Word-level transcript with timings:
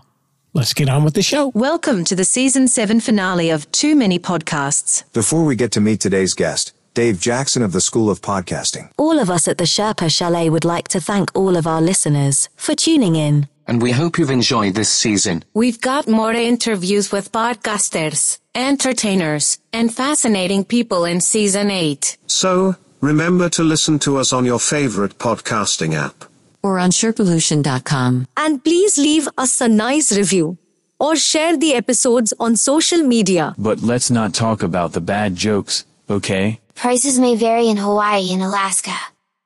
Let's 0.54 0.74
get 0.74 0.90
on 0.90 1.04
with 1.04 1.14
the 1.14 1.22
show. 1.22 1.50
Welcome 1.50 2.04
to 2.06 2.16
the 2.16 2.26
season 2.26 2.68
7 2.68 3.02
finale 3.02 3.52
of 3.52 3.72
Too 3.72 3.96
Many 3.96 4.18
Podcasts. 4.18 5.04
Before 5.14 5.46
we 5.46 5.56
get 5.56 5.72
to 5.74 5.80
meet 5.80 6.02
today's 6.02 6.34
guest, 6.34 6.74
Dave 7.00 7.22
Jackson 7.22 7.64
of 7.64 7.72
the 7.72 7.80
School 7.80 8.10
of 8.10 8.20
Podcasting. 8.20 8.92
All 8.98 9.20
of 9.20 9.30
us 9.30 9.48
at 9.48 9.58
the 9.58 9.64
Sherpa 9.64 10.14
Chalet 10.14 10.50
would 10.50 10.66
like 10.66 10.90
to 10.90 11.00
thank 11.00 11.34
all 11.34 11.56
of 11.56 11.66
our 11.66 11.80
listeners 11.80 12.50
for 12.58 12.76
tuning 12.76 13.16
in. 13.16 13.48
And 13.66 13.82
we 13.82 13.92
hope 13.92 14.18
you've 14.18 14.30
enjoyed 14.30 14.76
this 14.76 14.90
season. 14.90 15.46
We've 15.54 15.80
got 15.80 16.10
more 16.10 16.34
interviews 16.34 17.10
with 17.10 17.32
podcasters, 17.32 18.40
entertainers, 18.54 19.60
and 19.72 19.96
fascinating 19.96 20.66
people 20.66 21.06
in 21.06 21.22
season 21.22 21.72
8. 21.72 22.18
So, 22.28 22.76
remember 23.00 23.48
to 23.48 23.64
listen 23.64 23.98
to 24.00 24.18
us 24.18 24.34
on 24.34 24.44
your 24.44 24.60
favorite 24.60 25.18
podcasting 25.18 25.94
app. 25.94 26.26
Or 26.62 26.80
on 26.80 26.92
Sherpolution.com. 26.92 28.28
And 28.36 28.62
please 28.62 28.98
leave 28.98 29.30
us 29.38 29.62
a 29.62 29.70
nice 29.70 30.12
review 30.12 30.58
or 31.00 31.16
share 31.16 31.56
the 31.58 31.76
episodes 31.76 32.34
on 32.40 32.58
social 32.58 33.04
media. 33.04 33.56
But 33.58 33.82
let's 33.82 34.12
not 34.12 34.34
talk 34.34 34.62
about 34.62 34.92
the 34.92 35.00
bad 35.00 35.38
jokes, 35.38 35.86
okay? 36.10 36.60
Prices 36.76 37.20
may 37.20 37.36
vary 37.36 37.68
in 37.68 37.78
Hawaii 37.78 38.32
and 38.32 38.42
Alaska. 38.42 38.96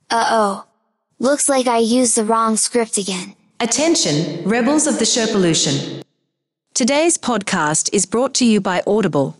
Uh-oh. 0.09 0.65
Looks 1.19 1.49
like 1.49 1.67
I 1.67 1.79
used 1.79 2.15
the 2.15 2.25
wrong 2.25 2.57
script 2.57 2.97
again. 2.97 3.35
Attention, 3.59 4.43
rebels 4.47 4.87
of 4.87 4.99
the 4.99 5.05
Sherpolution. 5.05 6.03
Today's 6.73 7.17
podcast 7.17 7.89
is 7.93 8.05
brought 8.05 8.33
to 8.35 8.45
you 8.45 8.59
by 8.59 8.83
Audible. 8.85 9.37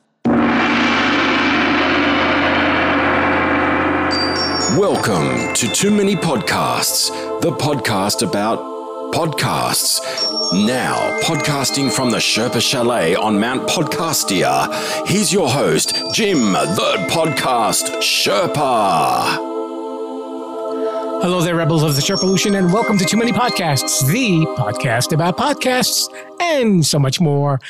Welcome 4.76 5.54
to 5.54 5.68
Too 5.72 5.90
Many 5.90 6.16
Podcasts, 6.16 7.08
the 7.40 7.52
podcast 7.52 8.26
about 8.26 8.73
podcasts. 9.14 10.00
Now, 10.66 11.20
podcasting 11.20 11.92
from 11.92 12.10
the 12.10 12.16
Sherpa 12.16 12.60
Chalet 12.60 13.14
on 13.14 13.38
Mount 13.38 13.68
Podcastia, 13.68 15.06
here's 15.06 15.32
your 15.32 15.48
host, 15.48 15.94
Jim, 16.12 16.50
the 16.50 17.06
podcast 17.08 18.00
Sherpa. 18.02 19.36
Hello 21.22 21.40
there, 21.42 21.54
rebels 21.54 21.84
of 21.84 21.94
the 21.94 22.02
Sherpa 22.02 22.24
Sherpolution, 22.24 22.58
and 22.58 22.72
welcome 22.72 22.98
to 22.98 23.04
Too 23.04 23.16
Many 23.16 23.30
Podcasts, 23.30 24.04
the 24.10 24.44
podcast 24.60 25.12
about 25.12 25.36
podcasts 25.36 26.12
and 26.40 26.84
so 26.84 26.98
much 26.98 27.20
more. 27.20 27.60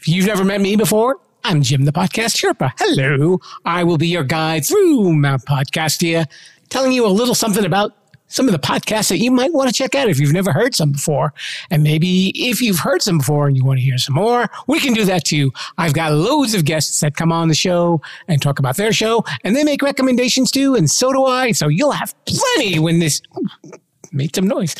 If 0.00 0.06
you've 0.06 0.26
never 0.26 0.44
met 0.44 0.60
me 0.60 0.76
before, 0.76 1.18
I'm 1.44 1.62
Jim, 1.62 1.86
the 1.86 1.92
podcast 1.92 2.36
Sherpa. 2.36 2.72
Hello. 2.78 3.40
I 3.64 3.84
will 3.84 3.96
be 3.96 4.08
your 4.08 4.24
guide 4.24 4.66
through 4.66 5.14
Mount 5.14 5.46
Podcastia, 5.46 6.26
telling 6.68 6.92
you 6.92 7.06
a 7.06 7.08
little 7.08 7.34
something 7.34 7.64
about 7.64 7.94
some 8.30 8.46
of 8.46 8.52
the 8.52 8.58
podcasts 8.58 9.08
that 9.10 9.18
you 9.18 9.30
might 9.30 9.52
want 9.52 9.68
to 9.68 9.74
check 9.74 9.94
out 9.94 10.08
if 10.08 10.18
you've 10.18 10.32
never 10.32 10.52
heard 10.52 10.74
some 10.74 10.92
before. 10.92 11.34
And 11.70 11.82
maybe 11.82 12.28
if 12.34 12.62
you've 12.62 12.78
heard 12.78 13.02
some 13.02 13.18
before 13.18 13.46
and 13.46 13.56
you 13.56 13.64
want 13.64 13.78
to 13.78 13.84
hear 13.84 13.98
some 13.98 14.14
more, 14.14 14.48
we 14.66 14.80
can 14.80 14.94
do 14.94 15.04
that 15.04 15.24
too. 15.24 15.52
I've 15.76 15.92
got 15.92 16.12
loads 16.12 16.54
of 16.54 16.64
guests 16.64 17.00
that 17.00 17.16
come 17.16 17.32
on 17.32 17.48
the 17.48 17.54
show 17.54 18.00
and 18.28 18.40
talk 18.40 18.58
about 18.58 18.76
their 18.76 18.92
show, 18.92 19.24
and 19.44 19.54
they 19.54 19.64
make 19.64 19.82
recommendations 19.82 20.50
too, 20.50 20.74
and 20.74 20.90
so 20.90 21.12
do 21.12 21.24
I. 21.26 21.52
So 21.52 21.68
you'll 21.68 21.92
have 21.92 22.14
plenty 22.24 22.78
when 22.78 23.00
this 23.00 23.20
made 24.12 24.34
some 24.34 24.48
noise. 24.48 24.74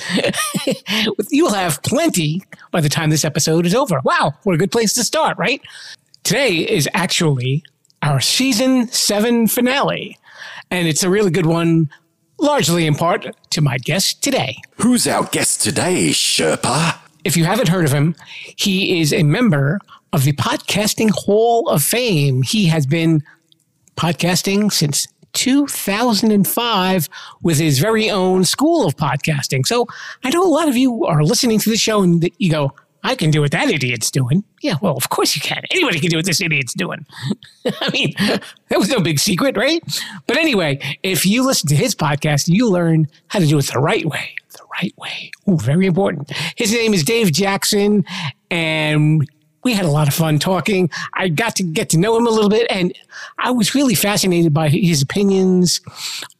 you'll 1.30 1.52
have 1.52 1.82
plenty 1.82 2.42
by 2.70 2.80
the 2.80 2.88
time 2.88 3.10
this 3.10 3.24
episode 3.24 3.66
is 3.66 3.74
over. 3.74 4.00
Wow, 4.04 4.34
what 4.44 4.54
a 4.54 4.58
good 4.58 4.72
place 4.72 4.94
to 4.94 5.04
start, 5.04 5.36
right? 5.38 5.60
Today 6.22 6.58
is 6.58 6.88
actually 6.94 7.64
our 8.02 8.20
season 8.20 8.88
seven 8.88 9.46
finale, 9.46 10.18
and 10.70 10.86
it's 10.88 11.02
a 11.02 11.10
really 11.10 11.30
good 11.30 11.46
one 11.46 11.90
largely 12.40 12.86
in 12.86 12.94
part 12.94 13.26
to 13.50 13.60
my 13.60 13.78
guest 13.78 14.22
today. 14.22 14.56
Who's 14.76 15.06
our 15.06 15.24
guest 15.24 15.62
today, 15.62 16.08
Sherpa? 16.10 16.98
If 17.24 17.36
you 17.36 17.44
haven't 17.44 17.68
heard 17.68 17.84
of 17.84 17.92
him, 17.92 18.16
he 18.56 19.00
is 19.00 19.12
a 19.12 19.22
member 19.22 19.78
of 20.12 20.24
the 20.24 20.32
Podcasting 20.32 21.10
Hall 21.10 21.68
of 21.68 21.82
Fame. 21.82 22.42
He 22.42 22.66
has 22.66 22.86
been 22.86 23.22
podcasting 23.96 24.72
since 24.72 25.06
2005 25.34 27.08
with 27.42 27.58
his 27.58 27.78
very 27.78 28.10
own 28.10 28.44
school 28.44 28.86
of 28.86 28.96
podcasting. 28.96 29.66
So 29.66 29.86
I 30.24 30.30
know 30.30 30.42
a 30.42 30.48
lot 30.48 30.68
of 30.68 30.76
you 30.76 31.04
are 31.04 31.22
listening 31.22 31.58
to 31.60 31.70
the 31.70 31.76
show 31.76 32.02
and 32.02 32.28
you 32.38 32.50
go, 32.50 32.72
I 33.02 33.14
can 33.14 33.30
do 33.30 33.40
what 33.40 33.52
that 33.52 33.70
idiot's 33.70 34.10
doing. 34.10 34.44
Yeah, 34.60 34.76
well, 34.82 34.96
of 34.96 35.08
course 35.08 35.34
you 35.34 35.40
can. 35.40 35.62
Anybody 35.70 36.00
can 36.00 36.10
do 36.10 36.16
what 36.16 36.26
this 36.26 36.40
idiot's 36.40 36.74
doing. 36.74 37.06
I 37.80 37.90
mean, 37.90 38.12
that 38.18 38.78
was 38.78 38.88
no 38.88 39.00
big 39.00 39.18
secret, 39.18 39.56
right? 39.56 39.82
But 40.26 40.36
anyway, 40.36 40.80
if 41.02 41.24
you 41.24 41.44
listen 41.44 41.68
to 41.70 41.76
his 41.76 41.94
podcast, 41.94 42.48
you 42.48 42.68
learn 42.68 43.08
how 43.28 43.38
to 43.38 43.46
do 43.46 43.58
it 43.58 43.66
the 43.66 43.78
right 43.78 44.04
way. 44.04 44.34
The 44.52 44.64
right 44.82 44.94
way. 44.98 45.30
Ooh, 45.48 45.58
very 45.58 45.86
important. 45.86 46.30
His 46.56 46.72
name 46.72 46.92
is 46.92 47.04
Dave 47.04 47.32
Jackson, 47.32 48.04
and 48.50 49.26
we 49.62 49.74
had 49.74 49.84
a 49.84 49.90
lot 49.90 50.08
of 50.08 50.14
fun 50.14 50.38
talking. 50.38 50.90
I 51.14 51.28
got 51.28 51.56
to 51.56 51.62
get 51.62 51.90
to 51.90 51.98
know 51.98 52.16
him 52.16 52.26
a 52.26 52.30
little 52.30 52.48
bit, 52.48 52.66
and 52.70 52.92
I 53.38 53.50
was 53.50 53.74
really 53.74 53.94
fascinated 53.94 54.54
by 54.54 54.68
his 54.68 55.02
opinions 55.02 55.80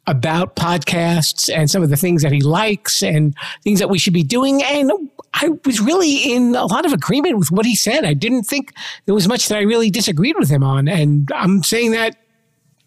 about 0.07 0.55
podcasts 0.55 1.53
and 1.53 1.69
some 1.69 1.83
of 1.83 1.89
the 1.89 1.97
things 1.97 2.23
that 2.23 2.31
he 2.31 2.41
likes 2.41 3.01
and 3.01 3.35
things 3.63 3.79
that 3.79 3.89
we 3.89 3.99
should 3.99 4.13
be 4.13 4.23
doing. 4.23 4.63
And 4.63 4.91
I 5.33 5.49
was 5.65 5.79
really 5.79 6.33
in 6.33 6.55
a 6.55 6.65
lot 6.65 6.85
of 6.85 6.93
agreement 6.93 7.37
with 7.37 7.51
what 7.51 7.65
he 7.65 7.75
said. 7.75 8.03
I 8.03 8.13
didn't 8.13 8.43
think 8.43 8.73
there 9.05 9.15
was 9.15 9.27
much 9.27 9.47
that 9.47 9.57
I 9.57 9.61
really 9.61 9.89
disagreed 9.89 10.35
with 10.37 10.49
him 10.49 10.63
on. 10.63 10.87
And 10.87 11.31
I'm 11.33 11.63
saying 11.63 11.91
that 11.91 12.17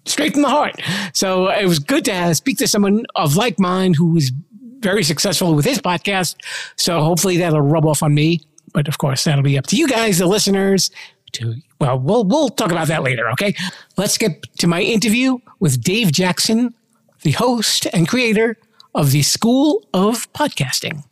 straight 0.04 0.34
from 0.34 0.42
the 0.42 0.50
heart. 0.50 0.80
So 1.14 1.48
it 1.48 1.66
was 1.66 1.78
good 1.78 2.04
to 2.06 2.34
speak 2.34 2.58
to 2.58 2.68
someone 2.68 3.04
of 3.14 3.36
like 3.36 3.58
mind 3.58 3.96
who 3.96 4.12
was 4.12 4.32
very 4.80 5.02
successful 5.02 5.54
with 5.54 5.64
his 5.64 5.78
podcast. 5.78 6.36
So 6.76 7.00
hopefully 7.00 7.38
that'll 7.38 7.62
rub 7.62 7.86
off 7.86 8.02
on 8.02 8.12
me. 8.12 8.40
But 8.74 8.88
of 8.88 8.98
course, 8.98 9.24
that'll 9.24 9.42
be 9.42 9.56
up 9.56 9.66
to 9.68 9.76
you 9.76 9.88
guys, 9.88 10.18
the 10.18 10.26
listeners, 10.26 10.90
to 11.32 11.54
well, 11.80 11.98
we'll 11.98 12.24
we'll 12.24 12.50
talk 12.50 12.70
about 12.70 12.88
that 12.88 13.02
later, 13.02 13.30
okay? 13.30 13.54
Let's 13.96 14.18
get 14.18 14.42
to 14.58 14.66
my 14.66 14.82
interview 14.82 15.38
with 15.60 15.82
Dave 15.82 16.12
Jackson, 16.12 16.74
the 17.22 17.32
host 17.32 17.86
and 17.92 18.06
creator 18.06 18.56
of 18.94 19.12
the 19.12 19.22
School 19.22 19.88
of 19.94 20.30
Podcasting. 20.32 21.04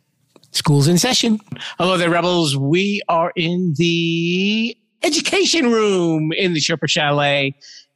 School's 0.51 0.87
in 0.87 0.99
session. 0.99 1.39
Hello 1.79 1.97
there, 1.97 2.11
rebels. 2.11 2.55
We 2.55 3.01
are 3.09 3.31
in 3.35 3.73
the 3.77 4.77
education 5.01 5.71
room 5.71 6.31
in 6.33 6.53
the 6.53 6.59
Sherpa 6.59 6.87
Chalet. 6.87 7.55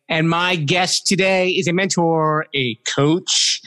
And 0.09 0.29
my 0.29 0.55
guest 0.55 1.05
today 1.05 1.49
is 1.49 1.67
a 1.67 1.73
mentor, 1.73 2.45
a 2.55 2.75
coach, 2.95 3.61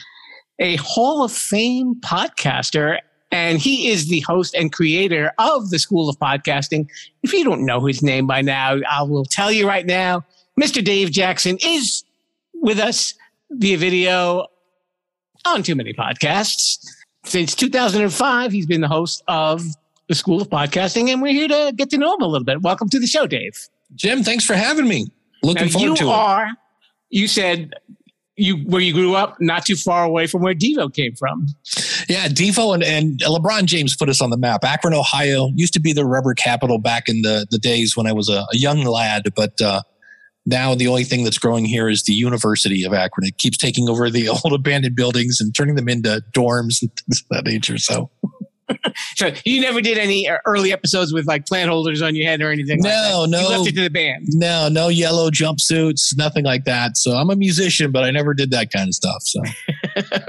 a 0.58 0.76
Hall 0.76 1.22
of 1.22 1.30
Fame 1.30 2.00
podcaster, 2.00 2.98
and 3.30 3.58
he 3.58 3.88
is 3.88 4.08
the 4.08 4.20
host 4.20 4.54
and 4.54 4.72
creator 4.72 5.32
of 5.38 5.70
the 5.70 5.78
School 5.78 6.08
of 6.08 6.18
Podcasting. 6.18 6.88
If 7.22 7.32
you 7.32 7.44
don't 7.44 7.64
know 7.64 7.84
his 7.84 8.02
name 8.02 8.26
by 8.26 8.42
now, 8.42 8.78
I 8.88 9.02
will 9.02 9.24
tell 9.24 9.52
you 9.52 9.66
right 9.66 9.86
now. 9.86 10.24
Mr. 10.60 10.84
Dave 10.84 11.10
Jackson 11.10 11.58
is 11.64 12.04
with 12.54 12.78
us 12.78 13.14
via 13.52 13.78
video 13.78 14.46
on 15.46 15.62
Too 15.62 15.74
Many 15.74 15.92
Podcasts. 15.92 16.86
Since 17.24 17.54
2005, 17.54 18.52
he's 18.52 18.66
been 18.66 18.80
the 18.80 18.88
host 18.88 19.22
of 19.28 19.62
the 20.08 20.14
School 20.14 20.42
of 20.42 20.48
Podcasting, 20.48 21.08
and 21.08 21.22
we're 21.22 21.32
here 21.32 21.48
to 21.48 21.72
get 21.76 21.90
to 21.90 21.98
know 21.98 22.14
him 22.14 22.22
a 22.22 22.26
little 22.26 22.44
bit. 22.44 22.62
Welcome 22.62 22.88
to 22.88 22.98
the 22.98 23.06
show, 23.06 23.26
Dave. 23.26 23.52
Jim, 23.94 24.22
thanks 24.22 24.44
for 24.44 24.54
having 24.54 24.88
me. 24.88 25.06
Looking 25.42 25.66
now, 25.66 25.72
forward 25.72 25.88
you 25.88 25.96
to 25.96 26.08
are, 26.08 26.46
it. 26.46 26.52
You 27.10 27.28
said 27.28 27.72
you 28.40 28.56
where 28.58 28.80
you 28.80 28.92
grew 28.92 29.14
up, 29.14 29.36
not 29.40 29.66
too 29.66 29.76
far 29.76 30.04
away 30.04 30.26
from 30.26 30.42
where 30.42 30.54
Devo 30.54 30.92
came 30.92 31.14
from. 31.14 31.46
Yeah, 32.08 32.28
Devo 32.28 32.74
and, 32.74 32.82
and 32.82 33.20
LeBron 33.20 33.66
James 33.66 33.94
put 33.96 34.08
us 34.08 34.20
on 34.20 34.30
the 34.30 34.36
map. 34.36 34.64
Akron, 34.64 34.94
Ohio 34.94 35.50
used 35.54 35.74
to 35.74 35.80
be 35.80 35.92
the 35.92 36.04
rubber 36.04 36.34
capital 36.34 36.78
back 36.78 37.08
in 37.08 37.22
the, 37.22 37.46
the 37.50 37.58
days 37.58 37.96
when 37.96 38.06
I 38.06 38.12
was 38.12 38.28
a, 38.28 38.46
a 38.52 38.56
young 38.56 38.82
lad, 38.82 39.24
but 39.36 39.60
uh, 39.60 39.82
now 40.46 40.74
the 40.74 40.88
only 40.88 41.04
thing 41.04 41.24
that's 41.24 41.38
growing 41.38 41.64
here 41.64 41.88
is 41.88 42.04
the 42.04 42.14
University 42.14 42.84
of 42.84 42.92
Akron. 42.92 43.26
It 43.26 43.38
keeps 43.38 43.58
taking 43.58 43.88
over 43.88 44.10
the 44.10 44.28
old 44.44 44.52
abandoned 44.52 44.96
buildings 44.96 45.38
and 45.40 45.54
turning 45.54 45.74
them 45.74 45.88
into 45.88 46.22
dorms 46.32 46.82
and 46.82 46.90
things 46.96 47.22
of 47.22 47.28
that 47.30 47.44
nature. 47.44 47.78
So 47.78 48.10
So 49.20 49.32
you 49.44 49.60
never 49.60 49.82
did 49.82 49.98
any 49.98 50.26
uh, 50.26 50.38
early 50.46 50.72
episodes 50.72 51.12
with 51.12 51.26
like 51.26 51.44
plant 51.46 51.68
holders 51.68 52.00
on 52.00 52.14
your 52.14 52.24
head 52.26 52.40
or 52.40 52.50
anything. 52.50 52.82
like 52.82 52.90
No, 52.92 53.22
that. 53.22 53.28
no. 53.28 53.40
You 53.40 53.48
left 53.48 53.68
it 53.68 53.74
to 53.74 53.82
the 53.82 53.90
band. 53.90 54.28
no, 54.30 54.68
no 54.70 54.88
yellow 54.88 55.30
jumpsuits, 55.30 56.16
nothing 56.16 56.44
like 56.44 56.64
that. 56.64 56.96
So 56.96 57.12
I'm 57.12 57.28
a 57.28 57.36
musician, 57.36 57.92
but 57.92 58.02
I 58.02 58.10
never 58.10 58.32
did 58.32 58.50
that 58.52 58.72
kind 58.72 58.88
of 58.88 58.94
stuff. 58.94 59.22
So 59.22 59.42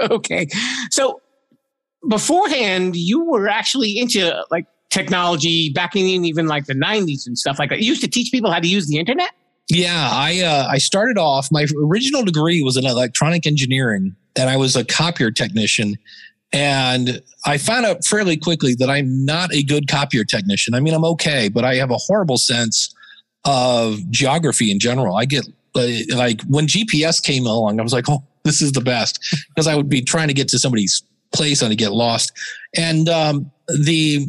okay. 0.14 0.46
So 0.90 1.22
beforehand, 2.06 2.96
you 2.96 3.24
were 3.24 3.48
actually 3.48 3.98
into 3.98 4.44
like 4.50 4.66
technology 4.90 5.70
back 5.70 5.96
in 5.96 6.04
even 6.04 6.46
like 6.46 6.66
the 6.66 6.74
90s 6.74 7.26
and 7.26 7.38
stuff 7.38 7.58
like 7.58 7.70
that. 7.70 7.80
You 7.80 7.86
used 7.86 8.02
to 8.02 8.08
teach 8.10 8.30
people 8.30 8.50
how 8.50 8.60
to 8.60 8.68
use 8.68 8.88
the 8.88 8.98
internet? 8.98 9.30
Yeah, 9.70 10.10
I 10.12 10.40
uh, 10.40 10.66
I 10.70 10.76
started 10.78 11.16
off. 11.16 11.48
My 11.50 11.66
original 11.82 12.24
degree 12.24 12.62
was 12.62 12.76
in 12.76 12.84
electronic 12.84 13.46
engineering, 13.46 14.14
and 14.36 14.50
I 14.50 14.56
was 14.58 14.76
a 14.76 14.84
copier 14.84 15.30
technician. 15.30 15.96
And 16.52 17.22
I 17.46 17.58
found 17.58 17.86
out 17.86 18.04
fairly 18.04 18.36
quickly 18.36 18.74
that 18.74 18.90
I'm 18.90 19.24
not 19.24 19.52
a 19.54 19.62
good 19.62 19.88
copier 19.88 20.24
technician. 20.24 20.74
I 20.74 20.80
mean, 20.80 20.94
I'm 20.94 21.04
okay, 21.04 21.48
but 21.48 21.64
I 21.64 21.76
have 21.76 21.90
a 21.90 21.96
horrible 21.96 22.38
sense 22.38 22.94
of 23.44 23.98
geography 24.10 24.70
in 24.70 24.78
general. 24.78 25.16
I 25.16 25.24
get 25.24 25.46
uh, 25.74 25.86
like 26.14 26.42
when 26.42 26.66
GPS 26.66 27.22
came 27.22 27.46
along, 27.46 27.80
I 27.80 27.82
was 27.82 27.92
like, 27.92 28.08
oh, 28.08 28.22
this 28.44 28.60
is 28.60 28.72
the 28.72 28.80
best 28.80 29.18
because 29.48 29.66
I 29.66 29.74
would 29.74 29.88
be 29.88 30.02
trying 30.02 30.28
to 30.28 30.34
get 30.34 30.48
to 30.48 30.58
somebody's 30.58 31.02
place 31.32 31.62
and 31.62 31.76
get 31.78 31.92
lost. 31.92 32.32
And 32.76 33.08
um, 33.08 33.50
the 33.66 34.26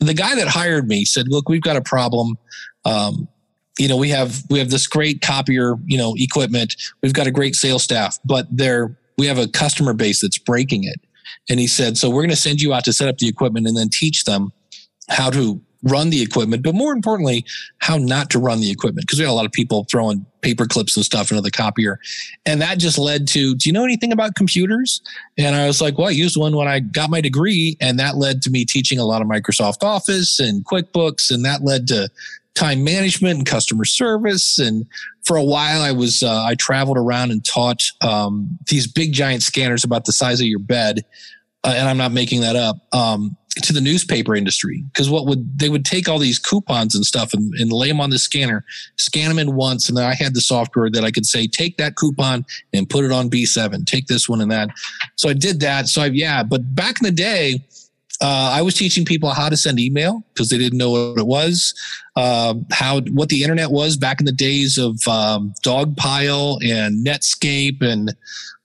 the 0.00 0.14
guy 0.14 0.34
that 0.34 0.48
hired 0.48 0.86
me 0.88 1.04
said, 1.04 1.28
look, 1.28 1.48
we've 1.48 1.62
got 1.62 1.76
a 1.76 1.82
problem. 1.82 2.36
Um, 2.84 3.28
you 3.78 3.88
know, 3.88 3.96
we 3.96 4.08
have 4.10 4.42
we 4.50 4.58
have 4.58 4.70
this 4.70 4.86
great 4.86 5.20
copier, 5.20 5.74
you 5.86 5.98
know, 5.98 6.14
equipment. 6.16 6.76
We've 7.02 7.14
got 7.14 7.26
a 7.26 7.30
great 7.30 7.56
sales 7.56 7.82
staff, 7.82 8.18
but 8.24 8.46
there 8.50 8.96
we 9.18 9.26
have 9.26 9.38
a 9.38 9.48
customer 9.48 9.94
base 9.94 10.20
that's 10.20 10.38
breaking 10.38 10.84
it. 10.84 11.00
And 11.48 11.60
he 11.60 11.66
said, 11.66 11.96
so 11.96 12.08
we're 12.08 12.22
going 12.22 12.30
to 12.30 12.36
send 12.36 12.60
you 12.60 12.72
out 12.74 12.84
to 12.84 12.92
set 12.92 13.08
up 13.08 13.18
the 13.18 13.28
equipment 13.28 13.66
and 13.66 13.76
then 13.76 13.88
teach 13.90 14.24
them 14.24 14.52
how 15.08 15.30
to 15.30 15.60
run 15.84 16.10
the 16.10 16.22
equipment, 16.22 16.62
but 16.62 16.74
more 16.74 16.92
importantly, 16.92 17.44
how 17.78 17.96
not 17.98 18.30
to 18.30 18.38
run 18.38 18.60
the 18.60 18.70
equipment. 18.70 19.06
Cause 19.06 19.18
we 19.18 19.24
had 19.24 19.30
a 19.30 19.34
lot 19.34 19.44
of 19.44 19.52
people 19.52 19.86
throwing 19.90 20.24
paper 20.40 20.66
clips 20.66 20.96
and 20.96 21.04
stuff 21.04 21.30
into 21.30 21.42
the 21.42 21.50
copier. 21.50 21.98
And 22.46 22.60
that 22.62 22.78
just 22.78 22.98
led 22.98 23.28
to, 23.28 23.54
do 23.54 23.68
you 23.68 23.72
know 23.72 23.84
anything 23.84 24.12
about 24.12 24.34
computers? 24.34 25.02
And 25.36 25.54
I 25.54 25.66
was 25.66 25.80
like, 25.80 25.98
well, 25.98 26.08
I 26.08 26.12
used 26.12 26.36
one 26.36 26.56
when 26.56 26.68
I 26.68 26.80
got 26.80 27.10
my 27.10 27.20
degree. 27.20 27.76
And 27.80 27.98
that 27.98 28.16
led 28.16 28.42
to 28.42 28.50
me 28.50 28.64
teaching 28.64 28.98
a 28.98 29.04
lot 29.04 29.20
of 29.20 29.28
Microsoft 29.28 29.82
Office 29.82 30.40
and 30.40 30.64
QuickBooks. 30.64 31.30
And 31.30 31.44
that 31.44 31.62
led 31.62 31.86
to 31.88 32.08
time 32.54 32.82
management 32.82 33.38
and 33.38 33.46
customer 33.46 33.84
service. 33.84 34.58
And 34.58 34.86
for 35.24 35.36
a 35.36 35.44
while, 35.44 35.80
I 35.80 35.92
was, 35.92 36.22
uh, 36.22 36.44
I 36.44 36.54
traveled 36.54 36.98
around 36.98 37.30
and 37.30 37.44
taught, 37.44 37.82
um, 38.00 38.58
these 38.68 38.86
big 38.86 39.12
giant 39.12 39.42
scanners 39.42 39.84
about 39.84 40.04
the 40.04 40.12
size 40.12 40.40
of 40.40 40.46
your 40.46 40.58
bed. 40.58 41.04
Uh, 41.62 41.74
and 41.76 41.88
I'm 41.88 41.96
not 41.96 42.12
making 42.12 42.42
that 42.42 42.56
up. 42.56 42.76
Um, 42.92 43.36
to 43.62 43.72
the 43.72 43.80
newspaper 43.80 44.34
industry 44.34 44.84
because 44.92 45.08
what 45.08 45.26
would 45.26 45.58
they 45.58 45.68
would 45.68 45.84
take 45.84 46.08
all 46.08 46.18
these 46.18 46.38
coupons 46.38 46.94
and 46.94 47.04
stuff 47.04 47.32
and, 47.32 47.54
and 47.54 47.72
lay 47.72 47.88
them 47.88 48.00
on 48.00 48.10
the 48.10 48.18
scanner 48.18 48.64
scan 48.96 49.28
them 49.28 49.38
in 49.38 49.54
once 49.54 49.88
and 49.88 49.96
then 49.96 50.04
i 50.04 50.14
had 50.14 50.34
the 50.34 50.40
software 50.40 50.90
that 50.90 51.04
i 51.04 51.10
could 51.10 51.24
say 51.24 51.46
take 51.46 51.76
that 51.76 51.94
coupon 51.94 52.44
and 52.72 52.90
put 52.90 53.04
it 53.04 53.12
on 53.12 53.30
b7 53.30 53.86
take 53.86 54.06
this 54.06 54.28
one 54.28 54.40
and 54.40 54.50
that 54.50 54.68
so 55.14 55.28
i 55.28 55.32
did 55.32 55.60
that 55.60 55.86
so 55.86 56.02
i 56.02 56.06
yeah 56.06 56.42
but 56.42 56.74
back 56.74 57.00
in 57.00 57.04
the 57.04 57.12
day 57.12 57.64
uh, 58.20 58.52
I 58.52 58.62
was 58.62 58.74
teaching 58.74 59.04
people 59.04 59.30
how 59.30 59.48
to 59.48 59.56
send 59.56 59.80
email 59.80 60.24
because 60.32 60.48
they 60.48 60.58
didn't 60.58 60.78
know 60.78 60.90
what 60.90 61.18
it 61.18 61.26
was, 61.26 61.74
uh, 62.16 62.54
how 62.70 63.00
what 63.12 63.28
the 63.28 63.42
internet 63.42 63.70
was 63.70 63.96
back 63.96 64.20
in 64.20 64.26
the 64.26 64.32
days 64.32 64.78
of 64.78 64.96
um, 65.08 65.54
Dogpile 65.64 66.58
and 66.64 67.04
Netscape 67.04 67.82
and 67.82 68.14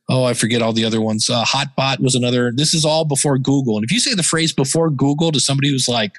oh, 0.09 0.23
I 0.23 0.33
forget 0.33 0.61
all 0.61 0.73
the 0.73 0.85
other 0.85 1.01
ones. 1.01 1.29
Uh, 1.29 1.43
Hotbot 1.45 1.99
was 1.99 2.15
another. 2.15 2.51
This 2.53 2.73
is 2.73 2.83
all 2.83 3.05
before 3.05 3.37
Google. 3.37 3.77
And 3.77 3.85
if 3.85 3.91
you 3.91 3.99
say 3.99 4.15
the 4.15 4.23
phrase 4.23 4.51
before 4.51 4.89
Google 4.89 5.31
to 5.31 5.39
somebody 5.39 5.69
who's 5.69 5.87
like 5.87 6.13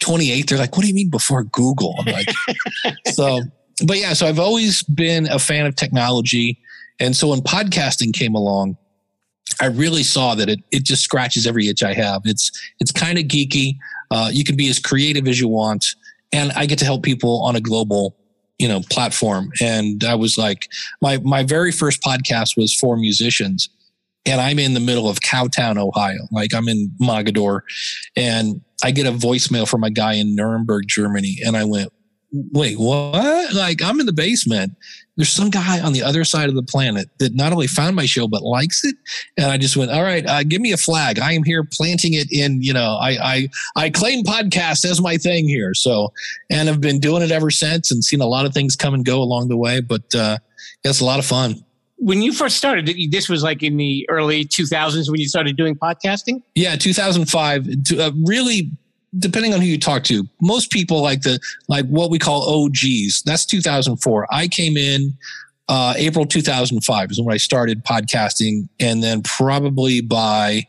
28, 0.00 0.48
they're 0.48 0.58
like, 0.58 0.76
what 0.76 0.82
do 0.82 0.88
you 0.88 0.94
mean 0.94 1.10
before 1.10 1.44
Google? 1.44 1.94
I'm 1.98 2.12
like, 2.12 2.28
so, 3.12 3.40
but 3.86 3.96
yeah, 3.96 4.12
so 4.12 4.26
I've 4.26 4.38
always 4.38 4.82
been 4.82 5.26
a 5.26 5.38
fan 5.38 5.66
of 5.66 5.74
technology. 5.74 6.60
And 7.00 7.16
so 7.16 7.28
when 7.28 7.40
podcasting 7.40 8.12
came 8.12 8.34
along, 8.34 8.76
I 9.60 9.66
really 9.66 10.02
saw 10.02 10.34
that 10.34 10.48
it, 10.48 10.60
it 10.70 10.84
just 10.84 11.02
scratches 11.02 11.46
every 11.46 11.68
itch 11.68 11.82
I 11.82 11.92
have. 11.94 12.22
It's, 12.24 12.50
it's 12.80 12.90
kind 12.90 13.18
of 13.18 13.24
geeky. 13.24 13.76
Uh, 14.10 14.30
you 14.32 14.44
can 14.44 14.56
be 14.56 14.68
as 14.68 14.78
creative 14.78 15.28
as 15.28 15.40
you 15.40 15.48
want. 15.48 15.86
And 16.32 16.52
I 16.52 16.66
get 16.66 16.78
to 16.78 16.84
help 16.84 17.02
people 17.02 17.42
on 17.42 17.56
a 17.56 17.60
global 17.60 18.16
you 18.60 18.68
know 18.68 18.80
platform. 18.90 19.50
And 19.60 20.04
i 20.04 20.14
was 20.14 20.36
like 20.36 20.68
my 21.00 21.18
my 21.18 21.42
very 21.42 21.72
first 21.72 22.02
podcast 22.02 22.56
was 22.56 22.74
for 22.74 22.96
musicians. 22.96 23.68
And 24.26 24.40
i'm 24.40 24.58
in 24.58 24.74
the 24.74 24.80
middle 24.80 25.08
of 25.08 25.20
cowtown 25.20 25.78
ohio. 25.78 26.28
Like 26.30 26.54
i'm 26.54 26.68
in 26.68 26.92
Mogadore. 27.00 27.62
And 28.14 28.60
i 28.84 28.90
get 28.90 29.06
a 29.06 29.12
voicemail 29.12 29.66
from 29.66 29.82
a 29.82 29.90
guy 29.90 30.14
in 30.14 30.36
nuremberg 30.36 30.86
germany. 30.86 31.38
And 31.44 31.56
i 31.56 31.64
went 31.64 31.90
wait 32.52 32.78
what? 32.78 33.54
Like 33.54 33.82
i'm 33.82 33.98
in 33.98 34.06
the 34.06 34.12
basement 34.12 34.72
there's 35.20 35.28
some 35.30 35.50
guy 35.50 35.80
on 35.80 35.92
the 35.92 36.02
other 36.02 36.24
side 36.24 36.48
of 36.48 36.54
the 36.54 36.62
planet 36.62 37.10
that 37.18 37.34
not 37.34 37.52
only 37.52 37.66
found 37.66 37.94
my 37.94 38.06
show 38.06 38.26
but 38.26 38.42
likes 38.42 38.82
it. 38.84 38.96
And 39.36 39.46
i 39.50 39.58
just 39.58 39.76
went 39.76 39.90
all 39.90 40.02
right 40.02 40.26
uh, 40.26 40.42
give 40.42 40.60
me 40.62 40.72
a 40.72 40.78
flag. 40.78 41.18
I 41.18 41.32
am 41.32 41.44
here 41.44 41.62
planting 41.70 42.14
it 42.14 42.28
in 42.32 42.62
you 42.62 42.72
know 42.72 42.96
i 43.00 43.10
i 43.22 43.48
i 43.76 43.90
claim 43.90 44.24
podcast 44.24 44.84
as 44.84 45.00
my 45.00 45.16
thing 45.18 45.46
here. 45.46 45.74
So 45.74 46.12
and 46.50 46.68
have 46.68 46.80
been 46.80 47.00
doing 47.00 47.22
it 47.22 47.30
ever 47.30 47.50
since 47.50 47.90
and 47.90 48.02
seen 48.02 48.20
a 48.20 48.26
lot 48.26 48.46
of 48.46 48.54
things 48.54 48.76
come 48.76 48.94
and 48.94 49.04
go 49.04 49.20
along 49.20 49.48
the 49.48 49.56
way 49.56 49.80
but 49.80 50.14
uh 50.14 50.38
it's 50.84 51.00
a 51.00 51.04
lot 51.04 51.18
of 51.18 51.26
fun. 51.26 51.62
When 51.98 52.22
you 52.22 52.32
first 52.32 52.56
started, 52.56 52.90
this 53.10 53.28
was 53.28 53.42
like 53.42 53.62
in 53.62 53.76
the 53.76 54.08
early 54.08 54.46
2000s 54.46 55.10
when 55.10 55.20
you 55.20 55.28
started 55.28 55.58
doing 55.58 55.76
podcasting? 55.76 56.42
yeah 56.54 56.76
2005 56.76 57.66
to, 57.84 58.06
uh, 58.06 58.10
really 58.24 58.70
depending 59.18 59.52
on 59.52 59.60
who 59.60 59.66
you 59.66 59.78
talk 59.78 60.04
to 60.04 60.26
most 60.40 60.70
people 60.70 61.02
like 61.02 61.22
the 61.22 61.38
like 61.68 61.86
what 61.86 62.10
we 62.10 62.18
call 62.18 62.42
og's 62.42 63.22
that's 63.22 63.44
2004 63.44 64.26
i 64.30 64.46
came 64.46 64.76
in 64.76 65.12
uh, 65.68 65.94
april 65.96 66.26
2005 66.26 67.10
is 67.10 67.20
when 67.20 67.32
i 67.32 67.36
started 67.36 67.84
podcasting. 67.84 68.68
And 68.80 69.02
then 69.02 69.22
probably 69.22 70.00
by 70.00 70.66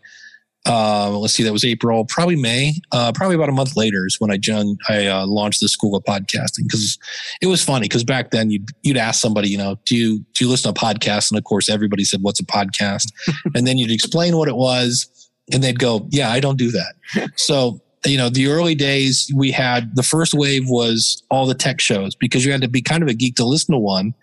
uh, 0.68 1.10
let's 1.18 1.34
see 1.34 1.42
that 1.42 1.52
was 1.52 1.66
april 1.66 2.06
probably 2.06 2.36
may 2.36 2.74
uh, 2.92 3.12
probably 3.12 3.36
about 3.36 3.50
a 3.50 3.52
month 3.52 3.76
later 3.76 4.06
is 4.06 4.20
when 4.20 4.30
i 4.30 4.38
joined 4.38 4.80
i 4.90 5.08
uh, 5.08 5.26
launched 5.26 5.60
the 5.60 5.68
school 5.68 5.96
of 5.96 6.04
podcasting. 6.04 6.64
Because 6.68 7.00
it 7.42 7.48
was 7.48 7.64
funny 7.64 7.86
because 7.86 8.04
back 8.04 8.30
then 8.30 8.52
you'd, 8.52 8.70
you'd 8.84 8.98
ask 8.98 9.20
somebody 9.20 9.50
you 9.50 9.58
know 9.58 9.76
do 9.86 9.96
you 9.96 10.20
do 10.34 10.46
you 10.46 10.52
listen 10.52 10.72
to 10.72 10.80
podcasts? 10.80 11.32
And 11.32 11.38
of 11.38 11.44
course 11.46 11.68
everybody 11.68 12.04
said 12.04 12.22
what's 12.22 12.40
a 12.40 12.46
podcast? 12.46 13.12
And 13.56 13.66
then 13.66 13.80
you'd 13.80 13.92
explain 13.92 14.38
what 14.38 14.48
it 14.48 14.56
was 14.56 15.30
and 15.52 15.64
they'd 15.64 15.80
go 15.80 16.08
yeah 16.12 16.32
i 16.32 16.40
don't 16.40 16.58
do 16.58 16.72
that. 16.72 17.32
So 17.38 17.82
you 18.06 18.18
know, 18.18 18.30
the 18.30 18.48
early 18.48 18.74
days 18.74 19.32
we 19.36 19.52
had 19.52 19.96
the 19.96 20.04
first 20.04 20.34
wave 20.34 20.64
was 20.68 21.24
all 21.30 21.46
the 21.46 21.54
tech 21.54 21.80
shows 21.80 22.16
because 22.16 22.44
you 22.44 22.52
had 22.52 22.62
to 22.62 22.68
be 22.68 22.82
kind 22.82 23.04
of 23.04 23.10
a 23.10 23.14
geek 23.14 23.36
to 23.36 23.46
listen 23.46 23.74
to 23.74 23.80
one. 23.80 24.14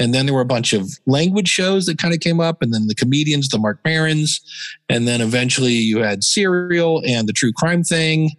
And 0.00 0.12
then 0.12 0.26
there 0.26 0.34
were 0.34 0.40
a 0.40 0.46
bunch 0.46 0.72
of 0.72 0.90
language 1.06 1.48
shows 1.48 1.86
that 1.86 1.98
kind 1.98 2.12
of 2.12 2.20
came 2.20 2.40
up 2.40 2.62
and 2.62 2.74
then 2.74 2.88
the 2.88 2.96
comedians, 2.96 3.48
the 3.48 3.58
Marc 3.58 3.80
Marons. 3.84 4.40
And 4.88 5.06
then 5.06 5.20
eventually 5.20 5.72
you 5.72 5.98
had 5.98 6.24
Serial 6.24 7.02
and 7.06 7.28
the 7.28 7.32
true 7.32 7.52
crime 7.52 7.84
thing. 7.84 8.30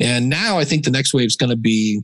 And 0.00 0.30
now 0.30 0.58
I 0.58 0.64
think 0.64 0.84
the 0.84 0.90
next 0.90 1.12
wave 1.12 1.26
is 1.26 1.36
going 1.36 1.50
to 1.50 1.56
be 1.56 2.02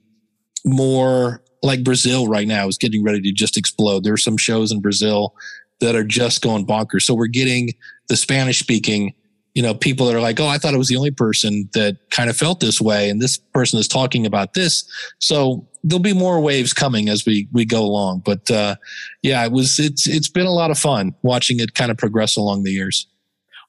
more 0.64 1.42
like 1.62 1.85
Brazil 1.85 2.26
right 2.26 2.47
now 2.47 2.68
is 2.68 2.76
getting 2.76 3.02
ready 3.02 3.23
to 3.23 3.32
just 3.32 3.56
explode. 3.56 4.04
There 4.04 4.14
are 4.14 4.18
some 4.18 4.37
shows 4.37 4.73
in 4.73 4.80
Brazil 4.80 5.35
that 5.80 5.94
are 5.94 6.04
just 6.04 6.42
going 6.42 6.66
bonkers. 6.66 7.02
So 7.02 7.14
we're 7.14 7.26
getting 7.28 7.71
the 8.09 8.16
Spanish 8.16 8.59
speaking 8.59 9.14
you 9.54 9.62
know, 9.62 9.75
people 9.75 10.06
that 10.06 10.16
are 10.16 10.21
like, 10.21 10.40
oh, 10.40 10.47
I 10.47 10.59
thought 10.59 10.73
it 10.73 10.78
was 10.78 10.88
the 10.88 10.97
only 10.97 11.11
person 11.11 11.68
that 11.75 11.99
kind 12.11 12.30
of 12.30 12.37
felt 12.37 12.61
this 12.61 12.80
way, 12.80 13.11
and 13.11 13.21
this 13.21 13.37
person 13.37 13.78
is 13.78 13.87
talking 13.87 14.25
about 14.25 14.54
this. 14.54 14.85
So 15.18 15.68
there'll 15.85 16.00
be 16.00 16.14
more 16.14 16.40
waves 16.40 16.73
coming 16.73 17.09
as 17.09 17.26
we 17.26 17.49
we 17.52 17.64
go 17.64 17.82
along. 17.82 18.23
But 18.25 18.50
uh, 18.50 18.76
yeah, 19.23 19.44
it 19.44 19.52
was 19.52 19.78
it's 19.78 20.09
it's 20.09 20.28
been 20.28 20.47
a 20.47 20.52
lot 20.52 20.71
of 20.71 20.78
fun 20.78 21.14
watching 21.23 21.61
it 21.61 21.75
kind 21.75 21.90
of 21.90 21.99
progress 21.99 22.37
along 22.37 22.62
the 22.62 22.71
years. 22.71 23.06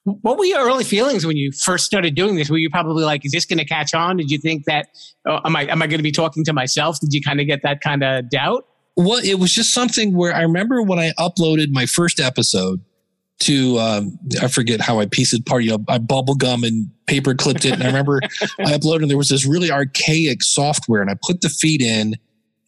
What 0.04 0.36
were 0.38 0.44
your 0.44 0.60
early 0.66 0.84
feelings 0.84 1.24
when 1.24 1.36
you 1.36 1.50
first 1.50 1.86
started 1.86 2.14
doing 2.14 2.36
this? 2.36 2.50
Were 2.50 2.58
you 2.58 2.70
probably 2.70 3.04
like, 3.04 3.24
"Is 3.24 3.32
this 3.32 3.46
going 3.46 3.58
to 3.58 3.64
catch 3.64 3.94
on?" 3.94 4.16
Did 4.18 4.30
you 4.30 4.38
think 4.38 4.64
that, 4.64 4.88
oh, 5.26 5.40
am 5.44 5.56
I 5.56 5.62
am 5.66 5.82
I 5.82 5.86
going 5.86 5.98
to 5.98 6.02
be 6.02 6.12
talking 6.12 6.44
to 6.44 6.52
myself? 6.52 7.00
Did 7.00 7.12
you 7.12 7.20
kind 7.20 7.40
of 7.40 7.46
get 7.46 7.62
that 7.62 7.80
kind 7.80 8.02
of 8.02 8.28
doubt? 8.30 8.66
Well, 8.96 9.20
it 9.24 9.34
was 9.34 9.52
just 9.52 9.74
something 9.74 10.14
where 10.14 10.34
I 10.34 10.42
remember 10.42 10.80
when 10.82 10.98
I 10.98 11.12
uploaded 11.18 11.68
my 11.70 11.84
first 11.84 12.20
episode 12.20 12.80
to 13.40 13.78
um, 13.78 14.18
I 14.40 14.48
forget 14.48 14.80
how 14.80 15.00
I 15.00 15.06
pieced 15.06 15.34
it 15.34 15.46
part. 15.46 15.64
You 15.64 15.72
know, 15.72 15.84
I 15.88 15.98
bubble 15.98 16.34
gum 16.34 16.64
and 16.64 16.90
paper 17.06 17.34
clipped 17.34 17.64
it, 17.64 17.72
and 17.72 17.82
I 17.82 17.86
remember 17.86 18.20
I 18.60 18.72
uploaded. 18.72 19.02
And 19.02 19.10
there 19.10 19.18
was 19.18 19.28
this 19.28 19.46
really 19.46 19.70
archaic 19.70 20.42
software, 20.42 21.02
and 21.02 21.10
I 21.10 21.14
put 21.22 21.40
the 21.40 21.48
feed 21.48 21.82
in, 21.82 22.14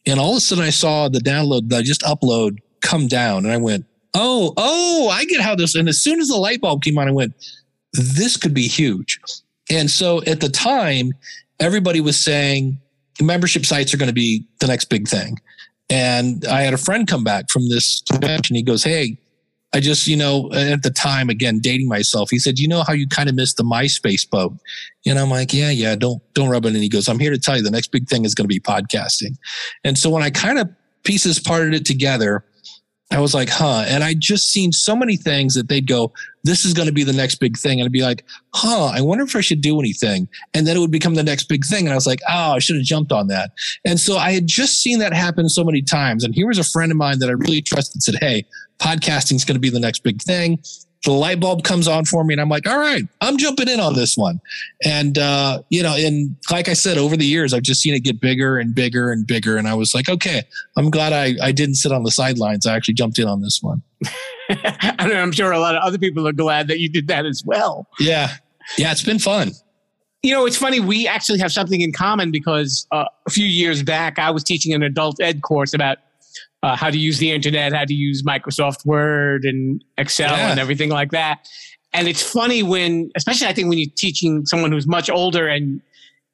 and 0.06 0.20
all 0.20 0.32
of 0.32 0.38
a 0.38 0.40
sudden 0.40 0.64
I 0.64 0.70
saw 0.70 1.08
the 1.08 1.20
download 1.20 1.68
that 1.68 1.78
I 1.78 1.82
just 1.82 2.02
upload 2.02 2.58
come 2.80 3.06
down, 3.06 3.44
and 3.44 3.52
I 3.52 3.58
went, 3.58 3.86
"Oh, 4.14 4.52
oh, 4.56 5.08
I 5.10 5.24
get 5.24 5.40
how 5.40 5.54
this." 5.54 5.74
And 5.74 5.88
as 5.88 6.00
soon 6.00 6.20
as 6.20 6.28
the 6.28 6.36
light 6.36 6.60
bulb 6.60 6.82
came 6.82 6.98
on, 6.98 7.08
I 7.08 7.12
went, 7.12 7.34
"This 7.92 8.36
could 8.36 8.54
be 8.54 8.66
huge." 8.66 9.18
And 9.70 9.90
so 9.90 10.22
at 10.24 10.40
the 10.40 10.48
time, 10.48 11.12
everybody 11.60 12.00
was 12.00 12.22
saying 12.22 12.78
membership 13.20 13.64
sites 13.64 13.94
are 13.94 13.96
going 13.96 14.08
to 14.08 14.14
be 14.14 14.44
the 14.60 14.66
next 14.66 14.86
big 14.86 15.08
thing. 15.08 15.38
And 15.88 16.44
I 16.46 16.62
had 16.62 16.74
a 16.74 16.78
friend 16.78 17.06
come 17.06 17.24
back 17.24 17.50
from 17.50 17.68
this 17.68 18.02
convention. 18.10 18.56
He 18.56 18.62
goes, 18.62 18.82
Hey, 18.82 19.18
I 19.76 19.80
just, 19.80 20.06
you 20.06 20.16
know, 20.16 20.50
at 20.54 20.82
the 20.82 20.90
time, 20.90 21.28
again, 21.28 21.58
dating 21.58 21.86
myself, 21.86 22.30
he 22.30 22.38
said, 22.38 22.58
you 22.58 22.66
know 22.66 22.82
how 22.82 22.94
you 22.94 23.06
kind 23.06 23.28
of 23.28 23.34
missed 23.34 23.58
the 23.58 23.62
MySpace 23.62 24.28
boat? 24.28 24.56
And 25.04 25.18
I'm 25.18 25.28
like, 25.28 25.52
yeah, 25.52 25.68
yeah, 25.68 25.94
don't, 25.94 26.22
don't 26.32 26.48
rub 26.48 26.64
it 26.64 26.74
in. 26.74 26.80
He 26.80 26.88
goes, 26.88 27.08
I'm 27.08 27.18
here 27.18 27.30
to 27.30 27.38
tell 27.38 27.58
you 27.58 27.62
the 27.62 27.70
next 27.70 27.88
big 27.88 28.08
thing 28.08 28.24
is 28.24 28.34
going 28.34 28.48
to 28.48 28.48
be 28.48 28.58
podcasting. 28.58 29.36
And 29.84 29.98
so 29.98 30.08
when 30.08 30.22
I 30.22 30.30
kind 30.30 30.58
of 30.58 30.70
pieces 31.04 31.38
parted 31.38 31.74
it 31.74 31.84
together, 31.84 32.42
I 33.12 33.20
was 33.20 33.34
like, 33.34 33.48
huh. 33.48 33.84
And 33.86 34.02
I 34.02 34.14
just 34.14 34.50
seen 34.50 34.72
so 34.72 34.96
many 34.96 35.16
things 35.16 35.54
that 35.54 35.68
they'd 35.68 35.86
go, 35.86 36.12
this 36.42 36.64
is 36.64 36.74
going 36.74 36.88
to 36.88 36.92
be 36.92 37.04
the 37.04 37.12
next 37.12 37.36
big 37.36 37.56
thing. 37.56 37.80
And 37.80 37.86
I'd 37.86 37.92
be 37.92 38.02
like, 38.02 38.24
huh, 38.52 38.86
I 38.86 39.00
wonder 39.00 39.22
if 39.22 39.36
I 39.36 39.40
should 39.40 39.60
do 39.60 39.78
anything. 39.78 40.28
And 40.54 40.66
then 40.66 40.76
it 40.76 40.80
would 40.80 40.90
become 40.90 41.14
the 41.14 41.22
next 41.22 41.44
big 41.44 41.64
thing. 41.64 41.86
And 41.86 41.92
I 41.92 41.94
was 41.94 42.06
like, 42.06 42.20
oh, 42.28 42.52
I 42.52 42.58
should 42.58 42.76
have 42.76 42.84
jumped 42.84 43.12
on 43.12 43.28
that. 43.28 43.52
And 43.84 44.00
so 44.00 44.16
I 44.16 44.32
had 44.32 44.46
just 44.46 44.82
seen 44.82 44.98
that 44.98 45.12
happen 45.12 45.48
so 45.48 45.62
many 45.62 45.82
times. 45.82 46.24
And 46.24 46.34
here 46.34 46.48
was 46.48 46.58
a 46.58 46.64
friend 46.64 46.90
of 46.90 46.98
mine 46.98 47.20
that 47.20 47.28
I 47.28 47.32
really 47.32 47.62
trusted 47.62 48.02
said, 48.02 48.16
hey, 48.20 48.44
podcasting 48.78 49.36
is 49.36 49.44
going 49.44 49.54
to 49.54 49.60
be 49.60 49.70
the 49.70 49.80
next 49.80 50.00
big 50.00 50.20
thing 50.20 50.58
the 51.06 51.12
light 51.12 51.38
bulb 51.38 51.62
comes 51.62 51.86
on 51.86 52.04
for 52.04 52.24
me 52.24 52.34
and 52.34 52.40
I'm 52.40 52.48
like, 52.48 52.66
all 52.66 52.78
right, 52.78 53.04
I'm 53.20 53.38
jumping 53.38 53.68
in 53.68 53.78
on 53.78 53.94
this 53.94 54.16
one. 54.16 54.40
And, 54.84 55.16
uh, 55.16 55.62
you 55.70 55.80
know, 55.80 55.94
and 55.96 56.36
like 56.50 56.68
I 56.68 56.72
said, 56.72 56.98
over 56.98 57.16
the 57.16 57.24
years, 57.24 57.54
I've 57.54 57.62
just 57.62 57.80
seen 57.80 57.94
it 57.94 58.00
get 58.00 58.20
bigger 58.20 58.58
and 58.58 58.74
bigger 58.74 59.12
and 59.12 59.24
bigger. 59.24 59.56
And 59.56 59.68
I 59.68 59.74
was 59.74 59.94
like, 59.94 60.08
okay, 60.08 60.42
I'm 60.76 60.90
glad 60.90 61.12
I, 61.12 61.36
I 61.40 61.52
didn't 61.52 61.76
sit 61.76 61.92
on 61.92 62.02
the 62.02 62.10
sidelines. 62.10 62.66
I 62.66 62.74
actually 62.74 62.94
jumped 62.94 63.20
in 63.20 63.28
on 63.28 63.40
this 63.40 63.60
one. 63.62 63.82
and 64.48 65.12
I'm 65.12 65.30
sure 65.30 65.52
a 65.52 65.60
lot 65.60 65.76
of 65.76 65.82
other 65.84 65.96
people 65.96 66.26
are 66.26 66.32
glad 66.32 66.66
that 66.68 66.80
you 66.80 66.88
did 66.88 67.06
that 67.06 67.24
as 67.24 67.44
well. 67.46 67.86
Yeah. 68.00 68.34
Yeah. 68.76 68.90
It's 68.90 69.04
been 69.04 69.20
fun. 69.20 69.52
You 70.24 70.32
know, 70.32 70.44
it's 70.44 70.56
funny. 70.56 70.80
We 70.80 71.06
actually 71.06 71.38
have 71.38 71.52
something 71.52 71.82
in 71.82 71.92
common 71.92 72.32
because 72.32 72.84
uh, 72.90 73.04
a 73.26 73.30
few 73.30 73.46
years 73.46 73.84
back, 73.84 74.18
I 74.18 74.32
was 74.32 74.42
teaching 74.42 74.74
an 74.74 74.82
adult 74.82 75.20
ed 75.20 75.42
course 75.42 75.72
about 75.72 75.98
uh, 76.62 76.76
how 76.76 76.90
to 76.90 76.98
use 76.98 77.18
the 77.18 77.30
internet, 77.30 77.72
how 77.72 77.84
to 77.84 77.94
use 77.94 78.22
Microsoft 78.22 78.84
Word 78.84 79.44
and 79.44 79.84
Excel 79.98 80.36
yeah. 80.36 80.50
and 80.50 80.60
everything 80.60 80.90
like 80.90 81.10
that. 81.10 81.48
And 81.92 82.08
it's 82.08 82.22
funny 82.22 82.62
when, 82.62 83.10
especially 83.16 83.46
I 83.46 83.52
think 83.52 83.68
when 83.68 83.78
you're 83.78 83.90
teaching 83.96 84.44
someone 84.46 84.72
who's 84.72 84.86
much 84.86 85.08
older 85.08 85.48
and 85.48 85.80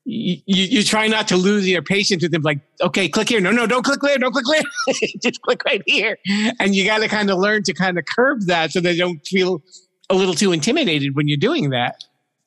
you, 0.05 0.39
you, 0.47 0.65
you 0.65 0.83
try 0.83 1.07
not 1.07 1.29
to 1.29 1.37
lose 1.37 1.69
your 1.69 1.83
patience 1.83 2.23
with 2.23 2.33
them. 2.33 2.43
Like, 2.43 2.59
okay, 2.81 3.09
click 3.09 3.29
here. 3.29 3.41
No, 3.41 3.51
no, 3.51 3.67
don't 3.67 3.85
click 3.85 4.01
there. 4.01 4.19
Don't 4.19 4.33
click 4.33 4.45
there. 4.51 4.97
Just 5.23 5.41
click 5.43 5.63
right 5.65 5.83
here. 5.87 6.19
And 6.59 6.75
you 6.75 6.85
got 6.85 6.99
to 6.99 7.09
kind 7.09 7.31
of 7.31 7.39
learn 7.39 7.63
to 7.65 7.75
kind 7.75 7.99
of 7.99 8.05
curb 8.07 8.43
that 8.47 8.73
so 8.73 8.81
they 8.81 8.97
don't 8.97 9.25
feel 9.27 9.63
a 10.11 10.15
little 10.15 10.35
too 10.35 10.53
intimidated 10.53 11.15
when 11.15 11.29
you're 11.29 11.37
doing 11.37 11.71
that. 11.71 12.03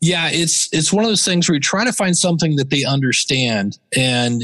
Yeah, 0.05 0.29
it's 0.31 0.69
it's 0.71 0.93
one 0.93 1.03
of 1.03 1.09
those 1.09 1.25
things 1.25 1.49
where 1.49 1.55
you 1.55 1.59
try 1.59 1.83
to 1.83 1.91
find 1.91 2.15
something 2.15 2.57
that 2.57 2.69
they 2.69 2.83
understand. 2.83 3.79
And 3.97 4.43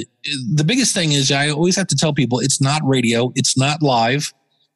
the 0.56 0.64
biggest 0.64 0.96
thing 0.96 1.12
is 1.12 1.32
I 1.32 1.52
always 1.52 1.76
have 1.76 1.86
to 1.88 1.96
tell 1.96 2.14
people 2.14 2.40
it's 2.40 2.60
not 2.60 2.82
radio, 2.84 3.32
it's 3.36 3.56
not 3.56 3.84
live. 3.84 4.34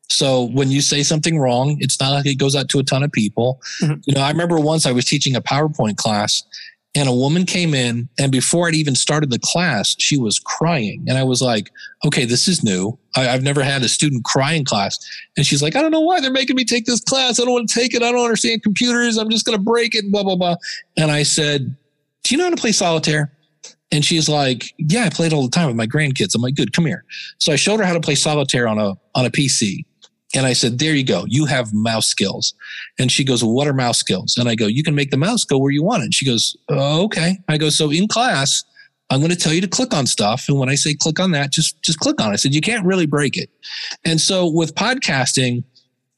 So 0.09 0.43
when 0.43 0.69
you 0.69 0.81
say 0.81 1.01
something 1.01 1.39
wrong, 1.39 1.77
it's 1.79 1.99
not 1.99 2.11
like 2.11 2.27
it 2.27 2.35
goes 2.35 2.55
out 2.55 2.69
to 2.69 2.77
a 2.77 2.83
ton 2.83 3.01
of 3.01 3.11
people. 3.11 3.59
Mm-hmm. 3.81 4.01
You 4.05 4.13
know, 4.13 4.21
I 4.21 4.29
remember 4.29 4.59
once 4.59 4.85
I 4.85 4.91
was 4.91 5.05
teaching 5.05 5.35
a 5.35 5.41
PowerPoint 5.41 5.97
class 5.97 6.43
and 6.95 7.09
a 7.09 7.13
woman 7.13 7.45
came 7.45 7.73
in 7.73 8.07
and 8.17 8.31
before 8.31 8.67
I'd 8.67 8.73
even 8.73 8.95
started 8.95 9.29
the 9.29 9.39
class, 9.39 9.95
she 9.99 10.17
was 10.17 10.39
crying. 10.39 11.03
And 11.07 11.17
I 11.17 11.23
was 11.23 11.41
like, 11.41 11.69
okay, 12.05 12.23
this 12.23 12.47
is 12.47 12.63
new. 12.63 12.97
I, 13.17 13.23
have 13.23 13.43
never 13.43 13.63
had 13.63 13.83
a 13.83 13.89
student 13.89 14.23
cry 14.23 14.53
in 14.53 14.63
class. 14.63 14.97
And 15.35 15.45
she's 15.45 15.61
like, 15.61 15.75
I 15.75 15.81
don't 15.81 15.91
know 15.91 16.01
why 16.01 16.21
they're 16.21 16.31
making 16.31 16.55
me 16.55 16.63
take 16.63 16.85
this 16.85 17.01
class. 17.01 17.39
I 17.39 17.43
don't 17.43 17.53
want 17.53 17.67
to 17.67 17.79
take 17.79 17.93
it. 17.93 18.01
I 18.01 18.11
don't 18.11 18.23
understand 18.23 18.63
computers. 18.63 19.17
I'm 19.17 19.29
just 19.29 19.45
going 19.45 19.57
to 19.57 19.63
break 19.63 19.93
it, 19.93 20.09
blah, 20.09 20.23
blah, 20.23 20.37
blah. 20.37 20.55
And 20.95 21.11
I 21.11 21.23
said, 21.23 21.75
do 22.23 22.33
you 22.33 22.37
know 22.37 22.45
how 22.45 22.49
to 22.51 22.61
play 22.61 22.71
solitaire? 22.71 23.31
And 23.91 24.03
she's 24.03 24.29
like, 24.29 24.73
yeah, 24.77 25.03
I 25.03 25.09
played 25.09 25.33
all 25.33 25.43
the 25.43 25.51
time 25.51 25.67
with 25.67 25.75
my 25.75 25.87
grandkids. 25.87 26.33
I'm 26.33 26.41
like, 26.41 26.55
good, 26.55 26.73
come 26.73 26.85
here. 26.85 27.03
So 27.37 27.51
I 27.51 27.55
showed 27.55 27.79
her 27.79 27.85
how 27.85 27.93
to 27.93 27.99
play 27.99 28.15
solitaire 28.15 28.67
on 28.67 28.79
a, 28.79 28.95
on 29.15 29.25
a 29.25 29.29
PC. 29.29 29.85
And 30.33 30.45
I 30.45 30.53
said, 30.53 30.79
there 30.79 30.95
you 30.95 31.05
go. 31.05 31.25
You 31.27 31.45
have 31.45 31.73
mouse 31.73 32.07
skills. 32.07 32.53
And 32.99 33.11
she 33.11 33.23
goes, 33.23 33.43
well, 33.43 33.53
what 33.53 33.67
are 33.67 33.73
mouse 33.73 33.99
skills? 33.99 34.37
And 34.37 34.49
I 34.49 34.55
go, 34.55 34.67
you 34.67 34.83
can 34.83 34.95
make 34.95 35.11
the 35.11 35.17
mouse 35.17 35.43
go 35.43 35.57
where 35.57 35.71
you 35.71 35.83
want 35.83 36.03
it. 36.03 36.13
she 36.13 36.25
goes, 36.25 36.57
oh, 36.69 37.03
okay. 37.05 37.37
I 37.47 37.57
go, 37.57 37.69
so 37.69 37.91
in 37.91 38.07
class, 38.07 38.63
I'm 39.09 39.19
going 39.19 39.31
to 39.31 39.37
tell 39.37 39.53
you 39.53 39.61
to 39.61 39.67
click 39.67 39.93
on 39.93 40.07
stuff. 40.07 40.45
And 40.49 40.59
when 40.59 40.67
I 40.67 40.75
say 40.75 40.95
click 40.95 41.19
on 41.19 41.31
that, 41.31 41.51
just, 41.51 41.81
just 41.83 41.99
click 41.99 42.19
on 42.19 42.31
it. 42.31 42.33
I 42.33 42.35
said, 42.37 42.55
you 42.55 42.61
can't 42.61 42.85
really 42.85 43.05
break 43.05 43.37
it. 43.37 43.49
And 44.03 44.19
so 44.19 44.49
with 44.49 44.73
podcasting, 44.73 45.63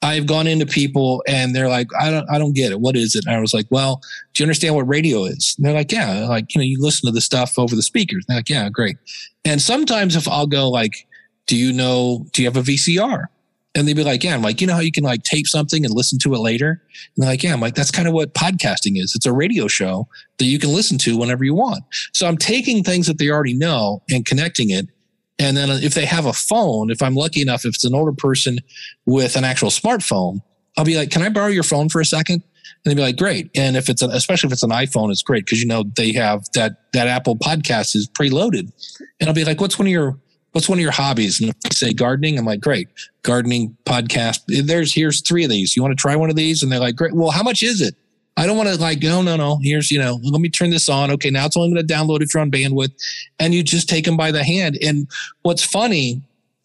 I've 0.02 0.28
gone 0.28 0.48
into 0.48 0.66
people 0.66 1.24
and 1.28 1.56
they're 1.56 1.68
like, 1.68 1.88
I 2.00 2.12
don't, 2.12 2.30
I 2.30 2.38
don't 2.38 2.54
get 2.54 2.72
it. 2.72 2.80
What 2.80 2.96
is 2.96 3.16
it? 3.16 3.26
And 3.26 3.36
I 3.36 3.40
was 3.40 3.54
like, 3.54 3.66
well, 3.72 4.02
do 4.34 4.42
you 4.42 4.46
understand 4.46 4.76
what 4.76 4.88
radio 4.88 5.26
is? 5.26 5.56
And 5.58 5.66
they're 5.66 5.74
like, 5.74 5.92
yeah, 5.92 6.28
like, 6.28 6.54
you 6.54 6.60
know, 6.60 6.66
you 6.66 6.78
listen 6.80 7.08
to 7.08 7.12
the 7.12 7.22
stuff 7.22 7.58
over 7.58 7.76
the 7.76 7.82
speakers. 7.82 8.24
And 8.28 8.34
they're 8.34 8.40
like, 8.40 8.50
yeah, 8.50 8.70
great. 8.70 8.98
And 9.44 9.62
sometimes 9.62 10.16
if 10.16 10.28
I'll 10.28 10.48
go 10.48 10.70
like, 10.70 11.08
do 11.48 11.58
you 11.58 11.74
know, 11.74 12.26
do 12.32 12.44
you 12.44 12.48
have 12.48 12.58
a 12.58 12.62
VCR? 12.62 13.26
And 13.78 13.88
they'd 13.88 13.96
be 13.96 14.04
like, 14.04 14.24
yeah, 14.24 14.34
I'm 14.34 14.42
like, 14.42 14.60
you 14.60 14.66
know 14.66 14.74
how 14.74 14.80
you 14.80 14.92
can 14.92 15.04
like 15.04 15.22
tape 15.22 15.46
something 15.46 15.86
and 15.86 15.94
listen 15.94 16.18
to 16.20 16.34
it 16.34 16.40
later? 16.40 16.82
And 17.16 17.24
they're 17.24 17.30
like, 17.30 17.44
yeah, 17.44 17.54
I'm 17.54 17.62
like, 17.62 17.76
that's 17.76 17.92
kind 17.92 18.08
of 18.08 18.14
what 18.14 18.34
podcasting 18.34 19.00
is. 19.00 19.14
It's 19.16 19.28
a 19.28 19.32
radio 19.32 19.68
show 19.68 20.08
that 20.40 20.46
you 20.46 20.58
can 20.58 20.74
listen 20.74 20.98
to 21.00 21.16
whenever 21.16 21.44
you 21.44 21.54
want. 21.54 21.84
So 22.12 22.28
I'm 22.28 22.38
taking 22.38 22.84
things 22.84 23.06
that 23.06 23.20
they 23.20 23.30
already 23.30 23.54
know 23.54 24.02
and 24.10 24.26
connecting 24.26 24.72
it. 24.72 24.88
And 25.38 25.56
then 25.56 25.70
if 25.70 25.94
they 25.94 26.06
have 26.06 26.26
a 26.26 26.34
phone, 26.34 26.90
if 26.90 27.04
I'm 27.04 27.14
lucky 27.14 27.42
enough, 27.42 27.66
if 27.66 27.76
it's 27.76 27.86
an 27.86 27.94
older 27.94 28.14
person 28.14 28.58
with 29.06 29.36
an 29.36 29.44
actual 29.44 29.70
smartphone, 29.70 30.42
I'll 30.76 30.86
be 30.86 30.98
like, 30.98 31.12
can 31.12 31.22
I 31.22 31.30
borrow 31.30 31.48
your 31.48 31.64
phone 31.64 31.90
for 31.90 32.02
a 32.02 32.06
second? 32.06 32.42
And 32.84 32.92
they'd 32.92 32.96
be 32.96 33.02
like, 33.02 33.18
great. 33.18 33.52
And 33.56 33.78
if 33.78 33.90
it's 33.90 34.02
especially 34.02 34.48
if 34.48 34.54
it's 34.54 34.64
an 34.64 34.72
iPhone, 34.72 35.12
it's 35.12 35.22
great 35.22 35.46
because 35.46 35.62
you 35.62 35.68
know 35.68 35.84
they 35.96 36.12
have 36.14 36.46
that 36.54 36.92
that 36.94 37.08
Apple 37.08 37.36
podcast 37.36 37.96
is 37.96 38.10
preloaded. 38.10 38.72
And 39.20 39.30
I'll 39.30 39.36
be 39.36 39.46
like, 39.46 39.62
what's 39.62 39.78
one 39.78 39.88
of 39.88 39.92
your 39.92 40.18
what's 40.58 40.68
one 40.68 40.80
of 40.80 40.82
your 40.82 40.92
hobbies? 40.92 41.40
And 41.40 41.54
they 41.64 41.70
say 41.72 41.94
gardening, 41.94 42.36
I'm 42.40 42.44
like, 42.44 42.62
great, 42.62 42.88
gardening 43.22 43.78
podcast. 43.86 44.40
There's 44.48 44.92
here's 44.92 45.22
three 45.22 45.44
of 45.44 45.52
these. 45.52 45.76
You 45.76 45.84
want 45.84 45.96
to 45.96 46.02
try 46.02 46.16
one 46.16 46.32
of 46.32 46.36
these? 46.36 46.64
And 46.64 46.72
they're 46.72 46.80
like, 46.80 46.96
great. 46.96 47.14
Well, 47.14 47.30
how 47.30 47.44
much 47.44 47.62
is 47.62 47.80
it? 47.80 47.94
I 48.38 48.48
don't 48.48 48.58
want 48.58 48.68
to 48.68 48.76
like, 48.78 49.04
no, 49.04 49.22
no, 49.22 49.36
no. 49.36 49.60
Here's, 49.62 49.92
you 49.92 50.00
know, 50.00 50.20
let 50.24 50.42
me 50.42 50.50
turn 50.50 50.72
this 50.72 50.90
on. 50.90 51.12
Okay, 51.12 51.30
now 51.30 51.46
it's 51.46 51.56
only 51.56 51.72
going 51.72 51.86
to 51.86 51.94
download 51.94 52.24
if 52.24 52.34
you're 52.34 52.42
on 52.42 52.50
bandwidth. 52.50 52.92
And 53.38 53.54
you 53.54 53.62
just 53.62 53.88
take 53.88 54.04
them 54.04 54.18
by 54.18 54.32
the 54.32 54.44
hand. 54.44 54.80
And 54.82 55.08
what's 55.44 55.64
funny 55.64 56.24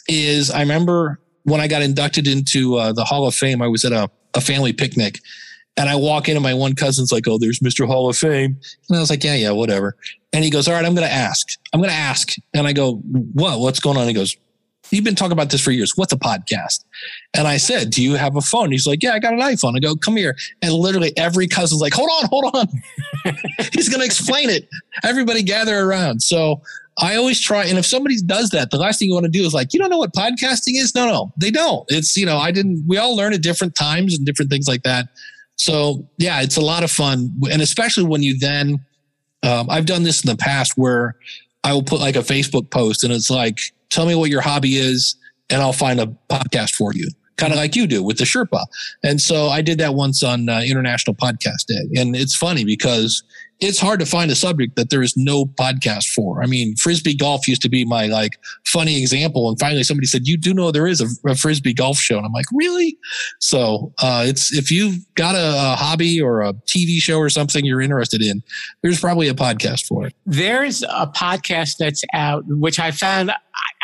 is 0.09 0.51
I 0.51 0.61
remember 0.61 1.21
when 1.43 1.61
I 1.61 1.69
got 1.69 1.83
inducted 1.83 2.27
into 2.27 2.77
uh, 2.77 2.95
the 2.95 3.05
Hall 3.05 3.27
of 3.27 3.35
Fame, 3.35 3.61
I 3.61 3.69
was 3.69 3.85
at 3.85 3.93
a, 3.93 4.09
a 4.33 4.41
family 4.41 4.73
picnic 4.73 5.19
and 5.77 5.91
I 5.91 5.97
walk 5.97 6.31
in 6.31 6.37
and 6.39 6.43
my 6.43 6.55
one 6.55 6.75
cousin's 6.75 7.13
like, 7.13 7.29
Oh, 7.29 7.37
there's 7.37 7.61
Mr. 7.61 7.87
Hall 7.87 8.09
of 8.09 8.17
Fame. 8.17 8.59
And 8.89 8.97
I 8.97 9.01
was 9.01 9.11
like, 9.11 9.23
Yeah, 9.23 9.35
yeah, 9.35 9.51
whatever. 9.51 9.97
And 10.33 10.45
he 10.45 10.51
goes, 10.51 10.69
All 10.69 10.75
right, 10.75 10.85
I'm 10.85 10.95
going 10.95 11.07
to 11.07 11.13
ask. 11.13 11.49
I'm 11.73 11.81
going 11.81 11.91
to 11.91 11.97
ask. 11.97 12.35
And 12.55 12.67
I 12.67 12.73
go, 12.73 12.97
What? 12.97 13.61
What's 13.61 13.81
going 13.81 13.97
on? 13.97 14.07
He 14.07 14.15
goes, 14.15 14.37
You've 14.91 15.05
been 15.05 15.15
talking 15.15 15.33
about 15.33 15.51
this 15.51 15.63
for 15.63 15.71
years. 15.71 15.93
What's 15.97 16.13
a 16.13 16.19
podcast? 16.19 16.85
And 17.35 17.49
I 17.49 17.57
said, 17.57 17.91
Do 17.91 18.03
you 18.03 18.15
have 18.15 18.37
a 18.37 18.41
phone? 18.41 18.73
He's 18.73 18.87
like, 18.87 19.03
Yeah, 19.03 19.13
I 19.13 19.19
got 19.19 19.33
an 19.33 19.41
iPhone. 19.41 19.77
I 19.77 19.81
go, 19.81 19.95
Come 19.95 20.17
here. 20.17 20.37
And 20.61 20.73
literally 20.73 21.17
every 21.17 21.49
cousin's 21.49 21.81
like, 21.81 21.95
Hold 21.95 22.11
on, 22.11 22.29
hold 22.29 22.51
on. 22.55 22.67
He's 23.73 23.89
going 23.89 24.01
to 24.01 24.07
explain 24.07 24.51
it. 24.51 24.69
Everybody 25.05 25.43
gather 25.43 25.81
around. 25.81 26.23
So 26.23 26.61
I 26.99 27.17
always 27.17 27.41
try. 27.41 27.65
And 27.65 27.79
if 27.79 27.87
somebody 27.87 28.21
does 28.21 28.51
that, 28.51 28.71
the 28.71 28.77
last 28.77 28.99
thing 28.99 29.09
you 29.09 29.15
want 29.15 29.25
to 29.25 29.31
do 29.31 29.45
is 29.45 29.55
like, 29.55 29.73
You 29.73 29.81
don't 29.81 29.91
know 29.91 29.99
what 29.99 30.13
podcasting 30.13 30.75
is? 30.77 30.95
No, 30.95 31.07
no, 31.07 31.33
they 31.37 31.51
don't. 31.51 31.85
It's, 31.89 32.17
you 32.17 32.27
know, 32.27 32.39
I 32.39 32.51
didn't, 32.51 32.85
we 32.87 32.99
all 32.99 33.17
learn 33.17 33.33
at 33.33 33.43
different 33.43 33.75
times 33.75 34.17
and 34.17 34.27
different 34.27 34.51
things 34.51 34.69
like 34.69 34.83
that. 34.83 35.09
So 35.57 36.09
yeah, 36.19 36.43
it's 36.43 36.57
a 36.57 36.61
lot 36.61 36.83
of 36.83 36.91
fun, 36.91 37.33
and 37.51 37.63
especially 37.63 38.05
when 38.05 38.23
you 38.23 38.39
then, 38.39 38.85
um, 39.43 39.69
I've 39.71 39.87
done 39.87 40.03
this 40.03 40.23
in 40.25 40.31
the 40.31 40.37
past 40.37 40.75
where 40.77 41.17
I 41.65 41.73
will 41.73 41.83
put 41.83 42.01
like 42.01 42.17
a 42.17 42.21
Facebook 42.21 42.71
post 42.71 43.05
and 43.05 43.13
it's 43.13 43.31
like, 43.31 43.59
tell 43.91 44.07
me 44.07 44.15
what 44.15 44.31
your 44.31 44.41
hobby 44.41 44.77
is, 44.77 45.17
and 45.51 45.61
I'll 45.63 45.73
find 45.73 46.01
a 46.01 46.07
podcast 46.31 46.75
for 46.75 46.95
you, 46.95 47.09
kind 47.37 47.53
of 47.53 47.59
like 47.59 47.77
you 47.77 47.87
do 47.87 48.03
with 48.03 48.19
the 48.19 48.25
Sherpa. 48.25 48.65
And 49.05 49.21
so 49.21 49.49
I 49.49 49.63
did 49.63 49.79
that 49.79 49.95
once 49.95 50.23
on 50.23 50.49
uh, 50.49 50.63
International 50.67 51.15
Podcast 51.15 51.67
Day, 51.67 52.01
and 52.01 52.17
it's 52.17 52.37
funny 52.37 52.65
because 52.65 53.23
it's 53.63 53.79
hard 53.79 54.01
to 54.01 54.07
find 54.07 54.29
a 54.31 54.35
subject 54.35 54.75
that 54.75 54.91
there 54.91 55.03
is 55.03 55.17
no 55.17 55.47
podcast 55.47 56.09
for. 56.09 56.43
I 56.43 56.47
mean, 56.47 56.75
frisbee 56.75 57.15
golf 57.15 57.47
used 57.47 57.63
to 57.63 57.69
be 57.69 57.85
my 57.85 58.07
like 58.07 58.39
funny 58.67 59.01
example, 59.01 59.49
and 59.49 59.59
finally 59.59 59.85
somebody 59.85 60.09
said, 60.09 60.27
"You 60.27 60.37
do 60.37 60.53
know 60.53 60.73
there 60.73 60.89
is 60.89 61.01
a, 61.01 61.07
a 61.31 61.37
frisbee 61.37 61.73
golf 61.73 61.97
show," 61.97 62.17
and 62.17 62.27
I'm 62.27 62.33
like, 62.33 62.47
"Really?" 62.53 62.99
So 63.39 63.93
uh, 64.03 64.25
it's 64.27 64.53
if 64.53 64.71
you've 64.71 64.99
got 65.15 65.37
a, 65.37 65.73
a, 65.73 65.77
hobby 65.77 66.21
or 66.21 66.43
a 66.43 66.53
TV 66.53 66.99
show 66.99 67.19
or 67.19 67.31
something 67.31 67.65
you're 67.65 67.81
interested 67.81 68.21
in, 68.21 68.43
there's 68.83 69.01
probably 69.01 69.29
a 69.29 69.35
podcast 69.35 69.87
for 69.87 70.07
it. 70.07 70.15
There's 70.27 70.83
a 70.83 71.07
podcast 71.07 71.77
that's 71.79 72.03
out, 72.13 72.43
which 72.49 72.81
I 72.81 72.91
found. 72.91 73.31
I, 73.31 73.37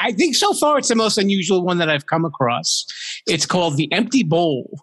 I 0.08 0.12
think 0.12 0.34
so 0.34 0.54
far 0.54 0.78
it's 0.78 0.88
the 0.88 0.96
most 0.96 1.18
unusual 1.18 1.62
one 1.64 1.78
that 1.78 1.88
I've 1.88 2.06
come 2.06 2.24
across. 2.24 2.84
It's 3.26 3.46
called 3.46 3.76
The 3.76 3.90
Empty 3.92 4.24
Bowl, 4.24 4.80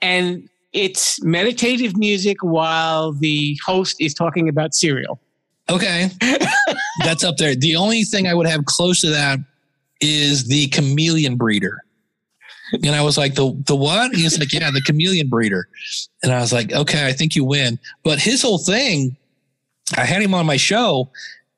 and 0.00 0.48
it's 0.72 1.22
meditative 1.22 1.96
music 1.96 2.38
while 2.42 3.12
the 3.12 3.58
host 3.64 3.96
is 4.00 4.14
talking 4.14 4.48
about 4.48 4.74
cereal. 4.74 5.20
Okay. 5.70 6.10
That's 7.04 7.24
up 7.24 7.36
there. 7.36 7.54
The 7.54 7.76
only 7.76 8.04
thing 8.04 8.26
I 8.26 8.34
would 8.34 8.46
have 8.46 8.64
close 8.64 9.00
to 9.02 9.10
that 9.10 9.38
is 10.00 10.46
the 10.46 10.68
chameleon 10.68 11.36
breeder. 11.36 11.82
And 12.72 12.94
I 12.94 13.02
was 13.02 13.16
like, 13.16 13.34
the 13.34 13.56
the 13.66 13.76
what? 13.76 14.14
He's 14.14 14.38
like, 14.38 14.52
yeah, 14.52 14.70
the 14.70 14.82
chameleon 14.82 15.28
breeder. 15.28 15.68
And 16.22 16.32
I 16.32 16.40
was 16.40 16.52
like, 16.52 16.72
okay, 16.72 17.06
I 17.06 17.12
think 17.12 17.34
you 17.34 17.44
win. 17.44 17.78
But 18.04 18.18
his 18.18 18.42
whole 18.42 18.58
thing, 18.58 19.16
I 19.96 20.04
had 20.04 20.20
him 20.20 20.34
on 20.34 20.44
my 20.44 20.58
show, 20.58 21.10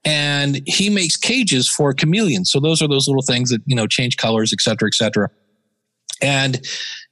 and 0.05 0.63
he 0.67 0.89
makes 0.89 1.17
cages 1.17 1.69
for 1.69 1.93
chameleons. 1.93 2.51
So 2.51 2.61
those 2.61 2.81
are 2.81 2.87
those 2.87 3.09
little 3.09 3.25
things 3.25 3.51
that, 3.51 3.61
you 3.67 3.75
know, 3.75 3.89
change 3.89 4.19
colors, 4.19 4.53
et 4.53 4.61
cetera, 4.61 4.89
et 4.89 4.95
cetera. 4.95 5.31
And 6.23 6.65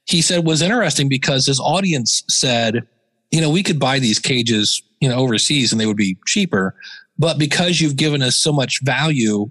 he 0.09 0.23
said 0.23 0.47
was 0.47 0.63
interesting 0.63 1.09
because 1.09 1.47
his 1.47 1.61
audience 1.61 2.25
said, 2.29 2.87
you 3.31 3.41
know, 3.41 3.51
we 3.51 3.63
could 3.63 3.79
buy 3.79 3.99
these 3.99 4.19
cages, 4.19 4.83
you 5.01 5.09
know, 5.09 5.17
overseas 5.17 5.71
and 5.71 5.81
they 5.81 5.87
would 5.87 5.99
be 5.99 6.17
cheaper. 6.27 6.75
But 7.19 7.39
because 7.39 7.81
you've 7.81 7.97
given 7.97 8.23
us 8.23 8.37
so 8.37 8.53
much 8.53 8.81
value, 8.83 9.51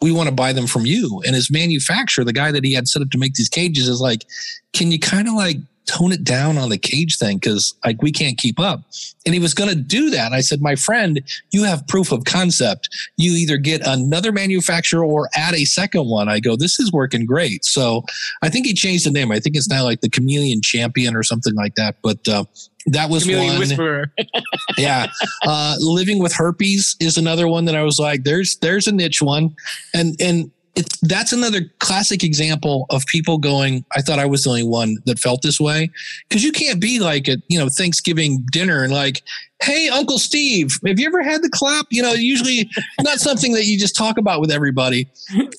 we 0.00 0.12
want 0.12 0.28
to 0.28 0.34
buy 0.34 0.52
them 0.52 0.68
from 0.68 0.86
you. 0.86 1.22
And 1.26 1.34
his 1.34 1.50
manufacturer, 1.50 2.24
the 2.24 2.32
guy 2.32 2.52
that 2.52 2.64
he 2.64 2.72
had 2.72 2.86
set 2.86 3.02
up 3.02 3.10
to 3.10 3.18
make 3.18 3.34
these 3.34 3.48
cages, 3.48 3.88
is 3.88 4.00
like, 4.00 4.26
can 4.72 4.92
you 4.92 4.98
kind 5.00 5.26
of 5.26 5.34
like 5.34 5.56
tone 5.86 6.12
it 6.12 6.24
down 6.24 6.58
on 6.58 6.68
the 6.68 6.78
cage 6.78 7.16
thing 7.16 7.38
because 7.38 7.74
like 7.84 8.00
we 8.02 8.12
can't 8.12 8.36
keep 8.38 8.58
up. 8.60 8.80
And 9.24 9.34
he 9.34 9.40
was 9.40 9.54
going 9.54 9.70
to 9.70 9.76
do 9.76 10.10
that. 10.10 10.32
I 10.32 10.40
said, 10.40 10.60
my 10.60 10.76
friend, 10.76 11.20
you 11.50 11.64
have 11.64 11.86
proof 11.88 12.12
of 12.12 12.24
concept. 12.24 12.88
You 13.16 13.32
either 13.32 13.56
get 13.56 13.86
another 13.86 14.30
manufacturer 14.32 15.04
or 15.04 15.28
add 15.34 15.54
a 15.54 15.64
second 15.64 16.06
one. 16.06 16.28
I 16.28 16.40
go, 16.40 16.56
this 16.56 16.78
is 16.78 16.92
working 16.92 17.26
great. 17.26 17.64
So 17.64 18.02
I 18.42 18.48
think 18.48 18.66
he 18.66 18.74
changed 18.74 19.06
the 19.06 19.10
name. 19.10 19.32
I 19.32 19.40
think 19.40 19.56
it's 19.56 19.68
now 19.68 19.84
like 19.84 20.00
the 20.00 20.10
Chameleon 20.10 20.60
Champion 20.62 21.16
or 21.16 21.22
something 21.22 21.54
like 21.54 21.74
that. 21.74 21.96
But 22.02 22.26
uh, 22.28 22.44
that 22.86 23.10
was 23.10 23.24
Chameleon 23.24 23.52
one. 23.52 23.58
Whisperer. 23.58 24.12
yeah. 24.78 25.06
Uh, 25.44 25.76
living 25.80 26.20
with 26.20 26.32
herpes 26.32 26.96
is 27.00 27.16
another 27.18 27.48
one 27.48 27.64
that 27.64 27.74
I 27.74 27.82
was 27.82 27.98
like, 27.98 28.24
there's 28.24 28.56
there's 28.58 28.86
a 28.86 28.92
niche 28.92 29.22
one. 29.22 29.54
And 29.92 30.14
and 30.20 30.50
it's 30.76 30.98
that's 31.00 31.32
another 31.32 31.62
classic 31.78 32.22
example 32.22 32.86
of 32.90 33.04
people 33.06 33.38
going, 33.38 33.84
I 33.96 34.02
thought 34.02 34.18
I 34.18 34.26
was 34.26 34.44
the 34.44 34.50
only 34.50 34.62
one 34.62 34.98
that 35.06 35.18
felt 35.18 35.40
this 35.42 35.58
way. 35.58 35.90
Cause 36.30 36.42
you 36.42 36.52
can't 36.52 36.80
be 36.80 37.00
like 37.00 37.28
at, 37.28 37.38
you 37.48 37.58
know, 37.58 37.68
Thanksgiving 37.68 38.44
dinner 38.52 38.84
and 38.84 38.92
like, 38.92 39.22
Hey, 39.62 39.88
Uncle 39.88 40.18
Steve, 40.18 40.78
have 40.86 41.00
you 41.00 41.06
ever 41.06 41.22
had 41.22 41.42
the 41.42 41.48
clap? 41.48 41.86
You 41.90 42.02
know, 42.02 42.12
usually 42.12 42.68
not 43.00 43.20
something 43.20 43.52
that 43.54 43.64
you 43.64 43.78
just 43.78 43.96
talk 43.96 44.18
about 44.18 44.42
with 44.42 44.50
everybody. 44.50 45.08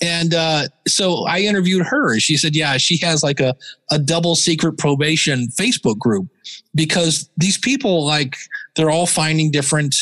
And 0.00 0.34
uh, 0.34 0.68
so 0.86 1.26
I 1.26 1.40
interviewed 1.40 1.84
her 1.84 2.12
and 2.12 2.22
she 2.22 2.36
said, 2.36 2.54
yeah, 2.54 2.76
she 2.76 2.96
has 2.98 3.24
like 3.24 3.40
a, 3.40 3.56
a 3.90 3.98
double 3.98 4.36
secret 4.36 4.78
probation 4.78 5.48
Facebook 5.48 5.98
group 5.98 6.28
because 6.76 7.28
these 7.36 7.58
people 7.58 8.06
like 8.06 8.36
they're 8.76 8.90
all 8.90 9.06
finding 9.06 9.50
different 9.50 9.96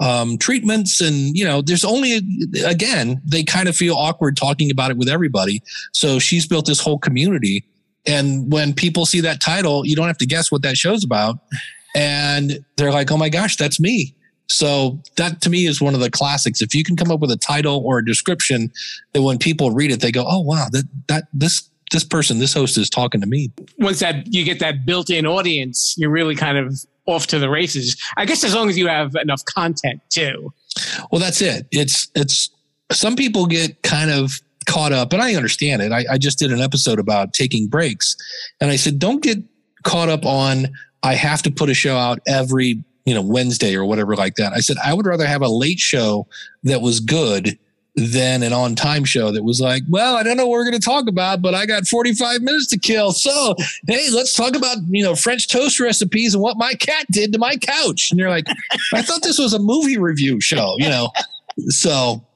um, 0.00 0.38
treatments. 0.38 1.00
And 1.00 1.36
you 1.36 1.44
know 1.44 1.62
there's 1.62 1.84
only 1.84 2.20
again 2.64 3.20
they 3.24 3.44
kind 3.44 3.68
of 3.68 3.76
feel 3.76 3.94
awkward 3.94 4.36
talking 4.36 4.70
about 4.70 4.90
it 4.90 4.96
with 4.96 5.08
everybody. 5.08 5.62
So 5.92 6.18
she's 6.18 6.46
built 6.46 6.66
this 6.66 6.80
whole 6.80 6.98
community. 6.98 7.64
And 8.06 8.52
when 8.52 8.74
people 8.74 9.06
see 9.06 9.20
that 9.20 9.40
title 9.40 9.86
you 9.86 9.96
don't 9.96 10.06
have 10.06 10.18
to 10.18 10.26
guess 10.26 10.50
what 10.50 10.62
that 10.62 10.76
show's 10.76 11.04
about. 11.04 11.38
And 11.94 12.64
they're 12.76 12.92
like 12.92 13.10
oh 13.10 13.16
my 13.16 13.28
gosh 13.28 13.56
that's 13.56 13.80
me. 13.80 14.14
So 14.46 15.00
that 15.16 15.40
to 15.42 15.50
me 15.50 15.66
is 15.66 15.80
one 15.80 15.94
of 15.94 16.00
the 16.00 16.10
classics. 16.10 16.60
If 16.60 16.74
you 16.74 16.84
can 16.84 16.96
come 16.96 17.10
up 17.10 17.20
with 17.20 17.30
a 17.30 17.36
title 17.36 17.82
or 17.84 17.98
a 17.98 18.04
description 18.04 18.70
that 19.12 19.22
when 19.22 19.38
people 19.38 19.70
read 19.70 19.90
it 19.90 20.00
they 20.00 20.12
go 20.12 20.24
oh 20.26 20.40
wow 20.40 20.66
that 20.72 20.84
that 21.08 21.24
this 21.32 21.70
this 21.92 22.04
person 22.04 22.40
this 22.40 22.52
host 22.52 22.76
is 22.76 22.90
talking 22.90 23.20
to 23.20 23.26
me. 23.26 23.52
Once 23.78 24.00
that 24.00 24.26
you 24.34 24.44
get 24.44 24.58
that 24.58 24.84
built-in 24.84 25.26
audience, 25.26 25.94
you're 25.96 26.10
really 26.10 26.34
kind 26.34 26.58
of 26.58 26.84
off 27.06 27.26
to 27.28 27.38
the 27.38 27.50
races. 27.50 27.96
I 28.16 28.24
guess 28.24 28.44
as 28.44 28.54
long 28.54 28.68
as 28.68 28.78
you 28.78 28.88
have 28.88 29.14
enough 29.16 29.44
content 29.44 30.00
too. 30.10 30.52
Well, 31.10 31.20
that's 31.20 31.40
it. 31.40 31.66
It's 31.70 32.10
it's 32.14 32.50
some 32.92 33.16
people 33.16 33.46
get 33.46 33.82
kind 33.82 34.10
of 34.10 34.32
caught 34.66 34.92
up, 34.92 35.12
and 35.12 35.22
I 35.22 35.34
understand 35.34 35.82
it. 35.82 35.92
I, 35.92 36.04
I 36.12 36.18
just 36.18 36.38
did 36.38 36.52
an 36.52 36.60
episode 36.60 36.98
about 36.98 37.32
taking 37.32 37.68
breaks, 37.68 38.16
and 38.60 38.70
I 38.70 38.76
said, 38.76 38.98
don't 38.98 39.22
get 39.22 39.38
caught 39.82 40.08
up 40.08 40.24
on 40.24 40.68
I 41.02 41.14
have 41.14 41.42
to 41.42 41.50
put 41.50 41.68
a 41.68 41.74
show 41.74 41.96
out 41.96 42.18
every 42.26 42.82
you 43.04 43.14
know 43.14 43.22
Wednesday 43.22 43.74
or 43.76 43.84
whatever 43.84 44.16
like 44.16 44.34
that. 44.36 44.52
I 44.52 44.60
said 44.60 44.76
I 44.84 44.94
would 44.94 45.06
rather 45.06 45.26
have 45.26 45.42
a 45.42 45.48
late 45.48 45.78
show 45.78 46.26
that 46.64 46.80
was 46.80 47.00
good 47.00 47.58
than 47.96 48.42
an 48.42 48.52
on 48.52 48.74
time 48.74 49.04
show 49.04 49.30
that 49.30 49.44
was 49.44 49.60
like, 49.60 49.82
well, 49.88 50.16
I 50.16 50.24
don't 50.24 50.36
know 50.36 50.46
what 50.46 50.52
we're 50.52 50.64
going 50.64 50.80
to 50.80 50.84
talk 50.84 51.06
about, 51.08 51.40
but 51.40 51.54
I 51.54 51.64
got 51.64 51.86
45 51.86 52.42
minutes 52.42 52.66
to 52.68 52.78
kill. 52.78 53.12
So, 53.12 53.54
hey, 53.86 54.08
let's 54.10 54.34
talk 54.34 54.56
about, 54.56 54.78
you 54.88 55.02
know, 55.02 55.14
French 55.14 55.48
toast 55.48 55.78
recipes 55.78 56.34
and 56.34 56.42
what 56.42 56.56
my 56.56 56.74
cat 56.74 57.06
did 57.12 57.32
to 57.32 57.38
my 57.38 57.56
couch. 57.56 58.10
And 58.10 58.18
you're 58.18 58.30
like, 58.30 58.46
I 58.92 59.02
thought 59.02 59.22
this 59.22 59.38
was 59.38 59.52
a 59.52 59.60
movie 59.60 59.96
review 59.96 60.40
show, 60.40 60.74
you 60.78 60.88
know? 60.88 61.10
So, 61.68 62.26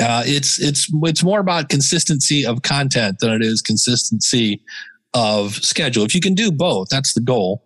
uh, 0.00 0.22
it's, 0.24 0.58
it's, 0.58 0.90
it's 1.02 1.22
more 1.22 1.40
about 1.40 1.68
consistency 1.68 2.46
of 2.46 2.62
content 2.62 3.18
than 3.20 3.32
it 3.32 3.42
is 3.42 3.60
consistency 3.60 4.62
of 5.12 5.52
schedule. 5.56 6.04
If 6.04 6.14
you 6.14 6.22
can 6.22 6.34
do 6.34 6.50
both, 6.50 6.88
that's 6.88 7.12
the 7.12 7.20
goal. 7.20 7.62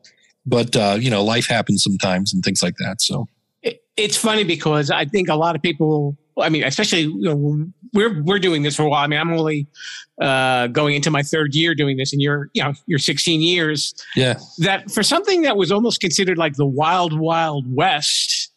But, 0.47 0.75
uh, 0.75 0.97
you 0.99 1.11
know, 1.11 1.23
life 1.23 1.47
happens 1.47 1.85
sometimes 1.85 2.35
and 2.35 2.43
things 2.43 2.61
like 2.61 2.75
that. 2.79 3.01
So, 3.01 3.29
it's 3.97 4.17
funny 4.17 4.43
because 4.43 4.91
I 4.91 5.05
think 5.05 5.29
a 5.29 5.37
lot 5.37 5.55
of 5.55 5.62
people, 5.62 6.19
I 6.40 6.49
mean, 6.49 6.64
especially 6.64 7.03
you 7.03 7.23
know, 7.23 7.66
we're 7.92 8.23
we're 8.23 8.38
doing 8.38 8.62
this 8.62 8.77
for 8.77 8.83
a 8.83 8.88
while. 8.88 9.05
I 9.05 9.07
mean, 9.07 9.20
I'm 9.20 9.33
only 9.33 9.66
uh, 10.20 10.66
going 10.68 10.94
into 10.94 11.11
my 11.11 11.23
third 11.23 11.55
year 11.55 11.75
doing 11.75 11.97
this, 11.97 12.12
and 12.12 12.20
you're 12.20 12.51
you 12.55 12.62
know 12.62 12.75
you're 12.87 12.99
16 12.99 13.40
years. 13.40 13.94
Yeah. 14.16 14.38
That 14.59 14.90
for 14.90 15.03
something 15.03 15.42
that 15.42 15.57
was 15.57 15.70
almost 15.70 16.01
considered 16.01 16.38
like 16.38 16.55
the 16.57 16.66
wild 16.66 17.18
wild 17.18 17.73
west, 17.73 18.53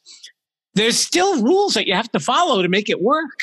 there's 0.74 0.98
still 0.98 1.44
rules 1.44 1.74
that 1.76 1.88
you 1.88 1.94
have 1.94 2.12
to 2.12 2.20
follow 2.20 2.62
to 2.62 2.70
make 2.70 2.90
it 2.90 3.02
work. 3.02 3.40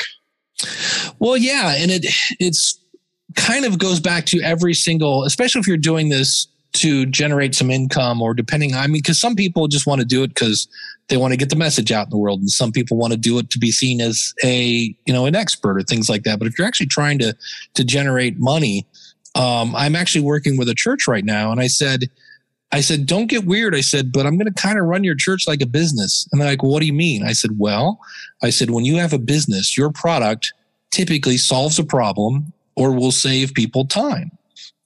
Well, 1.19 1.37
yeah, 1.37 1.75
and 1.77 1.91
it 1.91 2.07
it's 2.41 2.79
kind 3.37 3.65
of 3.65 3.79
goes 3.79 4.01
back 4.01 4.27
to 4.27 4.41
every 4.41 4.75
single, 4.75 5.25
especially 5.25 5.61
if 5.61 5.67
you're 5.67 5.77
doing 5.77 6.09
this 6.09 6.49
to 6.75 7.07
generate 7.07 7.55
some 7.55 7.71
income 7.71 8.21
or 8.21 8.35
depending 8.35 8.75
I 8.75 8.87
mean 8.87 8.95
because 8.95 9.21
some 9.21 9.37
people 9.37 9.69
just 9.69 9.87
want 9.87 10.01
to 10.01 10.05
do 10.05 10.25
it 10.25 10.29
because 10.29 10.67
they 11.09 11.17
want 11.17 11.33
to 11.33 11.37
get 11.37 11.51
the 11.51 11.57
message 11.57 11.93
out 11.93 12.07
in 12.07 12.11
the 12.11 12.19
world. 12.19 12.41
And 12.41 12.51
some 12.51 12.73
people 12.73 12.97
want 12.97 13.13
to 13.13 13.19
do 13.19 13.39
it 13.39 13.51
to 13.51 13.59
be 13.59 13.71
seen 13.71 14.01
as 14.01 14.35
a 14.43 14.95
you 15.07 15.13
know 15.13 15.27
an 15.27 15.35
expert 15.35 15.77
or 15.77 15.83
things 15.83 16.09
like 16.09 16.23
that. 16.25 16.39
But 16.39 16.49
if 16.49 16.59
you're 16.59 16.67
actually 16.67 16.87
trying 16.87 17.19
to 17.19 17.37
to 17.75 17.85
generate 17.85 18.39
money 18.39 18.87
um, 19.35 19.75
i'm 19.75 19.97
actually 19.97 20.25
working 20.25 20.57
with 20.57 20.69
a 20.69 20.75
church 20.75 21.07
right 21.09 21.25
now. 21.25 21.51
And 21.51 21.61
i 21.61 21.67
said 21.67 22.05
i 22.73 22.81
said 22.81 23.07
don't 23.07 23.27
get 23.27 23.45
weird. 23.45 23.75
I 23.75 23.81
said 23.81 24.13
but 24.13 24.27
i'm 24.27 24.39
going 24.39 24.53
to 24.53 24.63
kind 24.63 24.79
of 24.79 24.87
run 24.87 25.05
your 25.05 25.17
church 25.17 25.47
like 25.47 25.63
a 25.63 25.67
business. 25.67 26.29
And 26.33 26.41
they're 26.41 26.49
like 26.49 26.63
what 26.63 26.81
do 26.81 26.87
you 26.87 26.93
mean? 26.93 27.25
I 27.25 27.33
said 27.33 27.59
well 27.59 28.01
i 28.43 28.51
said 28.51 28.71
when 28.71 28.85
you 28.85 28.97
have 28.97 29.13
a 29.13 29.19
business 29.19 29.77
your 29.77 29.91
product 29.91 30.53
typically 30.91 31.37
solves 31.37 31.79
a 31.79 31.85
problem 31.85 32.53
or 32.77 32.93
will 32.93 33.13
save 33.13 33.55
people 33.55 33.85
time 33.85 34.31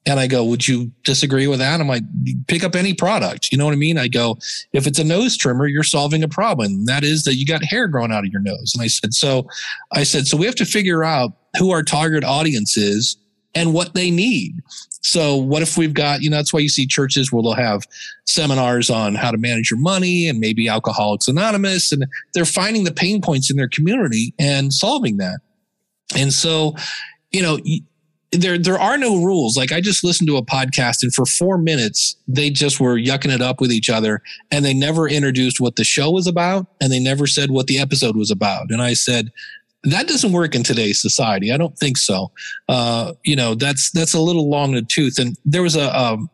and 0.09 0.19
I 0.19 0.27
go, 0.27 0.43
would 0.43 0.67
you 0.67 0.91
disagree 1.05 1.47
with 1.47 1.59
that? 1.59 1.81
I'm 1.81 1.87
like, 1.87 2.03
pick 2.47 2.65
up 2.65 2.75
any 2.75 2.95
product. 2.95 3.53
You 3.53 3.59
know 3.59 3.67
what 3.67 3.75
I 3.75 3.77
mean? 3.77 3.99
I 3.99 4.09
go, 4.09 4.39
if 4.73 4.87
it's 4.87 4.99
a 4.99 5.05
nose 5.05 5.37
trimmer, 5.37 5.67
you're 5.67 5.83
solving 5.83 6.23
a 6.23 6.29
problem. 6.29 6.87
That 6.87 7.05
is 7.05 7.25
that 7.25 7.35
you 7.35 7.45
got 7.45 7.63
hair 7.63 7.89
growing 7.89 8.11
out 8.11 8.25
of 8.25 8.33
your 8.33 8.41
nose. 8.41 8.73
And 8.75 8.83
I 8.83 8.87
said, 8.87 9.13
so 9.13 9.47
I 9.93 10.05
said, 10.05 10.27
so 10.27 10.39
we 10.39 10.47
have 10.47 10.55
to 10.57 10.65
figure 10.65 11.05
out 11.05 11.33
who 11.59 11.73
our 11.73 11.83
target 11.83 12.25
audience 12.25 12.79
is 12.79 13.19
and 13.55 13.75
what 13.75 13.95
they 13.95 14.11
need. 14.11 14.55
So 15.03 15.37
what 15.37 15.61
if 15.61 15.77
we've 15.77 15.95
got, 15.95 16.23
you 16.23 16.31
know, 16.31 16.37
that's 16.37 16.55
why 16.55 16.61
you 16.61 16.71
see 16.71 16.87
churches 16.87 17.31
where 17.31 17.43
they'll 17.43 17.53
have 17.53 17.83
seminars 18.25 18.89
on 18.89 19.15
how 19.15 19.31
to 19.31 19.39
manage 19.39 19.71
your 19.71 19.81
money 19.81 20.27
and 20.27 20.41
maybe 20.41 20.69
Alcoholics 20.69 21.29
Anonymous. 21.29 21.93
And 21.93 22.07
they're 22.33 22.47
finding 22.47 22.85
the 22.85 22.93
pain 22.93 23.21
points 23.21 23.51
in 23.51 23.59
their 23.59 23.69
community 23.69 24.33
and 24.39 24.73
solving 24.73 25.19
that. 25.19 25.41
And 26.17 26.33
so, 26.33 26.75
you 27.31 27.43
know, 27.43 27.59
there 28.33 28.59
there 28.59 28.79
are 28.79 28.99
no 28.99 29.23
rules. 29.23 29.57
Like 29.57 29.73
I 29.73 29.81
just 29.81 30.05
listened 30.05 30.29
to 30.29 30.37
a 30.37 30.45
podcast 30.45 31.03
and 31.03 31.13
for 31.15 31.25
four 31.25 31.59
minutes 31.59 32.17
they 32.27 32.51
just 32.51 32.79
were 32.81 32.97
yucking 32.97 33.35
it 33.35 33.41
up 33.41 33.61
with 33.61 33.73
each 33.73 33.89
other 33.89 34.23
and 34.51 34.65
they 34.65 34.75
never 34.75 35.09
introduced 35.09 35.61
what 35.61 35.77
the 35.77 35.85
show 35.85 36.11
was 36.11 36.27
about 36.27 36.67
and 36.81 36.93
they 36.93 37.01
never 37.01 37.27
said 37.27 37.51
what 37.51 37.67
the 37.67 37.79
episode 37.79 38.17
was 38.17 38.31
about. 38.31 38.71
And 38.71 38.83
I 38.83 38.95
said, 38.95 39.33
that 39.85 40.09
doesn't 40.09 40.33
work 40.33 40.55
in 40.55 40.63
today's 40.63 41.01
society. 41.01 41.53
I 41.53 41.57
don't 41.57 41.79
think 41.79 41.97
so. 41.97 42.31
Uh, 42.69 43.13
you 43.25 43.37
know, 43.37 43.55
that's 43.55 43.91
that's 43.93 44.15
a 44.15 44.21
little 44.21 44.51
long 44.51 44.71
in 44.71 44.77
the 44.77 44.83
tooth. 44.83 45.19
And 45.19 45.37
there 45.45 45.63
was 45.63 45.77
a 45.77 45.97
um, 45.99 46.29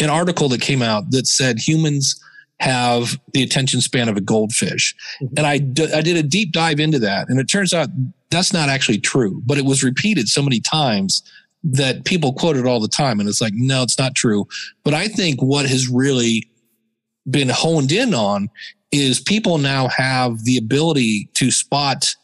an 0.00 0.10
article 0.10 0.48
that 0.50 0.60
came 0.60 0.82
out 0.82 1.10
that 1.10 1.26
said 1.26 1.58
humans 1.58 2.20
have 2.60 3.18
the 3.32 3.42
attention 3.42 3.80
span 3.80 4.08
of 4.08 4.16
a 4.16 4.20
goldfish. 4.20 4.94
Mm-hmm. 5.20 5.34
And 5.36 5.46
I, 5.46 5.58
d- 5.58 5.92
I 5.92 6.00
did 6.00 6.16
a 6.16 6.22
deep 6.22 6.52
dive 6.52 6.80
into 6.80 6.98
that. 7.00 7.28
And 7.28 7.40
it 7.40 7.48
turns 7.48 7.74
out 7.74 7.88
that's 8.30 8.52
not 8.52 8.68
actually 8.68 8.98
true, 8.98 9.42
but 9.44 9.58
it 9.58 9.64
was 9.64 9.82
repeated 9.82 10.28
so 10.28 10.42
many 10.42 10.60
times 10.60 11.22
that 11.64 12.04
people 12.04 12.32
quote 12.32 12.56
it 12.56 12.66
all 12.66 12.80
the 12.80 12.88
time. 12.88 13.20
And 13.20 13.28
it's 13.28 13.40
like, 13.40 13.52
no, 13.54 13.82
it's 13.82 13.98
not 13.98 14.14
true. 14.14 14.46
But 14.84 14.94
I 14.94 15.08
think 15.08 15.40
what 15.40 15.68
has 15.68 15.88
really 15.88 16.48
been 17.30 17.48
honed 17.48 17.92
in 17.92 18.14
on 18.14 18.48
is 18.90 19.20
people 19.20 19.58
now 19.58 19.88
have 19.88 20.44
the 20.44 20.56
ability 20.56 21.28
to 21.34 21.50
spot 21.50 22.14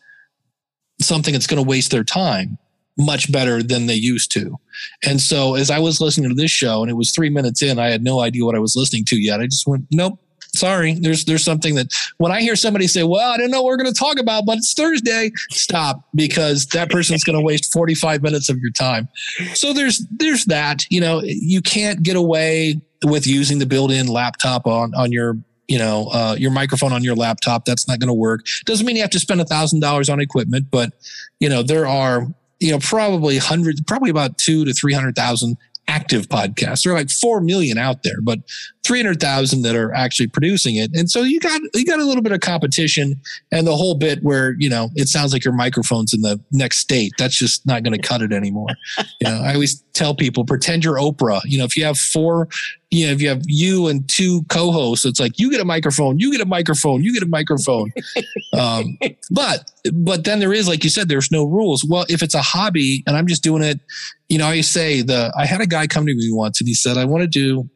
something 1.00 1.32
that's 1.32 1.46
going 1.46 1.62
to 1.62 1.68
waste 1.68 1.90
their 1.90 2.04
time 2.04 2.58
much 2.98 3.30
better 3.30 3.62
than 3.62 3.86
they 3.86 3.94
used 3.94 4.32
to. 4.32 4.58
And 5.04 5.20
so 5.20 5.54
as 5.54 5.70
I 5.70 5.78
was 5.78 6.00
listening 6.00 6.30
to 6.30 6.34
this 6.34 6.50
show 6.50 6.82
and 6.82 6.90
it 6.90 6.94
was 6.94 7.12
three 7.12 7.30
minutes 7.30 7.62
in, 7.62 7.78
I 7.78 7.90
had 7.90 8.02
no 8.02 8.20
idea 8.20 8.44
what 8.44 8.54
I 8.54 8.58
was 8.58 8.76
listening 8.76 9.04
to 9.06 9.16
yet. 9.16 9.40
I 9.40 9.46
just 9.46 9.66
went, 9.66 9.86
nope, 9.92 10.18
sorry. 10.54 10.94
There's, 10.94 11.24
there's 11.24 11.44
something 11.44 11.74
that 11.76 11.92
when 12.18 12.32
I 12.32 12.40
hear 12.40 12.56
somebody 12.56 12.86
say, 12.86 13.04
well, 13.04 13.30
I 13.30 13.36
didn't 13.36 13.52
know 13.52 13.62
what 13.62 13.70
we're 13.70 13.76
going 13.76 13.92
to 13.92 13.98
talk 13.98 14.18
about, 14.18 14.46
but 14.46 14.58
it's 14.58 14.74
Thursday, 14.74 15.30
stop 15.50 16.02
because 16.14 16.66
that 16.66 16.90
person's 16.90 17.24
going 17.24 17.38
to 17.38 17.44
waste 17.44 17.72
45 17.72 18.22
minutes 18.22 18.48
of 18.48 18.58
your 18.58 18.72
time. 18.72 19.08
So 19.54 19.72
there's, 19.72 20.04
there's 20.10 20.44
that, 20.46 20.84
you 20.90 21.00
know, 21.00 21.22
you 21.24 21.62
can't 21.62 22.02
get 22.02 22.16
away 22.16 22.80
with 23.04 23.26
using 23.26 23.58
the 23.58 23.66
built-in 23.66 24.08
laptop 24.08 24.66
on, 24.66 24.92
on 24.94 25.12
your 25.12 25.36
you 25.68 25.78
know, 25.78 26.08
uh, 26.08 26.34
your 26.38 26.50
microphone 26.50 26.94
on 26.94 27.04
your 27.04 27.14
laptop. 27.14 27.66
That's 27.66 27.86
not 27.86 28.00
going 28.00 28.08
to 28.08 28.14
work. 28.14 28.46
Doesn't 28.64 28.86
mean 28.86 28.96
you 28.96 29.02
have 29.02 29.10
to 29.10 29.20
spend 29.20 29.42
a 29.42 29.44
thousand 29.44 29.80
dollars 29.80 30.08
on 30.08 30.18
equipment, 30.18 30.68
but 30.70 30.94
you 31.40 31.48
know, 31.48 31.62
there 31.62 31.86
are, 31.86 32.26
you 32.60 32.70
know, 32.70 32.78
probably 32.78 33.38
hundreds, 33.38 33.80
probably 33.82 34.10
about 34.10 34.38
two 34.38 34.64
to 34.64 34.72
300,000 34.72 35.56
active 35.88 36.28
podcasts. 36.28 36.82
There 36.82 36.92
are 36.92 36.96
like 36.96 37.10
4 37.10 37.40
million 37.40 37.78
out 37.78 38.02
there, 38.02 38.20
but 38.22 38.40
300,000 38.86 39.62
that 39.62 39.74
are 39.74 39.92
actually 39.94 40.26
producing 40.28 40.76
it. 40.76 40.90
And 40.94 41.10
so 41.10 41.22
you 41.22 41.40
got, 41.40 41.60
you 41.74 41.84
got 41.84 41.98
a 41.98 42.04
little 42.04 42.22
bit 42.22 42.32
of 42.32 42.40
competition 42.40 43.20
and 43.50 43.66
the 43.66 43.74
whole 43.74 43.94
bit 43.94 44.22
where, 44.22 44.54
you 44.58 44.68
know, 44.68 44.90
it 44.94 45.08
sounds 45.08 45.32
like 45.32 45.44
your 45.44 45.54
microphone's 45.54 46.12
in 46.12 46.20
the 46.20 46.40
next 46.52 46.78
state. 46.78 47.12
That's 47.18 47.36
just 47.36 47.66
not 47.66 47.82
going 47.82 47.98
to 47.98 48.06
cut 48.06 48.22
it 48.22 48.32
anymore. 48.32 48.68
you 48.98 49.28
know, 49.28 49.42
I 49.42 49.54
always 49.54 49.82
tell 49.94 50.14
people 50.14 50.44
pretend 50.44 50.84
you're 50.84 50.96
Oprah. 50.96 51.40
You 51.44 51.58
know, 51.58 51.64
if 51.64 51.76
you 51.76 51.84
have 51.84 51.98
four, 51.98 52.48
you 52.90 53.06
know, 53.06 53.12
if 53.12 53.20
you 53.20 53.28
have 53.28 53.42
you 53.44 53.88
and 53.88 54.08
two 54.08 54.42
co-hosts, 54.48 55.04
it's 55.04 55.20
like 55.20 55.38
you 55.38 55.50
get 55.50 55.60
a 55.60 55.64
microphone, 55.64 56.18
you 56.18 56.32
get 56.32 56.40
a 56.40 56.46
microphone, 56.46 57.02
you 57.02 57.12
get 57.12 57.22
a 57.22 57.28
microphone. 57.28 57.92
um, 58.58 58.98
but 59.30 59.70
but 59.92 60.24
then 60.24 60.40
there 60.40 60.54
is, 60.54 60.68
like 60.68 60.84
you 60.84 60.90
said, 60.90 61.08
there's 61.08 61.30
no 61.30 61.44
rules. 61.44 61.84
Well, 61.84 62.06
if 62.08 62.22
it's 62.22 62.34
a 62.34 62.42
hobby 62.42 63.02
and 63.06 63.16
I'm 63.16 63.26
just 63.26 63.42
doing 63.42 63.62
it, 63.62 63.80
you 64.28 64.38
know, 64.38 64.46
I 64.46 64.62
say 64.62 65.02
the 65.02 65.32
I 65.36 65.44
had 65.44 65.60
a 65.60 65.66
guy 65.66 65.86
come 65.86 66.06
to 66.06 66.14
me 66.14 66.30
once 66.32 66.60
and 66.60 66.68
he 66.68 66.74
said, 66.74 66.96
I 66.96 67.04
want 67.04 67.22
to 67.22 67.28
do 67.28 67.68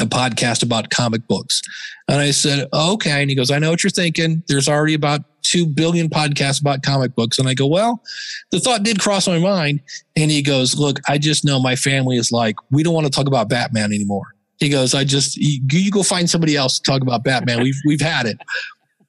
a 0.00 0.06
podcast 0.06 0.62
about 0.62 0.90
comic 0.90 1.26
books. 1.26 1.62
And 2.08 2.20
I 2.20 2.30
said, 2.32 2.68
okay. 2.72 3.22
And 3.22 3.30
he 3.30 3.36
goes, 3.36 3.50
I 3.50 3.58
know 3.58 3.70
what 3.70 3.82
you're 3.82 3.90
thinking. 3.90 4.42
There's 4.48 4.68
already 4.68 4.94
about 4.94 5.22
2 5.44 5.66
billion 5.66 6.08
podcasts 6.08 6.60
about 6.60 6.82
comic 6.82 7.14
books. 7.14 7.38
And 7.38 7.48
I 7.48 7.54
go, 7.54 7.66
well, 7.66 8.02
the 8.50 8.58
thought 8.58 8.82
did 8.82 9.00
cross 9.00 9.28
my 9.28 9.38
mind. 9.38 9.80
And 10.16 10.30
he 10.30 10.42
goes, 10.42 10.76
look, 10.76 10.98
I 11.08 11.18
just 11.18 11.44
know 11.44 11.60
my 11.60 11.76
family 11.76 12.16
is 12.16 12.32
like, 12.32 12.56
we 12.70 12.82
don't 12.82 12.94
want 12.94 13.06
to 13.06 13.12
talk 13.12 13.26
about 13.26 13.48
Batman 13.48 13.92
anymore. 13.92 14.33
He 14.58 14.68
goes, 14.68 14.94
I 14.94 15.04
just, 15.04 15.36
you, 15.36 15.60
you 15.70 15.90
go 15.90 16.02
find 16.02 16.28
somebody 16.28 16.56
else 16.56 16.78
to 16.78 16.90
talk 16.90 17.02
about 17.02 17.24
Batman. 17.24 17.62
We've, 17.62 17.80
we've 17.86 18.00
had 18.00 18.26
it. 18.26 18.38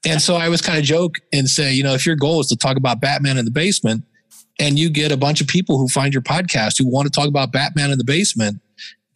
And 0.07 0.21
so 0.21 0.35
I 0.35 0.49
was 0.49 0.61
kind 0.61 0.77
of 0.77 0.83
joke 0.83 1.15
and 1.33 1.49
say, 1.49 1.73
you 1.73 1.83
know, 1.83 1.93
if 1.93 2.05
your 2.05 2.15
goal 2.15 2.39
is 2.39 2.47
to 2.47 2.55
talk 2.55 2.77
about 2.77 3.01
Batman 3.01 3.37
in 3.37 3.45
the 3.45 3.51
basement 3.51 4.03
and 4.59 4.77
you 4.77 4.89
get 4.89 5.11
a 5.11 5.17
bunch 5.17 5.41
of 5.41 5.47
people 5.47 5.77
who 5.77 5.87
find 5.87 6.13
your 6.13 6.21
podcast 6.21 6.77
who 6.77 6.89
want 6.89 7.05
to 7.05 7.11
talk 7.11 7.27
about 7.27 7.51
Batman 7.51 7.91
in 7.91 7.97
the 7.97 8.03
basement, 8.03 8.59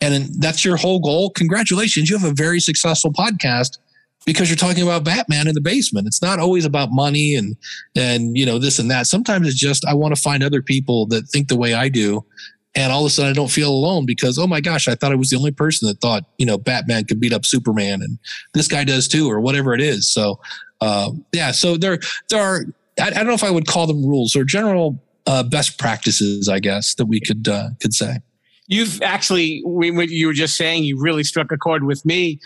and 0.02 0.30
that's 0.42 0.64
your 0.64 0.78
whole 0.78 1.00
goal, 1.00 1.30
congratulations, 1.30 2.10
you 2.10 2.18
have 2.18 2.30
a 2.30 2.34
very 2.34 2.60
successful 2.60 3.12
podcast 3.12 3.78
because 4.26 4.50
you're 4.50 4.58
talking 4.58 4.84
about 4.84 5.04
Batman 5.04 5.48
in 5.48 5.54
the 5.54 5.62
basement. 5.62 6.08
It's 6.08 6.22
not 6.22 6.40
always 6.40 6.66
about 6.66 6.90
money 6.92 7.36
and 7.36 7.56
and 7.96 8.38
you 8.38 8.46
know 8.46 8.60
this 8.60 8.80
and 8.80 8.90
that. 8.92 9.08
Sometimes 9.08 9.48
it's 9.48 9.58
just 9.58 9.86
I 9.86 9.94
want 9.94 10.16
to 10.16 10.22
find 10.22 10.44
other 10.44 10.62
people 10.62 11.06
that 11.08 11.28
think 11.30 11.48
the 11.48 11.58
way 11.58 11.74
I 11.74 11.90
do. 11.90 12.26
And 12.76 12.92
all 12.92 13.02
of 13.02 13.08
a 13.08 13.10
sudden 13.10 13.32
I 13.32 13.34
don't 13.34 13.52
feel 13.52 13.72
alone 13.72 14.06
because 14.06 14.38
oh 14.38 14.48
my 14.48 14.62
gosh, 14.62 14.88
I 14.88 14.96
thought 14.96 15.12
I 15.12 15.16
was 15.16 15.30
the 15.30 15.38
only 15.38 15.52
person 15.52 15.88
that 15.88 16.00
thought, 16.02 16.24
you 16.38 16.46
know, 16.46 16.58
Batman 16.58 17.06
could 17.06 17.20
beat 17.20 17.34
up 17.34 17.46
Superman 17.46 18.02
and 18.02 18.20
this 18.54 18.68
guy 18.68 18.84
does 18.84 19.08
too, 19.08 19.30
or 19.30 19.40
whatever 19.40 19.74
it 19.74 19.82
is. 19.82 20.08
So 20.08 20.40
uh, 20.82 21.12
yeah, 21.34 21.52
so 21.52 21.78
there 21.78 22.00
there 22.30 22.42
are 22.42 22.66
I, 23.00 23.08
I, 23.08 23.10
don't 23.12 23.28
know 23.28 23.34
if 23.34 23.44
I 23.44 23.52
would 23.52 23.68
call 23.68 23.88
them 23.88 24.06
rules 24.06 24.36
or 24.36 24.44
general 24.44 25.02
uh, 25.26 25.44
best 25.44 25.78
practices, 25.78 26.48
I 26.48 26.60
guess, 26.60 26.96
that 26.96 27.06
we 27.06 27.20
could 27.20 27.48
uh, 27.48 27.70
could 27.82 27.94
say. 27.94 28.20
You've 28.68 29.02
actually, 29.02 29.62
when 29.66 30.00
you 30.10 30.28
were 30.28 30.34
just 30.34 30.56
saying, 30.56 30.84
you 30.84 31.02
really 31.02 31.24
struck 31.24 31.52
a 31.52 31.58
chord 31.58 31.84
with 31.86 32.06
me 32.06 32.40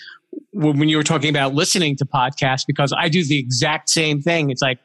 when 0.54 0.88
you 0.88 0.98
were 0.98 1.04
talking 1.04 1.30
about 1.30 1.54
listening 1.54 1.96
to 1.98 2.06
podcasts 2.06 2.66
because 2.66 2.94
I 2.98 3.10
do 3.10 3.26
the 3.26 3.38
exact 3.38 3.90
same 3.90 4.22
thing. 4.22 4.50
It's 4.50 4.62
like, 4.62 4.80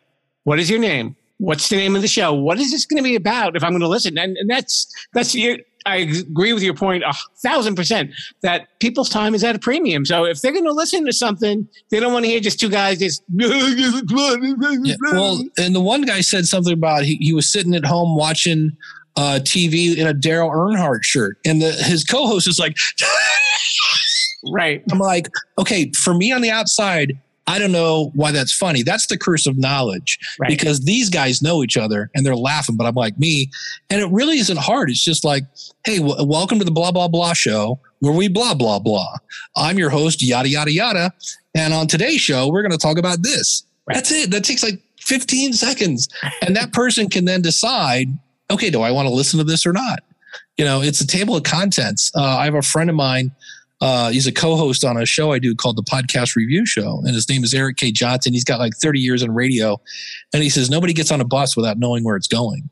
what 0.44 0.59
is 0.59 0.68
your 0.68 0.81
name? 0.81 1.16
What's 1.38 1.68
the 1.68 1.77
name 1.77 1.96
of 1.96 2.03
the 2.03 2.09
show? 2.09 2.35
What 2.35 2.59
is 2.59 2.70
this 2.70 2.85
going 2.85 3.03
to 3.03 3.09
be 3.09 3.14
about 3.14 3.57
if 3.57 3.62
I'm 3.62 3.70
going 3.70 3.81
to 3.81 3.88
listen? 3.88 4.18
And, 4.18 4.37
and 4.37 4.51
that's, 4.51 4.92
that's 5.12 5.35
your, 5.35 5.59
I 5.87 5.96
agree 5.96 6.53
with 6.53 6.62
your 6.62 6.74
point 6.74 7.03
a 7.03 7.14
thousand 7.38 7.74
percent 7.74 8.11
that 8.42 8.68
people's 8.79 9.09
time 9.09 9.35
is 9.35 9.42
at 9.42 9.57
a 9.57 9.59
premium. 9.59 10.05
So 10.05 10.24
if 10.24 10.42
they're 10.42 10.53
going 10.53 10.64
to 10.64 10.72
listen 10.72 11.07
to 11.07 11.12
something, 11.12 11.66
they 11.90 11.98
don't 11.98 12.12
want 12.12 12.24
to 12.27 12.31
hear 12.31 12.40
just 12.40 12.61
two 12.61 12.68
guys 12.68 12.98
just. 12.98 13.22
yeah, 13.35 14.94
well, 15.12 15.42
and 15.59 15.74
the 15.74 15.81
one 15.81 16.03
guy 16.03 16.20
said 16.20 16.46
something 16.46 16.74
about 16.74 17.05
he, 17.05 17.16
he 17.16 17.33
was 17.33 17.51
sitting 17.51 17.74
at 17.74 17.87
home 17.87 18.16
watching 18.16 18.77
uh, 19.16 19.40
TV 19.42 19.96
in 19.96 20.07
a 20.07 20.14
Daryl 20.14 20.51
Earnhardt 20.51 21.05
shirt, 21.05 21.38
and 21.44 21.62
the, 21.62 21.72
his 21.72 22.05
co-host 22.05 22.46
is 22.46 22.59
like, 22.59 22.77
right. 24.53 24.83
I'm 24.92 24.98
like, 24.98 25.29
okay, 25.59 25.90
for 25.92 26.14
me 26.14 26.33
on 26.33 26.42
the 26.42 26.51
outside, 26.51 27.18
I 27.49 27.59
don't 27.59 27.73
know 27.73 28.13
why 28.15 28.31
that's 28.31 28.53
funny. 28.53 28.83
That's 28.83 29.07
the 29.07 29.17
curse 29.17 29.47
of 29.47 29.57
knowledge 29.57 30.19
right. 30.39 30.49
because 30.49 30.81
these 30.81 31.09
guys 31.09 31.41
know 31.41 31.65
each 31.65 31.77
other 31.77 32.11
and 32.15 32.25
they're 32.25 32.37
laughing, 32.37 32.77
but 32.77 32.87
I'm 32.87 32.95
like 32.95 33.19
me. 33.19 33.51
And 33.89 34.01
it 34.01 34.11
really 34.11 34.39
isn't 34.39 34.59
hard. 34.59 34.91
It's 34.91 35.03
just 35.03 35.25
like, 35.25 35.45
hey, 35.85 35.99
w- 35.99 36.25
welcome 36.25 36.59
to 36.59 36.65
the 36.65 36.71
blah, 36.71 36.93
blah, 36.93 37.09
blah 37.09 37.33
show 37.33 37.81
where 38.01 38.13
we 38.13 38.29
blah, 38.29 38.55
blah, 38.55 38.79
blah. 38.79 39.17
I'm 39.57 39.79
your 39.79 39.91
host, 39.91 40.23
yada, 40.23 40.49
yada, 40.49 40.71
yada. 40.71 41.13
And 41.55 41.73
on 41.73 41.87
today's 41.87 42.21
show, 42.21 42.49
we're 42.49 42.63
going 42.63 42.73
to 42.73 42.79
talk 42.79 42.99
about 42.99 43.23
this. 43.23 43.65
Right. 43.87 43.95
That's 43.95 44.13
it. 44.13 44.31
That 44.31 44.45
takes 44.45 44.63
like 44.63 44.81
15 45.01 45.55
seconds. 45.55 46.09
And 46.43 46.55
that 46.55 46.73
person 46.75 47.09
can 47.09 47.25
then 47.25 47.41
decide 47.41 48.09
okay, 48.51 48.71
do 48.71 48.81
I 48.83 48.91
want 48.91 49.07
to 49.09 49.15
listen 49.15 49.39
to 49.39 49.45
this 49.45 49.67
or 49.67 49.73
not? 49.73 50.01
You 50.57 50.65
know, 50.65 50.83
it's 50.83 51.01
a 51.01 51.07
table 51.07 51.37
of 51.37 51.43
contents. 51.43 52.11
Uh, 52.15 52.37
I 52.39 52.45
have 52.45 52.55
a 52.55 52.63
friend 52.63 52.91
of 52.91 52.97
mine. 52.97 53.31
Uh, 53.81 54.11
he's 54.11 54.27
a 54.27 54.33
co-host 54.33 54.85
on 54.85 54.97
a 54.97 55.07
show 55.07 55.33
I 55.33 55.38
do 55.38 55.55
called 55.55 55.77
the 55.77 55.85
Podcast 55.85 56.35
Review 56.35 56.67
Show, 56.67 57.01
and 57.05 57.14
his 57.14 57.29
name 57.29 57.45
is 57.45 57.55
Eric 57.55 57.77
K. 57.77 57.93
Johnson. 57.93 58.33
He's 58.33 58.45
got 58.45 58.59
like 58.59 58.75
30 58.75 59.01
years 59.01 59.23
in 59.23 59.33
radio, 59.33 59.81
and 60.33 60.43
he 60.43 60.51
says 60.51 60.69
nobody 60.69 60.93
gets 60.93 61.12
on 61.12 61.21
a 61.21 61.25
bus 61.25 61.57
without 61.57 61.79
knowing 61.79 62.05
where 62.05 62.17
it's 62.17 62.29
going. 62.29 62.69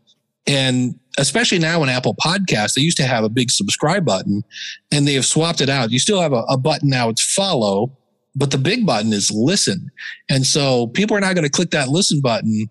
And 0.49 0.99
especially 1.19 1.59
now 1.59 1.83
in 1.83 1.89
Apple 1.89 2.15
Podcasts, 2.15 2.75
they 2.75 2.83
used 2.83 2.97
to 2.99 3.05
have 3.05 3.25
a 3.25 3.29
big 3.29 3.51
subscribe 3.51 4.05
button, 4.05 4.43
and 4.91 5.07
they 5.07 5.15
have 5.15 5.27
swapped 5.27 5.61
it 5.61 5.69
out. 5.69 5.93
You 5.93 5.99
still 5.99 6.21
have 6.21 6.33
a, 6.33 6.43
a 6.49 6.57
button 6.57 6.89
now; 6.89 7.09
it's 7.09 7.35
follow, 7.35 7.97
but 8.35 8.51
the 8.51 8.59
big 8.59 8.85
button 8.85 9.13
is 9.13 9.31
listen. 9.31 9.91
And 10.29 10.45
so 10.45 10.89
people 10.89 11.17
are 11.17 11.21
not 11.21 11.35
going 11.35 11.45
to 11.45 11.51
click 11.51 11.71
that 11.71 11.89
listen 11.89 12.21
button 12.21 12.69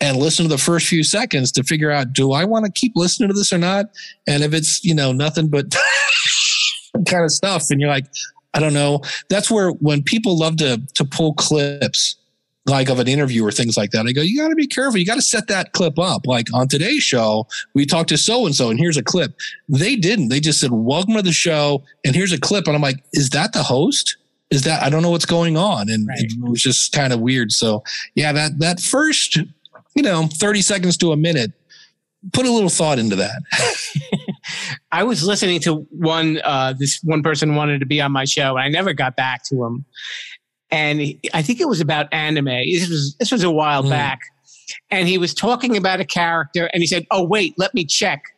and 0.00 0.18
listen 0.18 0.44
to 0.44 0.48
the 0.48 0.58
first 0.58 0.86
few 0.86 1.04
seconds 1.04 1.52
to 1.52 1.62
figure 1.62 1.90
out 1.90 2.12
do 2.12 2.32
I 2.32 2.44
want 2.44 2.64
to 2.66 2.72
keep 2.72 2.92
listening 2.96 3.28
to 3.28 3.34
this 3.34 3.52
or 3.52 3.58
not? 3.58 3.86
And 4.26 4.42
if 4.42 4.52
it's, 4.52 4.84
you 4.84 4.94
know, 4.94 5.12
nothing 5.12 5.48
but 5.48 5.66
kind 7.06 7.24
of 7.24 7.30
stuff, 7.30 7.70
and 7.70 7.80
you're 7.80 7.90
like, 7.90 8.06
I 8.54 8.60
don't 8.60 8.74
know. 8.74 9.00
That's 9.28 9.50
where 9.50 9.70
when 9.70 10.02
people 10.02 10.38
love 10.38 10.56
to 10.58 10.80
to 10.94 11.04
pull 11.04 11.34
clips 11.34 12.16
like 12.66 12.88
of 12.88 12.98
an 12.98 13.08
interview 13.08 13.44
or 13.44 13.50
things 13.50 13.76
like 13.76 13.90
that, 13.90 14.06
I 14.06 14.12
go, 14.12 14.22
you 14.22 14.40
got 14.40 14.48
to 14.48 14.54
be 14.54 14.66
careful. 14.66 14.98
You 14.98 15.04
got 15.04 15.16
to 15.16 15.22
set 15.22 15.48
that 15.48 15.72
clip 15.72 15.98
up. 15.98 16.26
Like 16.26 16.46
on 16.54 16.66
today's 16.66 17.02
show, 17.02 17.46
we 17.74 17.84
talked 17.84 18.08
to 18.08 18.16
so 18.16 18.46
and 18.46 18.54
so, 18.54 18.70
and 18.70 18.78
here's 18.78 18.96
a 18.96 19.02
clip. 19.02 19.34
They 19.68 19.96
didn't. 19.96 20.28
They 20.28 20.40
just 20.40 20.60
said, 20.60 20.70
"Welcome 20.72 21.14
to 21.14 21.22
the 21.22 21.32
show," 21.32 21.84
and 22.04 22.14
here's 22.14 22.32
a 22.32 22.40
clip. 22.40 22.66
And 22.66 22.76
I'm 22.76 22.82
like, 22.82 23.04
is 23.12 23.30
that 23.30 23.52
the 23.52 23.62
host? 23.62 24.16
Is 24.50 24.62
that 24.62 24.82
I 24.82 24.90
don't 24.90 25.02
know 25.02 25.10
what's 25.10 25.26
going 25.26 25.56
on, 25.56 25.88
and 25.90 26.06
right. 26.06 26.18
it 26.20 26.32
was 26.48 26.62
just 26.62 26.92
kind 26.92 27.12
of 27.12 27.20
weird. 27.20 27.50
So 27.50 27.82
yeah, 28.14 28.32
that 28.32 28.58
that 28.60 28.80
first 28.80 29.38
you 29.94 30.02
know, 30.02 30.26
30 30.26 30.62
seconds 30.62 30.96
to 30.98 31.12
a 31.12 31.16
minute. 31.16 31.52
Put 32.32 32.46
a 32.46 32.50
little 32.50 32.70
thought 32.70 32.98
into 32.98 33.16
that. 33.16 33.42
I 34.92 35.04
was 35.04 35.24
listening 35.24 35.60
to 35.60 35.86
one, 35.90 36.40
uh, 36.44 36.74
this 36.78 37.00
one 37.02 37.22
person 37.22 37.54
wanted 37.54 37.80
to 37.80 37.86
be 37.86 38.00
on 38.00 38.12
my 38.12 38.24
show, 38.24 38.56
and 38.56 38.60
I 38.60 38.68
never 38.68 38.92
got 38.92 39.16
back 39.16 39.44
to 39.46 39.64
him. 39.64 39.84
And 40.70 41.00
he, 41.00 41.20
I 41.32 41.42
think 41.42 41.60
it 41.60 41.68
was 41.68 41.80
about 41.80 42.12
anime. 42.12 42.46
This 42.46 42.88
was, 42.88 43.16
this 43.18 43.30
was 43.30 43.42
a 43.44 43.50
while 43.50 43.84
mm. 43.84 43.90
back. 43.90 44.20
And 44.90 45.06
he 45.06 45.18
was 45.18 45.34
talking 45.34 45.76
about 45.76 46.00
a 46.00 46.04
character, 46.04 46.66
and 46.72 46.82
he 46.82 46.86
said, 46.86 47.06
Oh, 47.10 47.22
wait, 47.22 47.54
let 47.58 47.74
me 47.74 47.84
check 47.84 48.33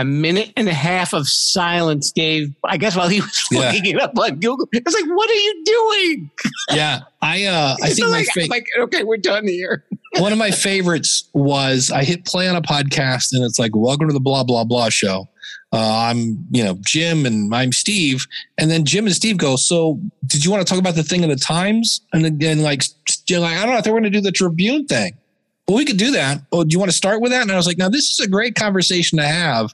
a 0.00 0.04
minute 0.04 0.52
and 0.56 0.68
a 0.68 0.74
half 0.74 1.12
of 1.12 1.28
silence 1.28 2.12
gave 2.12 2.54
i 2.64 2.76
guess 2.76 2.96
while 2.96 3.08
he 3.08 3.20
was 3.20 3.46
looking 3.52 3.86
it 3.86 4.00
up 4.00 4.16
on 4.18 4.40
google. 4.40 4.68
It's 4.72 4.94
like 4.94 5.04
what 5.06 5.30
are 5.30 5.34
you 5.34 5.62
doing? 5.64 6.30
Yeah 6.70 7.00
i 7.22 7.44
uh 7.44 7.76
i 7.82 7.90
think 7.90 8.08
like, 8.08 8.26
my 8.34 8.42
fa- 8.42 8.50
like 8.50 8.66
okay 8.80 9.04
we're 9.04 9.16
done 9.16 9.46
here. 9.46 9.84
One 10.18 10.32
of 10.32 10.38
my 10.38 10.50
favorites 10.50 11.28
was 11.32 11.90
i 11.90 12.04
hit 12.04 12.24
play 12.24 12.48
on 12.48 12.56
a 12.56 12.62
podcast 12.62 13.32
and 13.32 13.44
it's 13.44 13.58
like 13.58 13.72
welcome 13.74 14.08
to 14.08 14.14
the 14.14 14.20
blah 14.20 14.44
blah 14.44 14.64
blah 14.64 14.88
show. 14.88 15.28
Uh, 15.72 16.10
i'm 16.10 16.44
you 16.50 16.64
know 16.64 16.76
jim 16.80 17.24
and 17.24 17.54
i'm 17.54 17.70
steve 17.70 18.26
and 18.58 18.68
then 18.68 18.84
jim 18.84 19.06
and 19.06 19.14
steve 19.14 19.36
go 19.36 19.54
so 19.54 20.00
did 20.30 20.44
you 20.44 20.50
want 20.50 20.64
to 20.64 20.68
talk 20.68 20.80
about 20.80 20.94
the 20.94 21.02
thing 21.02 21.22
in 21.22 21.28
the 21.28 21.36
times? 21.36 22.00
And 22.12 22.40
then 22.40 22.62
like, 22.62 22.84
like 23.30 23.56
i 23.56 23.62
don't 23.62 23.72
know 23.72 23.78
if 23.78 23.84
they 23.84 23.90
were 23.90 24.00
going 24.00 24.10
to 24.10 24.18
do 24.18 24.20
the 24.20 24.32
tribune 24.32 24.86
thing. 24.86 25.16
Well, 25.68 25.76
we 25.76 25.84
could 25.84 25.98
do 25.98 26.10
that. 26.12 26.42
Oh, 26.50 26.64
do 26.64 26.72
you 26.72 26.80
want 26.80 26.90
to 26.90 26.96
start 26.96 27.20
with 27.20 27.30
that? 27.30 27.42
And 27.42 27.52
I 27.52 27.56
was 27.56 27.66
like, 27.66 27.78
now 27.78 27.88
this 27.88 28.10
is 28.10 28.18
a 28.18 28.28
great 28.28 28.56
conversation 28.56 29.18
to 29.18 29.24
have 29.24 29.72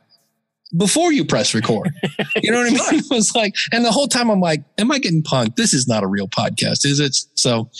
before 0.77 1.13
you 1.13 1.25
press 1.25 1.55
record. 1.55 1.93
You 2.43 2.53
know 2.53 2.59
what 2.59 2.67
I 2.67 2.93
mean? 2.93 3.05
It 3.11 3.11
was 3.11 3.35
like, 3.35 3.55
and 3.73 3.85
the 3.85 3.91
whole 3.91 4.09
time 4.09 4.31
I'm 4.31 4.41
like, 4.41 4.63
am 4.79 4.93
I 4.93 4.99
getting 4.99 5.23
punked? 5.23 5.57
This 5.57 5.73
is 5.73 5.89
not 5.89 6.03
a 6.03 6.07
real 6.07 6.29
podcast, 6.29 6.85
is 6.85 7.01
it? 7.01 7.17
So 7.35 7.71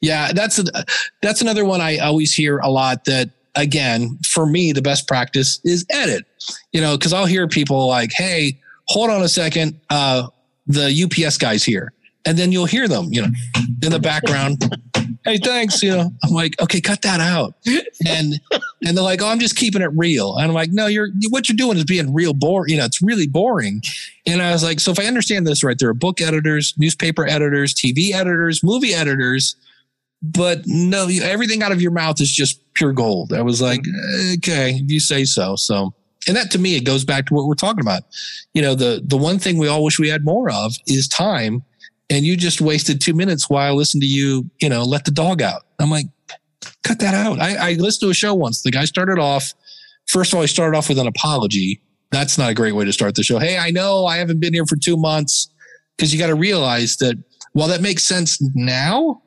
yeah, 0.00 0.32
that's 0.32 0.58
a, 0.60 0.64
that's 1.20 1.40
another 1.40 1.64
one 1.64 1.80
I 1.80 1.98
always 1.98 2.32
hear 2.32 2.58
a 2.58 2.70
lot 2.70 3.04
that 3.06 3.30
again, 3.56 4.18
for 4.26 4.46
me, 4.46 4.72
the 4.72 4.82
best 4.82 5.08
practice 5.08 5.60
is 5.64 5.84
edit, 5.90 6.24
you 6.72 6.80
know, 6.80 6.96
cause 6.96 7.12
I'll 7.12 7.26
hear 7.26 7.48
people 7.48 7.88
like, 7.88 8.12
Hey, 8.12 8.60
hold 8.86 9.10
on 9.10 9.22
a 9.22 9.28
second. 9.28 9.80
Uh, 9.90 10.28
the 10.66 11.04
UPS 11.04 11.36
guy's 11.36 11.64
here. 11.64 11.92
And 12.26 12.38
then 12.38 12.52
you'll 12.52 12.66
hear 12.66 12.88
them, 12.88 13.08
you 13.10 13.22
know, 13.22 13.28
in 13.82 13.90
the 13.92 13.98
background. 13.98 14.62
hey, 15.24 15.36
thanks. 15.36 15.82
You 15.82 15.90
know, 15.90 16.10
I'm 16.22 16.30
like, 16.30 16.60
okay, 16.60 16.80
cut 16.80 17.02
that 17.02 17.20
out. 17.20 17.54
And 18.06 18.40
And 18.86 18.96
they're 18.96 19.04
like, 19.04 19.22
"Oh, 19.22 19.28
I'm 19.28 19.38
just 19.38 19.56
keeping 19.56 19.82
it 19.82 19.90
real." 19.94 20.36
And 20.36 20.46
I'm 20.46 20.52
like, 20.52 20.70
"No, 20.70 20.86
you're 20.86 21.08
what 21.30 21.48
you're 21.48 21.56
doing 21.56 21.78
is 21.78 21.84
being 21.84 22.12
real 22.12 22.34
boring. 22.34 22.70
You 22.70 22.78
know, 22.78 22.84
it's 22.84 23.00
really 23.00 23.26
boring." 23.26 23.82
And 24.26 24.42
I 24.42 24.52
was 24.52 24.62
like, 24.62 24.78
"So 24.78 24.90
if 24.90 24.98
I 24.98 25.06
understand 25.06 25.46
this 25.46 25.64
right, 25.64 25.78
there 25.78 25.88
are 25.88 25.94
book 25.94 26.20
editors, 26.20 26.74
newspaper 26.76 27.26
editors, 27.26 27.74
TV 27.74 28.12
editors, 28.12 28.62
movie 28.62 28.92
editors, 28.92 29.56
but 30.22 30.62
no, 30.66 31.08
everything 31.08 31.62
out 31.62 31.72
of 31.72 31.80
your 31.80 31.92
mouth 31.92 32.20
is 32.20 32.30
just 32.30 32.60
pure 32.74 32.92
gold." 32.92 33.32
I 33.32 33.40
was 33.42 33.62
like, 33.62 33.80
"Okay, 34.36 34.80
if 34.84 34.90
you 34.90 35.00
say 35.00 35.24
so." 35.24 35.56
So, 35.56 35.94
and 36.28 36.36
that 36.36 36.50
to 36.50 36.58
me, 36.58 36.76
it 36.76 36.84
goes 36.84 37.04
back 37.04 37.26
to 37.26 37.34
what 37.34 37.46
we're 37.46 37.54
talking 37.54 37.80
about. 37.80 38.02
You 38.52 38.60
know, 38.60 38.74
the 38.74 39.02
the 39.02 39.16
one 39.16 39.38
thing 39.38 39.56
we 39.56 39.68
all 39.68 39.82
wish 39.82 39.98
we 39.98 40.10
had 40.10 40.24
more 40.26 40.50
of 40.50 40.74
is 40.86 41.08
time. 41.08 41.62
And 42.10 42.24
you 42.24 42.36
just 42.36 42.60
wasted 42.60 43.00
two 43.00 43.14
minutes 43.14 43.48
while 43.48 43.66
I 43.66 43.74
listened 43.74 44.02
to 44.02 44.06
you, 44.08 44.48
you 44.60 44.68
know, 44.68 44.82
let 44.82 45.04
the 45.04 45.10
dog 45.10 45.40
out. 45.40 45.62
I'm 45.78 45.90
like, 45.90 46.06
cut 46.82 46.98
that 47.00 47.14
out. 47.14 47.40
I, 47.40 47.70
I 47.70 47.72
listened 47.74 48.08
to 48.08 48.10
a 48.10 48.14
show 48.14 48.34
once. 48.34 48.62
The 48.62 48.70
guy 48.70 48.84
started 48.84 49.18
off, 49.18 49.54
first 50.06 50.32
of 50.32 50.36
all, 50.36 50.42
he 50.42 50.48
started 50.48 50.76
off 50.76 50.88
with 50.88 50.98
an 50.98 51.06
apology. 51.06 51.80
That's 52.10 52.38
not 52.38 52.50
a 52.50 52.54
great 52.54 52.72
way 52.72 52.84
to 52.84 52.92
start 52.92 53.14
the 53.14 53.22
show. 53.22 53.38
Hey, 53.38 53.58
I 53.58 53.70
know 53.70 54.06
I 54.06 54.18
haven't 54.18 54.40
been 54.40 54.52
here 54.52 54.66
for 54.66 54.76
two 54.76 54.96
months 54.96 55.48
because 55.96 56.12
you 56.12 56.18
got 56.18 56.28
to 56.28 56.34
realize 56.34 56.96
that 56.98 57.16
while 57.52 57.68
that 57.68 57.80
makes 57.80 58.04
sense 58.04 58.38
now, 58.54 59.22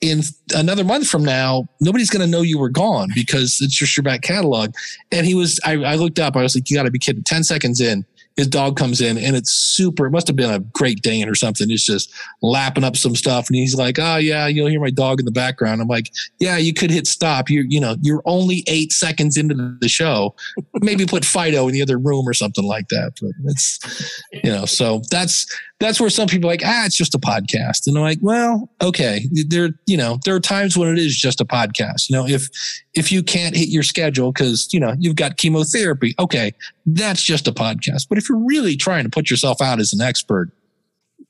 in 0.00 0.22
another 0.54 0.82
month 0.82 1.08
from 1.08 1.24
now, 1.24 1.68
nobody's 1.80 2.10
going 2.10 2.24
to 2.24 2.30
know 2.30 2.42
you 2.42 2.58
were 2.58 2.68
gone 2.68 3.08
because 3.14 3.58
it's 3.62 3.74
just 3.74 3.96
your 3.96 4.02
back 4.02 4.20
catalog. 4.20 4.74
And 5.12 5.24
he 5.24 5.34
was, 5.34 5.60
I, 5.64 5.74
I 5.74 5.94
looked 5.94 6.18
up, 6.18 6.36
I 6.36 6.42
was 6.42 6.56
like, 6.56 6.68
you 6.68 6.76
got 6.76 6.82
to 6.82 6.90
be 6.90 6.98
kidding. 6.98 7.22
10 7.22 7.44
seconds 7.44 7.80
in, 7.80 8.04
his 8.36 8.48
dog 8.48 8.76
comes 8.76 9.00
in 9.00 9.18
and 9.18 9.36
it's 9.36 9.50
super, 9.50 10.06
it 10.06 10.10
must 10.10 10.26
have 10.26 10.36
been 10.36 10.50
a 10.50 10.58
Great 10.58 11.02
Dane 11.02 11.28
or 11.28 11.34
something. 11.34 11.70
It's 11.70 11.84
just 11.84 12.12
lapping 12.40 12.84
up 12.84 12.96
some 12.96 13.14
stuff. 13.14 13.48
And 13.48 13.56
he's 13.56 13.74
like, 13.74 13.98
oh, 13.98 14.16
yeah, 14.16 14.46
you'll 14.46 14.68
hear 14.68 14.80
my 14.80 14.90
dog 14.90 15.20
in 15.20 15.26
the 15.26 15.32
background. 15.32 15.80
I'm 15.80 15.88
like, 15.88 16.10
yeah, 16.40 16.56
you 16.56 16.72
could 16.72 16.90
hit 16.90 17.06
stop. 17.06 17.50
You're, 17.50 17.64
you 17.68 17.80
know, 17.80 17.96
you're 18.00 18.22
only 18.24 18.64
eight 18.66 18.92
seconds 18.92 19.36
into 19.36 19.76
the 19.80 19.88
show. 19.88 20.34
Maybe 20.80 21.06
put 21.06 21.24
Fido 21.24 21.68
in 21.68 21.74
the 21.74 21.82
other 21.82 21.98
room 21.98 22.26
or 22.26 22.34
something 22.34 22.64
like 22.64 22.88
that. 22.88 23.12
But 23.20 23.32
it's, 23.44 24.22
you 24.32 24.50
know, 24.50 24.64
so 24.64 25.02
that's, 25.10 25.46
that's 25.82 26.00
where 26.00 26.10
some 26.10 26.28
people 26.28 26.48
are 26.48 26.52
like, 26.52 26.62
ah, 26.64 26.86
it's 26.86 26.96
just 26.96 27.14
a 27.14 27.18
podcast. 27.18 27.86
And 27.86 27.96
I'm 27.96 28.04
like, 28.04 28.18
well, 28.20 28.70
okay. 28.80 29.26
There, 29.48 29.70
you 29.86 29.96
know, 29.96 30.18
there 30.24 30.34
are 30.34 30.40
times 30.40 30.76
when 30.76 30.88
it 30.88 30.98
is 30.98 31.16
just 31.16 31.40
a 31.40 31.44
podcast. 31.44 32.08
You 32.08 32.16
know, 32.16 32.26
if, 32.26 32.48
if 32.94 33.10
you 33.10 33.22
can't 33.22 33.56
hit 33.56 33.68
your 33.68 33.82
schedule 33.82 34.32
because, 34.32 34.72
you 34.72 34.80
know, 34.80 34.94
you've 34.98 35.16
got 35.16 35.36
chemotherapy, 35.36 36.14
okay, 36.18 36.52
that's 36.86 37.22
just 37.22 37.48
a 37.48 37.52
podcast. 37.52 38.08
But 38.08 38.18
if 38.18 38.28
you're 38.28 38.44
really 38.44 38.76
trying 38.76 39.04
to 39.04 39.10
put 39.10 39.30
yourself 39.30 39.60
out 39.60 39.80
as 39.80 39.92
an 39.92 40.00
expert, 40.00 40.52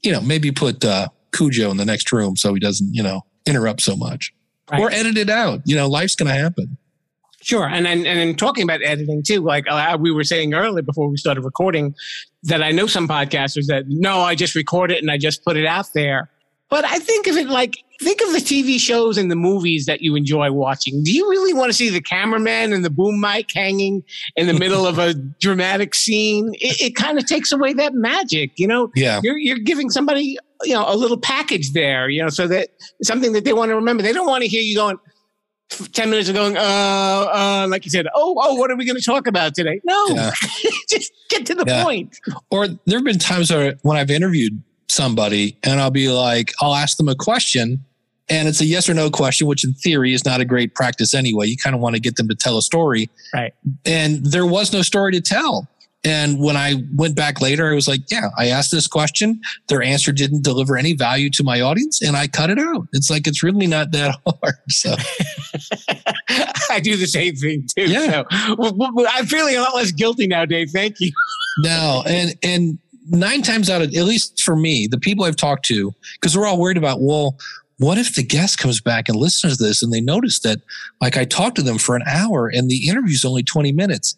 you 0.02 0.12
know, 0.12 0.20
maybe 0.20 0.50
put 0.50 0.84
uh, 0.84 1.08
Cujo 1.34 1.70
in 1.70 1.76
the 1.76 1.84
next 1.84 2.12
room 2.12 2.36
so 2.36 2.52
he 2.52 2.60
doesn't, 2.60 2.94
you 2.94 3.02
know, 3.02 3.22
interrupt 3.46 3.80
so 3.80 3.96
much 3.96 4.32
or 4.80 4.90
edit 4.90 5.16
it 5.16 5.30
out. 5.30 5.60
You 5.64 5.76
know, 5.76 5.88
life's 5.88 6.14
going 6.14 6.28
to 6.28 6.38
happen. 6.38 6.76
Sure, 7.42 7.68
and 7.68 7.87
and 7.87 8.07
and 8.07 8.20
in 8.20 8.37
talking 8.37 8.62
about 8.62 8.83
editing 8.85 9.22
too, 9.22 9.40
like 9.40 9.64
uh, 9.68 9.98
we 10.00 10.12
were 10.12 10.24
saying 10.24 10.55
earlier 10.55 10.83
before 10.83 11.09
we 11.09 11.16
started 11.16 11.42
recording, 11.42 11.94
that 12.44 12.62
I 12.62 12.70
know 12.70 12.87
some 12.87 13.09
podcasters 13.09 13.66
that 13.66 13.88
no, 13.88 14.20
I 14.20 14.35
just 14.35 14.55
record 14.55 14.92
it 14.92 15.02
and 15.02 15.11
I 15.11 15.18
just 15.18 15.44
put 15.44 15.57
it 15.57 15.66
out 15.66 15.92
there. 15.92 16.31
But 16.68 16.87
I 16.87 16.98
think 16.98 17.26
of 17.26 17.37
it 17.37 17.48
like 17.48 17.76
think 18.00 18.20
of 18.22 18.33
the 18.33 18.38
TV 18.38 18.78
shows 18.78 19.18
and 19.18 19.31
the 19.31 19.37
movies 19.37 19.87
that 19.87 20.02
you 20.02 20.14
enjoy 20.16 20.52
watching. 20.52 21.02
Do 21.02 21.12
you 21.12 21.28
really 21.28 21.52
want 21.52 21.68
to 21.68 21.74
see 21.74 21.90
the 21.90 22.00
cameraman 22.00 22.72
and 22.72 22.85
the 22.85 22.90
boom 22.90 23.20
mic 23.20 23.48
hanging 23.52 24.02
in 24.37 24.46
the 24.46 24.55
middle 24.55 24.87
of 24.87 24.98
a 24.98 25.12
dramatic 25.40 25.94
scene? 25.94 26.55
It, 26.55 26.81
it 26.81 26.96
kind 26.96 27.18
of 27.18 27.26
takes 27.26 27.52
away 27.52 27.72
that 27.74 27.92
magic, 27.92 28.52
you 28.57 28.66
know. 28.66 28.90
Yeah. 28.94 29.20
you're 29.22 29.37
you're 29.37 29.59
giving 29.59 29.90
somebody 29.90 30.38
you 30.62 30.74
know 30.74 30.85
a 30.87 30.96
little 30.96 31.18
package 31.18 31.72
there, 31.72 32.09
you 32.09 32.22
know, 32.22 32.28
so 32.28 32.46
that 32.46 32.68
something 33.02 33.33
that 33.33 33.44
they 33.44 33.52
want 33.52 33.70
to 33.70 33.74
remember. 33.74 34.02
They 34.02 34.12
don't 34.12 34.26
want 34.26 34.42
to 34.42 34.48
hear 34.48 34.62
you 34.62 34.76
going. 34.76 34.98
10 35.92 36.11
minutes 36.11 36.28
of 36.28 36.35
going, 36.35 36.56
uh, 36.56 36.61
uh, 36.61 37.66
like 37.68 37.85
you 37.85 37.90
said, 37.90 38.06
oh, 38.14 38.37
oh, 38.42 38.54
what 38.54 38.70
are 38.70 38.76
we 38.76 38.85
going 38.85 38.96
to 38.98 39.02
talk 39.04 39.26
about 39.26 39.54
today? 39.54 39.80
No, 39.85 40.06
Yeah. 40.08 40.30
just 40.88 41.12
get 41.28 41.46
to 41.46 41.54
the 41.54 41.64
Yeah. 41.66 41.85
point. 41.85 42.18
Or 42.50 42.68
there 42.68 42.98
have 42.98 43.04
been 43.04 43.18
times 43.18 43.50
where 43.50 43.74
when 43.82 43.96
I've 43.96 44.11
interviewed 44.11 44.62
somebody 44.88 45.56
and 45.62 45.80
I'll 45.80 45.90
be 45.90 46.08
like, 46.08 46.52
I'll 46.61 46.74
ask 46.74 46.96
them 46.96 47.08
a 47.08 47.14
question 47.14 47.85
and 48.28 48.48
it's 48.48 48.61
a 48.61 48.64
yes 48.66 48.88
or 48.88 48.94
no 48.94 49.11
question, 49.11 49.46
which 49.46 49.64
in 49.64 49.74
theory 49.74 50.14
is 50.14 50.24
not 50.24 50.40
a 50.40 50.44
great 50.44 50.74
practice 50.74 51.12
anyway. 51.14 51.46
You 51.48 51.56
kind 51.56 51.74
of 51.74 51.80
want 51.80 51.96
to 51.96 52.00
get 52.00 52.16
them 52.16 52.28
to 52.28 52.35
tell 52.35 52.56
a 52.56 52.62
story. 52.62 53.11
Right. 53.35 53.52
And 53.85 54.24
there 54.24 54.46
was 54.46 54.72
no 54.72 54.82
story 54.82 55.12
to 55.12 55.20
tell. 55.20 55.68
And 56.04 56.40
when 56.40 56.56
I 56.56 56.82
went 56.96 57.14
back 57.14 57.40
later, 57.40 57.70
I 57.70 57.74
was 57.74 57.86
like, 57.86 58.00
yeah, 58.10 58.30
I 58.36 58.48
asked 58.48 58.72
this 58.72 58.88
question. 58.88 59.40
Their 59.68 59.82
answer 59.82 60.10
didn't 60.10 60.42
deliver 60.42 60.76
any 60.76 60.94
value 60.94 61.30
to 61.30 61.44
my 61.44 61.60
audience 61.60 62.02
and 62.02 62.16
I 62.16 62.26
cut 62.26 62.50
it 62.50 62.58
out. 62.58 62.88
It's 62.92 63.08
like, 63.08 63.28
it's 63.28 63.42
really 63.42 63.68
not 63.68 63.92
that 63.92 64.16
hard. 64.26 64.54
So 64.68 64.96
I 66.70 66.80
do 66.80 66.96
the 66.96 67.06
same 67.06 67.36
thing 67.36 67.66
too. 67.76 67.84
Yeah. 67.90 68.24
So 68.32 69.06
I'm 69.10 69.26
feeling 69.26 69.56
a 69.56 69.60
lot 69.60 69.76
less 69.76 69.92
guilty 69.92 70.26
now, 70.26 70.44
Dave. 70.44 70.70
Thank 70.70 70.98
you. 70.98 71.12
no, 71.58 72.02
and 72.06 72.34
and 72.42 72.78
nine 73.08 73.42
times 73.42 73.70
out 73.70 73.82
of 73.82 73.94
at 73.94 74.04
least 74.04 74.42
for 74.42 74.56
me, 74.56 74.86
the 74.86 74.98
people 74.98 75.24
I've 75.24 75.36
talked 75.36 75.64
to, 75.66 75.92
because 76.20 76.36
we're 76.36 76.46
all 76.46 76.58
worried 76.58 76.76
about, 76.76 77.00
well, 77.00 77.38
what 77.78 77.98
if 77.98 78.14
the 78.14 78.22
guest 78.22 78.58
comes 78.58 78.80
back 78.80 79.08
and 79.08 79.16
listens 79.16 79.56
to 79.58 79.64
this 79.64 79.82
and 79.82 79.92
they 79.92 80.00
notice 80.00 80.40
that 80.40 80.60
like 81.00 81.16
I 81.16 81.24
talked 81.24 81.56
to 81.56 81.62
them 81.62 81.78
for 81.78 81.96
an 81.96 82.02
hour 82.06 82.48
and 82.48 82.68
the 82.68 82.88
interview's 82.88 83.24
only 83.24 83.42
20 83.42 83.72
minutes? 83.72 84.16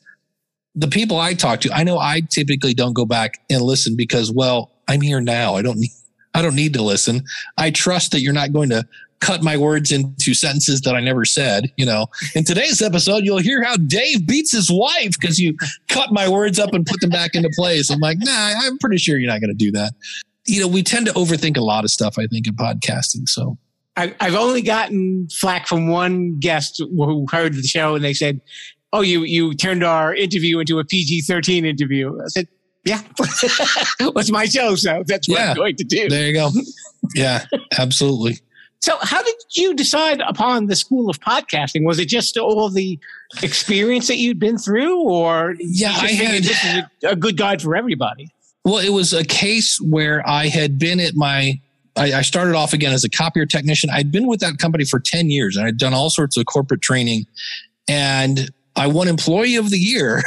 The 0.74 0.88
people 0.88 1.18
I 1.18 1.34
talk 1.34 1.60
to, 1.60 1.72
I 1.72 1.84
know 1.84 1.98
I 1.98 2.22
typically 2.30 2.74
don't 2.74 2.94
go 2.94 3.04
back 3.04 3.40
and 3.48 3.62
listen 3.62 3.94
because, 3.96 4.32
well, 4.32 4.72
I'm 4.88 5.00
here 5.00 5.20
now. 5.20 5.54
I 5.54 5.62
don't 5.62 5.78
need 5.78 5.90
I 6.34 6.42
don't 6.42 6.56
need 6.56 6.74
to 6.74 6.82
listen. 6.82 7.22
I 7.58 7.70
trust 7.70 8.10
that 8.10 8.20
you're 8.20 8.32
not 8.32 8.52
going 8.52 8.68
to 8.70 8.84
cut 9.20 9.42
my 9.42 9.56
words 9.56 9.92
into 9.92 10.34
sentences 10.34 10.80
that 10.82 10.94
I 10.94 11.00
never 11.00 11.24
said. 11.24 11.72
You 11.76 11.86
know, 11.86 12.06
in 12.34 12.44
today's 12.44 12.82
episode, 12.82 13.24
you'll 13.24 13.38
hear 13.38 13.62
how 13.62 13.76
Dave 13.76 14.26
beats 14.26 14.52
his 14.52 14.70
wife 14.70 15.18
because 15.18 15.38
you 15.38 15.56
cut 15.88 16.12
my 16.12 16.28
words 16.28 16.58
up 16.58 16.74
and 16.74 16.84
put 16.84 17.00
them 17.00 17.10
back 17.10 17.34
into 17.34 17.50
place. 17.54 17.88
I'm 17.88 18.00
like, 18.00 18.18
nah, 18.20 18.52
I'm 18.56 18.78
pretty 18.78 18.98
sure 18.98 19.16
you're 19.16 19.30
not 19.30 19.40
going 19.40 19.56
to 19.56 19.64
do 19.64 19.70
that. 19.72 19.92
You 20.46 20.60
know, 20.60 20.68
we 20.68 20.82
tend 20.82 21.06
to 21.06 21.12
overthink 21.12 21.56
a 21.56 21.62
lot 21.62 21.84
of 21.84 21.90
stuff, 21.90 22.18
I 22.18 22.26
think, 22.26 22.46
in 22.46 22.54
podcasting. 22.54 23.28
So, 23.28 23.56
I've 23.96 24.34
only 24.34 24.60
gotten 24.60 25.28
flack 25.28 25.68
from 25.68 25.86
one 25.86 26.40
guest 26.40 26.78
who 26.78 27.26
heard 27.30 27.54
the 27.54 27.62
show 27.62 27.94
and 27.94 28.04
they 28.04 28.12
said, 28.12 28.40
"Oh, 28.94 29.02
you 29.02 29.22
you 29.24 29.54
turned 29.54 29.82
our 29.84 30.14
interview 30.14 30.58
into 30.60 30.78
a 30.78 30.84
PG-13 30.84 31.64
interview." 31.66 32.18
I 32.22 32.26
said, 32.28 32.48
"Yeah, 32.84 33.02
what's 34.12 34.30
my 34.30 34.46
show? 34.46 34.74
So 34.76 35.02
that's 35.06 35.28
what 35.28 35.38
Yeah. 35.38 35.50
I'm 35.50 35.56
going 35.56 35.76
to 35.76 35.84
do." 35.84 36.08
there 36.08 36.26
you 36.26 36.32
go. 36.34 36.50
Yeah, 37.14 37.44
absolutely. 37.78 38.38
So, 38.80 38.98
how 39.00 39.22
did 39.22 39.34
you 39.56 39.74
decide 39.74 40.20
upon 40.28 40.66
the 40.66 40.76
school 40.76 41.08
of 41.08 41.18
podcasting? 41.20 41.84
Was 41.86 41.98
it 41.98 42.06
just 42.08 42.36
all 42.36 42.68
the 42.68 42.98
experience 43.42 44.08
that 44.08 44.18
you'd 44.18 44.38
been 44.38 44.58
through, 44.58 45.00
or 45.02 45.54
Yeah, 45.58 45.90
I 45.92 46.08
had- 46.08 46.42
this 46.44 46.62
is 46.64 46.82
a, 47.02 47.08
a 47.12 47.16
good 47.16 47.36
guide 47.38 47.62
for 47.62 47.74
everybody? 47.76 48.28
Well, 48.64 48.78
it 48.78 48.90
was 48.90 49.12
a 49.12 49.24
case 49.24 49.78
where 49.80 50.26
I 50.28 50.48
had 50.48 50.78
been 50.78 50.98
at 51.00 51.14
my, 51.14 51.60
I, 51.96 52.12
I 52.14 52.22
started 52.22 52.54
off 52.54 52.72
again 52.74 52.92
as 52.94 53.04
a 53.04 53.10
copier 53.10 53.44
technician. 53.46 53.90
I'd 53.90 54.10
been 54.12 54.26
with 54.26 54.40
that 54.40 54.56
company 54.58 54.84
for 54.84 55.00
10 55.00 55.28
years 55.30 55.56
and 55.56 55.66
I'd 55.66 55.76
done 55.78 55.92
all 55.92 56.08
sorts 56.10 56.36
of 56.38 56.46
corporate 56.46 56.80
training 56.80 57.24
and 57.88 58.50
I 58.76 58.86
won 58.86 59.08
employee 59.08 59.56
of 59.56 59.70
the 59.70 59.78
year. 59.78 60.22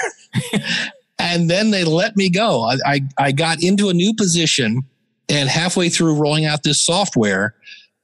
and 1.19 1.49
then 1.49 1.71
they 1.71 1.83
let 1.83 2.15
me 2.15 2.29
go. 2.29 2.63
I, 2.63 2.77
I, 2.85 3.01
I 3.17 3.31
got 3.31 3.63
into 3.63 3.89
a 3.89 3.93
new 3.93 4.13
position 4.13 4.83
and 5.29 5.49
halfway 5.49 5.89
through 5.89 6.15
rolling 6.15 6.45
out 6.45 6.63
this 6.63 6.81
software, 6.81 7.55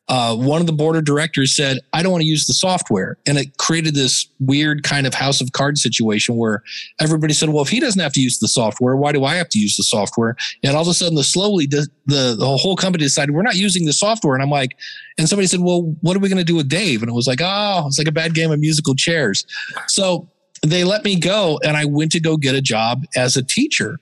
uh, 0.10 0.36
one 0.36 0.60
of 0.60 0.67
the 0.67 0.73
board 0.73 0.97
of 0.97 1.06
directors 1.06 1.56
said, 1.56 1.79
I 1.93 2.03
don't 2.03 2.12
want 2.12 2.23
to 2.23 2.27
use 2.27 2.45
the 2.45 2.53
software. 2.53 3.17
And 3.25 3.38
it 3.38 3.58
created 3.58 3.95
this 3.95 4.27
weird 4.41 4.84
kind 4.84 5.08
of 5.08 5.13
house 5.13 5.39
of 5.39 5.53
cards 5.53 5.82
situation 5.82 6.36
where 6.36 6.62
everybody 6.99 7.34
said, 7.34 7.49
well, 7.49 7.63
if 7.63 7.69
he 7.69 7.79
doesn't 7.79 8.01
have 8.01 8.12
to 8.13 8.21
use 8.21 8.39
the 8.39 8.49
software, 8.49 8.97
why 8.97 9.13
do 9.13 9.23
I 9.23 9.36
have 9.36 9.47
to 9.49 9.60
use 9.60 9.77
the 9.77 9.84
software? 9.84 10.36
And 10.62 10.75
all 10.75 10.82
of 10.82 10.89
a 10.89 10.93
sudden, 10.93 11.15
the 11.15 11.23
slowly, 11.23 11.67
the, 11.67 11.88
the, 12.06 12.36
the 12.38 12.58
whole 12.58 12.75
company 12.75 13.06
decided 13.06 13.34
we're 13.34 13.43
not 13.43 13.56
using 13.56 13.86
the 13.86 13.93
software. 13.93 14.34
And 14.34 14.43
I'm 14.43 14.49
like, 14.49 14.77
and 15.17 15.29
somebody 15.29 15.47
said, 15.47 15.62
well, 15.62 15.95
what 16.01 16.17
are 16.17 16.19
we 16.19 16.27
going 16.27 16.38
to 16.38 16.43
do 16.43 16.56
with 16.56 16.67
Dave? 16.67 17.01
And 17.01 17.10
it 17.10 17.15
was 17.15 17.27
like, 17.27 17.39
oh, 17.41 17.86
it's 17.88 17.97
like 17.97 18.08
a 18.08 18.12
bad 18.12 18.34
game 18.34 18.51
of 18.51 18.60
musical 18.60 18.95
chairs. 18.95 19.45
So 19.88 20.29
they 20.63 20.84
let 20.84 21.04
me 21.04 21.19
go 21.19 21.60
and 21.63 21.78
I 21.78 21.86
went 21.86 22.12
to 22.13 22.19
go 22.19 22.38
get 22.38 22.56
a 22.56 22.62
job 22.62 23.04
as 23.15 23.38
a 23.38 23.43
teacher. 23.43 23.99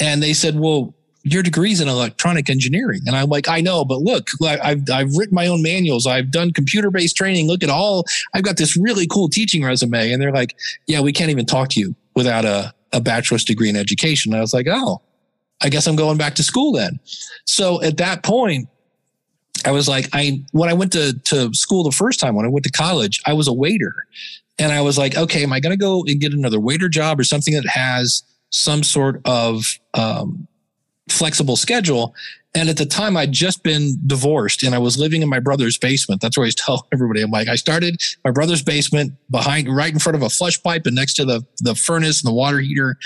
And 0.00 0.22
they 0.22 0.32
said, 0.32 0.58
well, 0.58 0.94
your 1.22 1.42
degree's 1.42 1.80
in 1.80 1.88
electronic 1.88 2.48
engineering. 2.48 3.02
And 3.06 3.14
I'm 3.14 3.28
like, 3.28 3.48
I 3.48 3.60
know, 3.60 3.84
but 3.84 3.98
look, 3.98 4.28
I've, 4.42 4.88
I've 4.90 5.14
written 5.16 5.34
my 5.34 5.46
own 5.46 5.62
manuals. 5.62 6.06
I've 6.06 6.30
done 6.30 6.52
computer 6.52 6.90
based 6.90 7.16
training. 7.16 7.46
Look 7.46 7.62
at 7.62 7.68
all, 7.68 8.04
I've 8.34 8.44
got 8.44 8.56
this 8.56 8.76
really 8.76 9.06
cool 9.06 9.28
teaching 9.28 9.62
resume. 9.62 10.12
And 10.12 10.22
they're 10.22 10.32
like, 10.32 10.56
yeah, 10.86 11.00
we 11.00 11.12
can't 11.12 11.30
even 11.30 11.44
talk 11.44 11.68
to 11.70 11.80
you 11.80 11.94
without 12.14 12.44
a, 12.44 12.72
a 12.92 13.00
bachelor's 13.00 13.44
degree 13.44 13.68
in 13.68 13.76
education. 13.76 14.32
And 14.32 14.38
I 14.38 14.40
was 14.40 14.54
like, 14.54 14.66
oh, 14.70 15.02
I 15.60 15.68
guess 15.68 15.86
I'm 15.86 15.96
going 15.96 16.16
back 16.16 16.34
to 16.36 16.42
school 16.42 16.72
then. 16.72 16.98
So 17.44 17.82
at 17.82 17.98
that 17.98 18.22
point, 18.22 18.68
I 19.64 19.72
was 19.72 19.88
like, 19.88 20.08
I, 20.12 20.44
when 20.52 20.70
I 20.70 20.72
went 20.72 20.92
to, 20.92 21.18
to 21.24 21.52
school 21.52 21.82
the 21.82 21.90
first 21.90 22.20
time, 22.20 22.36
when 22.36 22.46
I 22.46 22.48
went 22.48 22.64
to 22.64 22.70
college, 22.70 23.20
I 23.26 23.32
was 23.32 23.48
a 23.48 23.52
waiter. 23.52 23.92
And 24.58 24.72
I 24.72 24.80
was 24.80 24.98
like, 24.98 25.16
okay, 25.16 25.42
am 25.42 25.52
I 25.52 25.60
going 25.60 25.76
to 25.76 25.82
go 25.82 26.04
and 26.06 26.20
get 26.20 26.32
another 26.32 26.60
waiter 26.60 26.88
job 26.88 27.20
or 27.20 27.24
something 27.24 27.54
that 27.54 27.66
has 27.66 28.22
some 28.50 28.82
sort 28.82 29.20
of, 29.24 29.78
um, 29.94 30.48
flexible 31.10 31.56
schedule. 31.56 32.14
And 32.54 32.68
at 32.68 32.76
the 32.76 32.86
time, 32.86 33.16
I'd 33.16 33.32
just 33.32 33.62
been 33.62 33.96
divorced 34.06 34.62
and 34.62 34.74
I 34.74 34.78
was 34.78 34.98
living 34.98 35.22
in 35.22 35.28
my 35.28 35.38
brother's 35.38 35.78
basement. 35.78 36.20
That's 36.20 36.36
where 36.36 36.46
I 36.46 36.50
tell 36.56 36.86
everybody. 36.92 37.22
I'm 37.22 37.30
like, 37.30 37.48
I 37.48 37.56
started 37.56 38.00
my 38.24 38.30
brother's 38.30 38.62
basement 38.62 39.12
behind, 39.30 39.74
right 39.74 39.92
in 39.92 39.98
front 39.98 40.16
of 40.16 40.22
a 40.22 40.30
flush 40.30 40.62
pipe 40.62 40.86
and 40.86 40.94
next 40.94 41.14
to 41.14 41.24
the, 41.24 41.44
the 41.58 41.74
furnace 41.74 42.22
and 42.22 42.30
the 42.30 42.34
water 42.34 42.60
heater. 42.60 42.96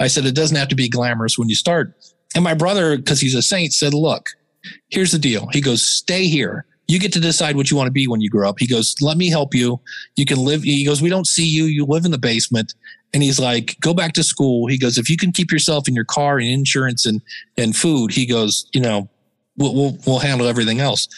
I 0.00 0.06
said, 0.06 0.24
it 0.24 0.34
doesn't 0.34 0.56
have 0.56 0.68
to 0.68 0.76
be 0.76 0.88
glamorous 0.88 1.38
when 1.38 1.48
you 1.48 1.54
start. 1.54 1.94
And 2.34 2.44
my 2.44 2.54
brother, 2.54 2.96
because 2.96 3.20
he's 3.20 3.34
a 3.34 3.42
saint, 3.42 3.72
said, 3.72 3.92
look, 3.92 4.30
here's 4.88 5.12
the 5.12 5.18
deal. 5.18 5.48
He 5.52 5.60
goes, 5.60 5.82
stay 5.82 6.26
here. 6.26 6.64
You 6.92 6.98
get 6.98 7.10
to 7.14 7.20
decide 7.20 7.56
what 7.56 7.70
you 7.70 7.76
want 7.78 7.86
to 7.86 7.92
be 7.92 8.06
when 8.06 8.20
you 8.20 8.28
grow 8.28 8.46
up. 8.46 8.56
He 8.58 8.66
goes, 8.66 8.94
let 9.00 9.16
me 9.16 9.30
help 9.30 9.54
you. 9.54 9.80
You 10.16 10.26
can 10.26 10.36
live. 10.36 10.62
He 10.62 10.84
goes, 10.84 11.00
we 11.00 11.08
don't 11.08 11.26
see 11.26 11.48
you. 11.48 11.64
You 11.64 11.86
live 11.86 12.04
in 12.04 12.10
the 12.10 12.18
basement. 12.18 12.74
And 13.14 13.22
he's 13.22 13.40
like, 13.40 13.78
go 13.80 13.94
back 13.94 14.12
to 14.12 14.22
school. 14.22 14.66
He 14.66 14.76
goes, 14.76 14.98
if 14.98 15.08
you 15.08 15.16
can 15.16 15.32
keep 15.32 15.50
yourself 15.50 15.88
in 15.88 15.94
your 15.94 16.04
car 16.04 16.36
and 16.36 16.46
insurance 16.46 17.06
and, 17.06 17.22
and 17.56 17.74
food, 17.74 18.12
he 18.12 18.26
goes, 18.26 18.66
you 18.74 18.80
know, 18.82 19.08
we'll, 19.56 19.74
we'll, 19.74 19.98
we'll 20.06 20.18
handle 20.18 20.46
everything 20.46 20.80
else. 20.80 21.08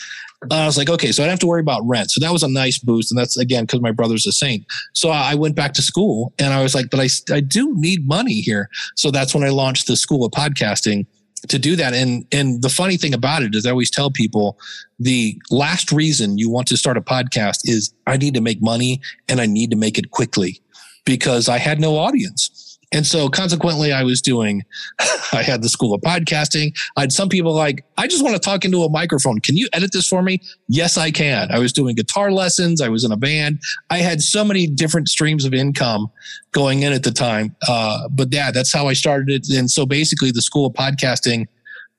I 0.49 0.65
was 0.65 0.79
like, 0.79 0.89
okay, 0.91 1.11
so 1.11 1.25
I 1.25 1.27
don't 1.27 1.33
have 1.33 1.41
to 1.41 1.49
worry 1.49 1.61
about 1.61 1.83
rent. 1.85 2.13
So 2.13 2.21
that 2.21 2.33
was 2.33 2.45
a 2.45 2.49
nice 2.49 2.79
boost. 2.79 3.11
And 3.11 3.19
that's 3.19 3.37
again, 3.37 3.65
because 3.65 3.81
my 3.81 3.91
brother's 3.91 4.29
a 4.29 4.33
saint. 4.33 4.65
So 4.93 5.11
I 5.11 5.35
went 5.35 5.57
back 5.57 5.73
to 5.73 5.83
school 5.83 6.33
and 6.39 6.55
I 6.55 6.63
was 6.63 6.73
like, 6.73 6.87
but 6.89 7.01
I, 7.01 7.09
I 7.35 7.41
do 7.41 7.75
need 7.75 8.07
money 8.07 8.43
here. 8.43 8.69
So 8.95 9.11
that's 9.11 9.35
when 9.35 9.43
I 9.43 9.49
launched 9.49 9.89
the 9.89 9.97
school 9.97 10.25
of 10.25 10.31
podcasting 10.31 11.07
to 11.49 11.59
do 11.59 11.77
that. 11.77 11.95
And, 11.95 12.27
and 12.33 12.63
the 12.63 12.69
funny 12.69 12.97
thing 12.97 13.15
about 13.15 13.43
it 13.43 13.55
is 13.55 13.67
I 13.67 13.71
always 13.71 13.91
tell 13.91 14.11
people 14.11 14.59
the 14.99 15.41
last 15.51 15.93
reason 15.93 16.39
you 16.39 16.51
want 16.51 16.67
to 16.69 16.77
start 16.77 16.97
a 16.97 17.01
podcast 17.01 17.61
is 17.65 17.93
I 18.07 18.17
need 18.17 18.35
to 18.35 18.41
make 18.41 18.63
money 18.63 19.01
and 19.29 19.41
I 19.41 19.47
need 19.47 19.71
to 19.71 19.77
make 19.77 19.99
it 19.99 20.11
quickly 20.11 20.61
because 21.05 21.49
I 21.49 21.59
had 21.59 21.81
no 21.81 21.97
audience. 21.97 22.64
And 22.95 23.05
so 23.05 23.29
consequently, 23.29 23.93
I 23.93 24.05
was 24.05 24.23
doing, 24.23 24.63
I 25.33 25.43
had 25.43 25.63
the 25.63 25.69
school 25.69 25.95
of 25.95 26.01
podcasting. 26.01 26.73
I 26.97 27.01
had 27.01 27.13
some 27.13 27.29
people 27.29 27.53
like, 27.53 27.85
I 27.99 28.07
just 28.07 28.23
want 28.23 28.37
to 28.37 28.41
talk 28.41 28.65
into 28.65 28.85
a 28.85 28.89
microphone. 28.89 29.41
Can 29.41 29.57
you 29.57 29.69
edit 29.73 29.91
this 29.93 30.07
for 30.07 30.23
me? 30.23 30.41
Yes, 30.69 30.97
I 30.97 31.11
can. 31.11 31.51
I 31.51 31.59
was 31.59 31.73
doing 31.73 31.97
guitar 31.97 32.31
lessons. 32.31 32.81
I 32.81 32.89
was 32.89 33.05
in 33.05 33.11
a 33.11 33.17
band. 33.17 33.59
I 33.91 33.99
had 33.99 34.23
so 34.23 34.45
many 34.45 34.69
different 34.69 35.09
streams 35.09 35.45
of 35.45 35.53
income 35.53 36.07
going 36.53 36.83
in 36.85 36.93
at 36.93 37.03
the 37.03 37.11
time. 37.11 37.57
Uh, 37.69 38.09
but 38.11 38.29
yeah, 38.33 38.53
that's 38.53 38.73
how 38.73 38.87
I 38.87 38.93
started 38.93 39.29
it. 39.29 39.49
And 39.53 39.69
so 39.69 39.85
basically 39.85 40.31
the 40.31 40.43
school 40.43 40.67
of 40.67 40.73
podcasting 40.75 41.47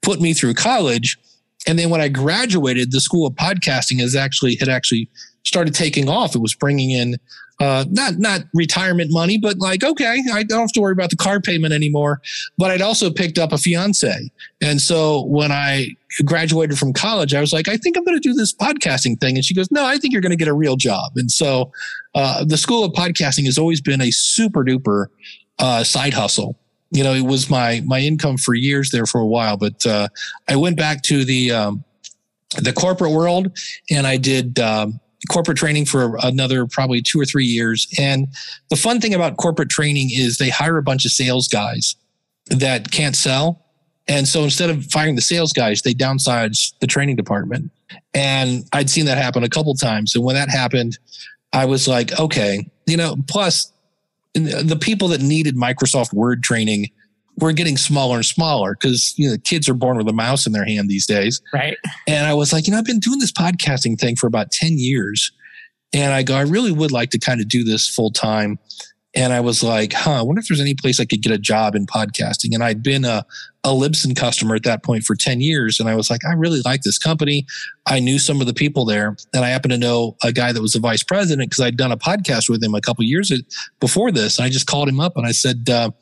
put 0.00 0.18
me 0.18 0.32
through 0.32 0.54
college. 0.54 1.18
And 1.66 1.78
then 1.78 1.90
when 1.90 2.00
I 2.00 2.08
graduated, 2.08 2.90
the 2.90 3.02
school 3.02 3.26
of 3.26 3.34
podcasting 3.34 4.00
has 4.00 4.16
actually, 4.16 4.56
had 4.56 4.70
actually 4.70 5.10
started 5.46 5.74
taking 5.74 6.08
off. 6.08 6.34
It 6.34 6.40
was 6.40 6.54
bringing 6.54 6.90
in 6.90 7.16
uh, 7.58 7.86
not 7.90 8.18
not 8.18 8.42
retirement 8.52 9.10
money, 9.10 9.38
but 9.38 9.58
like 9.58 9.82
okay, 9.82 10.20
I 10.32 10.42
don't 10.42 10.60
have 10.60 10.72
to 10.72 10.80
worry 10.80 10.92
about 10.92 11.10
the 11.10 11.16
car 11.16 11.40
payment 11.40 11.72
anymore. 11.72 12.20
But 12.58 12.70
I'd 12.70 12.82
also 12.82 13.10
picked 13.10 13.38
up 13.38 13.52
a 13.52 13.58
fiance, 13.58 14.30
and 14.60 14.80
so 14.80 15.24
when 15.24 15.50
I 15.52 15.88
graduated 16.24 16.78
from 16.78 16.92
college, 16.92 17.34
I 17.34 17.40
was 17.40 17.52
like, 17.52 17.68
I 17.68 17.76
think 17.76 17.96
I'm 17.96 18.04
going 18.04 18.20
to 18.20 18.28
do 18.28 18.34
this 18.34 18.54
podcasting 18.54 19.18
thing, 19.20 19.36
and 19.36 19.44
she 19.44 19.54
goes, 19.54 19.70
No, 19.70 19.86
I 19.86 19.96
think 19.96 20.12
you're 20.12 20.22
going 20.22 20.30
to 20.30 20.36
get 20.36 20.48
a 20.48 20.54
real 20.54 20.76
job. 20.76 21.12
And 21.16 21.30
so 21.30 21.72
uh, 22.14 22.44
the 22.44 22.58
School 22.58 22.84
of 22.84 22.92
Podcasting 22.92 23.46
has 23.46 23.56
always 23.56 23.80
been 23.80 24.02
a 24.02 24.10
super 24.10 24.62
duper 24.62 25.06
uh, 25.58 25.82
side 25.82 26.12
hustle. 26.12 26.58
You 26.90 27.04
know, 27.04 27.14
it 27.14 27.24
was 27.24 27.48
my 27.48 27.82
my 27.86 28.00
income 28.00 28.36
for 28.36 28.54
years 28.54 28.90
there 28.90 29.06
for 29.06 29.20
a 29.20 29.26
while, 29.26 29.56
but 29.56 29.84
uh, 29.86 30.08
I 30.46 30.56
went 30.56 30.76
back 30.76 31.02
to 31.04 31.24
the 31.24 31.52
um, 31.52 31.84
the 32.58 32.74
corporate 32.74 33.12
world, 33.12 33.58
and 33.90 34.06
I 34.06 34.18
did. 34.18 34.58
Um, 34.58 35.00
corporate 35.30 35.58
training 35.58 35.86
for 35.86 36.18
another 36.22 36.66
probably 36.66 37.02
two 37.02 37.20
or 37.20 37.24
three 37.24 37.44
years. 37.44 37.86
And 37.98 38.28
the 38.70 38.76
fun 38.76 39.00
thing 39.00 39.14
about 39.14 39.36
corporate 39.36 39.70
training 39.70 40.10
is 40.12 40.38
they 40.38 40.50
hire 40.50 40.76
a 40.76 40.82
bunch 40.82 41.04
of 41.04 41.10
sales 41.10 41.48
guys 41.48 41.96
that 42.48 42.90
can't 42.90 43.16
sell. 43.16 43.62
And 44.08 44.28
so 44.28 44.44
instead 44.44 44.70
of 44.70 44.84
firing 44.86 45.16
the 45.16 45.22
sales 45.22 45.52
guys, 45.52 45.82
they 45.82 45.94
downsize 45.94 46.74
the 46.80 46.86
training 46.86 47.16
department. 47.16 47.70
And 48.14 48.64
I'd 48.72 48.90
seen 48.90 49.06
that 49.06 49.18
happen 49.18 49.42
a 49.42 49.48
couple 49.48 49.74
times. 49.74 50.14
And 50.14 50.24
when 50.24 50.36
that 50.36 50.48
happened, 50.48 50.98
I 51.52 51.64
was 51.64 51.88
like, 51.88 52.18
okay, 52.20 52.68
you 52.86 52.96
know, 52.96 53.16
plus 53.26 53.72
the 54.34 54.78
people 54.80 55.08
that 55.08 55.22
needed 55.22 55.56
Microsoft 55.56 56.12
Word 56.12 56.42
training 56.42 56.90
we're 57.38 57.52
getting 57.52 57.76
smaller 57.76 58.16
and 58.16 58.26
smaller 58.26 58.74
because 58.74 59.14
you 59.18 59.28
know 59.28 59.36
kids 59.44 59.68
are 59.68 59.74
born 59.74 59.96
with 59.96 60.08
a 60.08 60.12
mouse 60.12 60.46
in 60.46 60.52
their 60.52 60.64
hand 60.64 60.88
these 60.88 61.06
days. 61.06 61.40
Right. 61.52 61.76
And 62.06 62.26
I 62.26 62.34
was 62.34 62.52
like, 62.52 62.66
you 62.66 62.72
know, 62.72 62.78
I've 62.78 62.84
been 62.84 63.00
doing 63.00 63.18
this 63.18 63.32
podcasting 63.32 63.98
thing 63.98 64.16
for 64.16 64.26
about 64.26 64.50
10 64.50 64.78
years. 64.78 65.32
And 65.92 66.12
I 66.12 66.22
go, 66.22 66.34
I 66.34 66.42
really 66.42 66.72
would 66.72 66.92
like 66.92 67.10
to 67.10 67.18
kind 67.18 67.40
of 67.40 67.48
do 67.48 67.64
this 67.64 67.88
full 67.88 68.10
time. 68.10 68.58
And 69.14 69.32
I 69.32 69.40
was 69.40 69.62
like, 69.62 69.94
huh, 69.94 70.18
I 70.18 70.22
wonder 70.22 70.40
if 70.40 70.48
there's 70.48 70.60
any 70.60 70.74
place 70.74 71.00
I 71.00 71.06
could 71.06 71.22
get 71.22 71.32
a 71.32 71.38
job 71.38 71.74
in 71.74 71.86
podcasting. 71.86 72.52
And 72.52 72.62
I'd 72.62 72.82
been 72.82 73.06
a, 73.06 73.24
a 73.64 73.70
Libsyn 73.70 74.14
customer 74.14 74.54
at 74.54 74.64
that 74.64 74.84
point 74.84 75.04
for 75.04 75.16
10 75.16 75.40
years. 75.40 75.80
And 75.80 75.88
I 75.88 75.94
was 75.94 76.10
like, 76.10 76.20
I 76.28 76.34
really 76.34 76.60
like 76.66 76.82
this 76.82 76.98
company. 76.98 77.46
I 77.86 77.98
knew 77.98 78.18
some 78.18 78.42
of 78.42 78.46
the 78.46 78.52
people 78.52 78.84
there. 78.84 79.16
And 79.32 79.42
I 79.42 79.48
happened 79.48 79.72
to 79.72 79.78
know 79.78 80.16
a 80.22 80.32
guy 80.32 80.52
that 80.52 80.60
was 80.60 80.74
a 80.74 80.80
vice 80.80 81.02
president 81.02 81.48
because 81.50 81.64
I'd 81.64 81.78
done 81.78 81.92
a 81.92 81.96
podcast 81.96 82.50
with 82.50 82.62
him 82.62 82.74
a 82.74 82.80
couple 82.82 83.04
years 83.04 83.32
before 83.80 84.12
this. 84.12 84.38
And 84.38 84.44
I 84.44 84.50
just 84.50 84.66
called 84.66 84.88
him 84.88 85.00
up 85.00 85.16
and 85.16 85.26
I 85.26 85.32
said, 85.32 85.70
uh, 85.70 85.92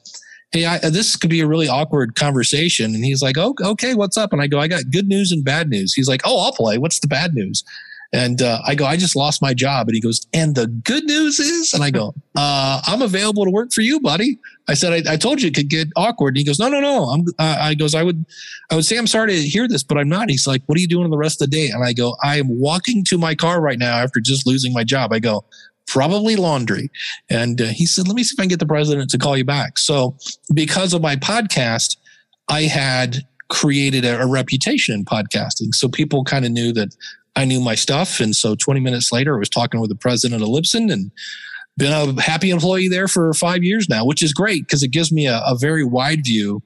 hey, 0.55 0.65
I, 0.65 0.79
this 0.79 1.17
could 1.17 1.31
be 1.31 1.41
a 1.41 1.47
really 1.47 1.69
awkward 1.69 2.15
conversation. 2.15 2.95
And 2.95 3.05
he's 3.05 3.21
like, 3.21 3.37
oh, 3.37 3.55
okay, 3.61 3.95
what's 3.95 4.17
up? 4.17 4.33
And 4.33 4.41
I 4.41 4.47
go, 4.47 4.61
I 4.61 4.69
got 4.69 4.91
good 4.91 5.09
news 5.09 5.33
and 5.33 5.45
bad 5.45 5.69
news. 5.69 5.93
He's 5.93 6.09
like, 6.09 6.23
oh, 6.25 6.39
I'll 6.39 6.53
play. 6.53 6.79
What's 6.79 7.01
the 7.01 7.09
bad 7.09 7.35
news? 7.35 7.65
And 8.13 8.41
uh, 8.41 8.61
I 8.65 8.77
go, 8.77 8.87
I 8.87 8.97
just 8.97 9.17
lost 9.17 9.43
my 9.43 9.53
job. 9.53 9.89
And 9.89 9.97
he 9.97 10.01
goes, 10.01 10.25
and 10.33 10.55
the 10.55 10.69
good 10.69 11.03
news 11.03 11.41
is, 11.41 11.75
and 11.75 11.83
I 11.83 11.91
go, 11.91 12.15
uh, 12.37 12.81
I'm 12.87 13.03
available 13.03 13.45
to 13.45 13.51
work 13.51 13.73
for 13.73 13.81
you, 13.81 13.99
buddy. 13.99 14.39
I 14.69 14.75
said, 14.75 14.93
I, 14.93 15.15
I 15.15 15.17
told 15.17 15.43
you 15.43 15.49
it 15.49 15.55
could 15.55 15.69
get 15.69 15.89
awkward. 15.97 16.29
And 16.29 16.37
he 16.37 16.45
goes, 16.45 16.61
no, 16.61 16.69
no, 16.69 16.79
no. 16.79 17.07
I'm, 17.07 17.25
uh, 17.41 17.57
I 17.61 17.75
goes, 17.75 17.97
I 17.97 18.05
would, 18.05 18.25
I 18.71 18.77
would 18.77 18.85
say, 18.85 18.97
I'm 18.97 19.09
sorry 19.09 19.33
to 19.33 19.43
hear 19.43 19.67
this, 19.67 19.83
but 19.83 19.99
I'm 19.99 20.09
not. 20.09 20.31
He's 20.31 20.47
like, 20.47 20.63
what 20.67 20.79
are 20.79 20.81
you 20.81 20.87
doing 20.87 21.11
the 21.11 21.19
rest 21.19 21.43
of 21.43 21.51
the 21.51 21.57
day? 21.57 21.71
And 21.71 21.83
I 21.83 21.93
go, 21.93 22.17
I 22.23 22.39
am 22.39 22.47
walking 22.49 23.03
to 23.07 23.19
my 23.19 23.35
car 23.35 23.61
right 23.61 23.79
now 23.79 23.99
after 23.99 24.21
just 24.21 24.47
losing 24.47 24.73
my 24.73 24.85
job. 24.85 25.13
I 25.13 25.19
go, 25.19 25.45
probably 25.87 26.37
laundry. 26.37 26.91
And 27.31 27.61
uh, 27.61 27.67
he 27.67 27.87
said, 27.87 28.09
let 28.09 28.17
me 28.17 28.25
see 28.25 28.35
if 28.35 28.41
I 28.41 28.45
can 28.45 28.49
get 28.49 28.59
the 28.59 28.67
president 28.67 29.11
to 29.11 29.19
call 29.19 29.37
you 29.37 29.45
back. 29.45 29.79
So 29.79 30.17
because 30.53 30.93
of 30.93 31.03
my 31.03 31.17
podcast, 31.17 31.97
I 32.49 32.63
had 32.63 33.19
created 33.49 34.05
a, 34.05 34.21
a 34.21 34.27
reputation 34.27 34.95
in 34.95 35.05
podcasting. 35.05 35.75
So 35.75 35.89
people 35.89 36.25
kind 36.25 36.45
of 36.45 36.51
knew 36.51 36.73
that 36.73 36.95
I 37.37 37.45
knew 37.45 37.61
my 37.61 37.75
stuff. 37.75 38.21
And 38.21 38.35
so 38.35 38.55
20 38.55 38.81
minutes 38.81 39.13
later, 39.13 39.35
I 39.35 39.39
was 39.39 39.49
talking 39.49 39.81
with 39.81 39.91
the 39.91 39.97
president 39.97 40.43
of 40.43 40.49
Libsyn 40.49 40.93
and 40.93 41.11
been 41.77 41.93
a 41.93 42.21
happy 42.21 42.51
employee 42.51 42.89
there 42.89 43.09
for 43.09 43.33
five 43.35 43.65
years 43.65 43.89
now, 43.89 44.05
which 44.05 44.23
is 44.23 44.33
great 44.33 44.67
because 44.67 44.83
it 44.83 44.93
gives 44.93 45.11
me 45.11 45.27
a, 45.27 45.43
a 45.47 45.57
very 45.59 45.85
wide 45.85 46.25
view 46.25 46.63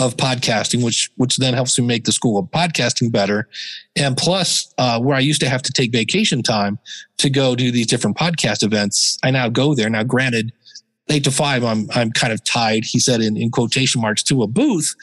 of 0.00 0.16
podcasting, 0.16 0.82
which 0.82 1.10
which 1.16 1.36
then 1.36 1.52
helps 1.52 1.78
me 1.78 1.86
make 1.86 2.04
the 2.04 2.12
school 2.12 2.38
of 2.38 2.46
podcasting 2.46 3.12
better. 3.12 3.48
And 3.94 4.16
plus, 4.16 4.74
uh, 4.78 4.98
where 4.98 5.14
I 5.14 5.20
used 5.20 5.42
to 5.42 5.48
have 5.48 5.60
to 5.62 5.72
take 5.72 5.92
vacation 5.92 6.42
time 6.42 6.78
to 7.18 7.28
go 7.28 7.54
do 7.54 7.70
these 7.70 7.86
different 7.86 8.16
podcast 8.16 8.62
events, 8.62 9.18
I 9.22 9.30
now 9.30 9.50
go 9.50 9.74
there. 9.74 9.90
Now, 9.90 10.02
granted, 10.02 10.52
eight 11.10 11.24
to 11.24 11.30
five, 11.30 11.62
I'm 11.64 11.86
I'm 11.94 12.10
kind 12.12 12.32
of 12.32 12.42
tied. 12.42 12.84
He 12.84 12.98
said 12.98 13.20
in, 13.20 13.36
in 13.36 13.50
quotation 13.50 14.00
marks 14.00 14.22
to 14.24 14.42
a 14.42 14.46
booth, 14.46 14.94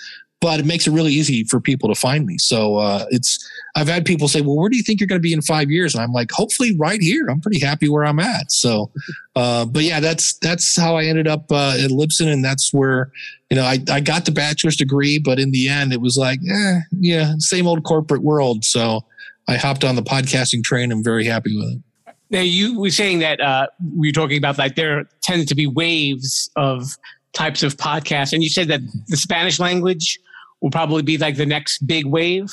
but 0.41 0.59
it 0.59 0.65
makes 0.65 0.87
it 0.87 0.91
really 0.91 1.13
easy 1.13 1.43
for 1.43 1.61
people 1.61 1.93
to 1.93 1.95
find 1.95 2.25
me. 2.25 2.39
So 2.39 2.77
uh, 2.77 3.05
it's 3.11 3.47
I've 3.75 3.87
had 3.87 4.05
people 4.05 4.27
say, 4.27 4.41
"Well, 4.41 4.55
where 4.55 4.69
do 4.69 4.77
you 4.77 4.83
think 4.83 4.99
you're 4.99 5.07
going 5.07 5.19
to 5.19 5.23
be 5.23 5.33
in 5.33 5.41
five 5.41 5.69
years?" 5.69 5.93
And 5.93 6.03
I'm 6.03 6.11
like, 6.11 6.31
"Hopefully, 6.31 6.75
right 6.77 7.01
here. 7.01 7.27
I'm 7.29 7.41
pretty 7.41 7.59
happy 7.59 7.89
where 7.89 8.05
I'm 8.05 8.19
at." 8.19 8.51
So, 8.51 8.91
uh, 9.35 9.65
but 9.65 9.83
yeah, 9.83 9.99
that's 9.99 10.37
that's 10.39 10.75
how 10.75 10.95
I 10.95 11.05
ended 11.05 11.27
up 11.27 11.51
uh, 11.51 11.75
at 11.79 11.91
Libsyn, 11.91 12.31
and 12.31 12.43
that's 12.43 12.73
where 12.73 13.11
you 13.49 13.57
know 13.57 13.63
I 13.63 13.79
I 13.89 13.99
got 13.99 14.25
the 14.25 14.31
bachelor's 14.31 14.75
degree, 14.75 15.19
but 15.19 15.39
in 15.39 15.51
the 15.51 15.69
end, 15.69 15.93
it 15.93 16.01
was 16.01 16.17
like, 16.17 16.39
eh, 16.49 16.79
yeah, 16.99 17.33
same 17.39 17.67
old 17.67 17.83
corporate 17.83 18.23
world. 18.23 18.65
So 18.65 19.03
I 19.47 19.57
hopped 19.57 19.83
on 19.83 19.95
the 19.95 20.03
podcasting 20.03 20.63
train. 20.63 20.91
I'm 20.91 21.03
very 21.03 21.25
happy 21.25 21.55
with 21.55 21.75
it. 21.75 22.13
Now 22.29 22.41
you 22.41 22.79
were 22.79 22.89
saying 22.89 23.19
that 23.19 23.39
uh, 23.39 23.67
we 23.95 24.09
were 24.09 24.13
talking 24.13 24.37
about 24.37 24.57
like 24.57 24.75
there 24.75 25.05
tended 25.21 25.47
to 25.47 25.55
be 25.55 25.67
waves 25.67 26.49
of 26.55 26.97
types 27.33 27.63
of 27.63 27.77
podcasts, 27.77 28.33
and 28.33 28.43
you 28.43 28.49
said 28.49 28.67
that 28.69 28.81
the 29.07 29.17
Spanish 29.17 29.59
language 29.59 30.19
will 30.61 30.71
probably 30.71 31.03
be 31.03 31.17
like 31.17 31.37
the 31.37 31.45
next 31.45 31.85
big 31.85 32.05
wave. 32.05 32.51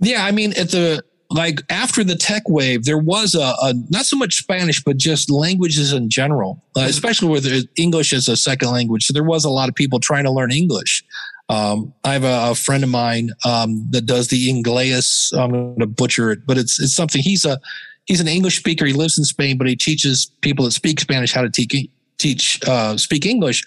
Yeah, 0.00 0.24
I 0.24 0.30
mean, 0.30 0.52
at 0.52 0.70
the 0.70 1.02
like 1.30 1.60
after 1.70 2.04
the 2.04 2.14
tech 2.14 2.48
wave, 2.48 2.84
there 2.84 2.98
was 2.98 3.34
a, 3.34 3.54
a 3.62 3.74
not 3.90 4.06
so 4.06 4.16
much 4.16 4.36
Spanish, 4.36 4.82
but 4.82 4.96
just 4.96 5.30
languages 5.30 5.92
in 5.92 6.08
general, 6.08 6.62
uh, 6.76 6.80
mm-hmm. 6.80 6.90
especially 6.90 7.28
with 7.28 7.46
English 7.76 8.12
as 8.12 8.28
a 8.28 8.36
second 8.36 8.70
language. 8.70 9.06
So 9.06 9.12
there 9.12 9.24
was 9.24 9.44
a 9.44 9.50
lot 9.50 9.68
of 9.68 9.74
people 9.74 9.98
trying 9.98 10.24
to 10.24 10.30
learn 10.30 10.52
English. 10.52 11.04
Um, 11.48 11.94
I 12.04 12.12
have 12.12 12.24
a, 12.24 12.50
a, 12.50 12.54
friend 12.56 12.82
of 12.82 12.90
mine 12.90 13.30
um, 13.44 13.86
that 13.90 14.04
does 14.04 14.28
the 14.28 14.48
Inglés. 14.48 15.36
I'm 15.36 15.52
going 15.52 15.78
to 15.78 15.86
butcher 15.86 16.32
it, 16.32 16.40
but 16.44 16.58
it's 16.58 16.80
it's 16.80 16.94
something. 16.94 17.22
He's 17.22 17.44
a 17.44 17.60
he's 18.06 18.20
an 18.20 18.28
English 18.28 18.58
speaker. 18.58 18.84
He 18.84 18.92
lives 18.92 19.16
in 19.16 19.24
Spain, 19.24 19.56
but 19.56 19.68
he 19.68 19.76
teaches 19.76 20.30
people 20.40 20.64
that 20.64 20.72
speak 20.72 20.98
Spanish 21.00 21.32
how 21.32 21.42
to 21.42 21.50
teach 21.50 21.88
teach 22.18 22.60
uh, 22.66 22.96
speak 22.96 23.26
English. 23.26 23.64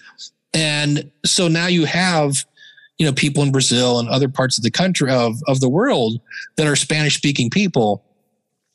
And 0.52 1.10
so 1.24 1.48
now 1.48 1.68
you 1.68 1.84
have 1.84 2.44
you 3.00 3.06
know, 3.06 3.12
people 3.14 3.42
in 3.42 3.50
Brazil 3.50 3.98
and 3.98 4.10
other 4.10 4.28
parts 4.28 4.58
of 4.58 4.62
the 4.62 4.70
country 4.70 5.10
of, 5.10 5.36
of 5.48 5.60
the 5.60 5.70
world 5.70 6.20
that 6.56 6.66
are 6.66 6.76
Spanish 6.76 7.16
speaking 7.16 7.48
people 7.48 8.04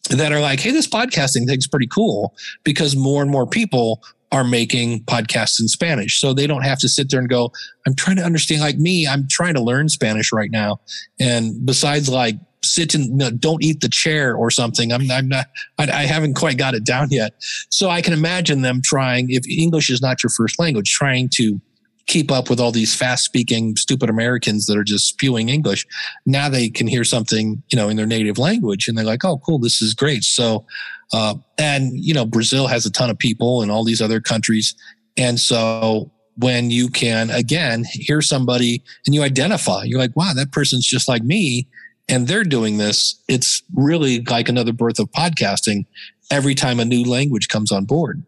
that 0.09 0.31
are 0.31 0.41
like, 0.41 0.59
Hey, 0.59 0.71
this 0.71 0.87
podcasting 0.87 1.45
thing's 1.45 1.67
pretty 1.67 1.85
cool 1.85 2.33
because 2.63 2.95
more 2.95 3.21
and 3.21 3.29
more 3.29 3.45
people 3.45 4.03
are 4.31 4.43
making 4.43 5.03
podcasts 5.03 5.61
in 5.61 5.67
Spanish. 5.67 6.19
So 6.19 6.33
they 6.33 6.47
don't 6.47 6.63
have 6.63 6.79
to 6.79 6.89
sit 6.89 7.11
there 7.11 7.19
and 7.19 7.29
go, 7.29 7.51
I'm 7.85 7.93
trying 7.93 8.15
to 8.15 8.23
understand. 8.23 8.61
Like 8.61 8.79
me, 8.79 9.07
I'm 9.07 9.27
trying 9.29 9.53
to 9.53 9.61
learn 9.61 9.89
Spanish 9.89 10.33
right 10.33 10.49
now. 10.49 10.79
And 11.19 11.63
besides 11.63 12.09
like 12.09 12.35
sit 12.63 12.95
and 12.95 13.11
no, 13.11 13.29
don't 13.29 13.63
eat 13.63 13.81
the 13.81 13.89
chair 13.89 14.35
or 14.35 14.49
something, 14.49 14.91
I'm, 14.91 15.09
I'm 15.11 15.27
not, 15.27 15.45
I, 15.77 15.83
I 15.83 16.01
haven't 16.07 16.33
quite 16.33 16.57
got 16.57 16.73
it 16.73 16.83
down 16.83 17.09
yet. 17.11 17.35
So 17.69 17.91
I 17.91 18.01
can 18.01 18.13
imagine 18.13 18.63
them 18.63 18.81
trying, 18.83 19.27
if 19.29 19.47
English 19.47 19.91
is 19.91 20.01
not 20.01 20.23
your 20.23 20.31
first 20.31 20.57
language, 20.57 20.89
trying 20.89 21.29
to 21.35 21.61
keep 22.07 22.31
up 22.31 22.49
with 22.49 22.59
all 22.59 22.71
these 22.71 22.95
fast 22.95 23.23
speaking 23.23 23.75
stupid 23.75 24.09
Americans 24.09 24.65
that 24.67 24.77
are 24.77 24.83
just 24.83 25.07
spewing 25.07 25.49
English. 25.49 25.85
Now 26.25 26.49
they 26.49 26.69
can 26.69 26.87
hear 26.87 27.03
something, 27.03 27.61
you 27.69 27.75
know, 27.75 27.89
in 27.89 27.97
their 27.97 28.05
native 28.05 28.37
language 28.37 28.87
and 28.87 28.97
they're 28.97 29.05
like, 29.05 29.25
oh, 29.25 29.39
cool, 29.39 29.59
this 29.59 29.81
is 29.81 29.93
great. 29.93 30.23
So, 30.23 30.65
uh, 31.13 31.35
and, 31.57 31.91
you 31.93 32.13
know, 32.13 32.25
Brazil 32.25 32.67
has 32.67 32.85
a 32.85 32.91
ton 32.91 33.09
of 33.09 33.17
people 33.17 33.61
and 33.61 33.71
all 33.71 33.83
these 33.83 34.01
other 34.01 34.21
countries. 34.21 34.75
And 35.17 35.39
so 35.39 36.11
when 36.37 36.69
you 36.69 36.89
can, 36.89 37.29
again, 37.31 37.85
hear 37.91 38.21
somebody 38.21 38.83
and 39.05 39.15
you 39.15 39.23
identify, 39.23 39.83
you're 39.83 39.99
like, 39.99 40.15
wow, 40.15 40.33
that 40.35 40.51
person's 40.51 40.85
just 40.85 41.07
like 41.07 41.23
me. 41.23 41.67
And 42.07 42.27
they're 42.27 42.43
doing 42.43 42.77
this. 42.77 43.19
It's 43.27 43.63
really 43.73 44.21
like 44.21 44.47
another 44.47 44.73
birth 44.73 44.99
of 44.99 45.09
podcasting 45.11 45.85
every 46.29 46.53
time 46.53 46.79
a 46.79 46.85
new 46.85 47.03
language 47.03 47.47
comes 47.47 47.71
on 47.71 47.85
board 47.85 48.23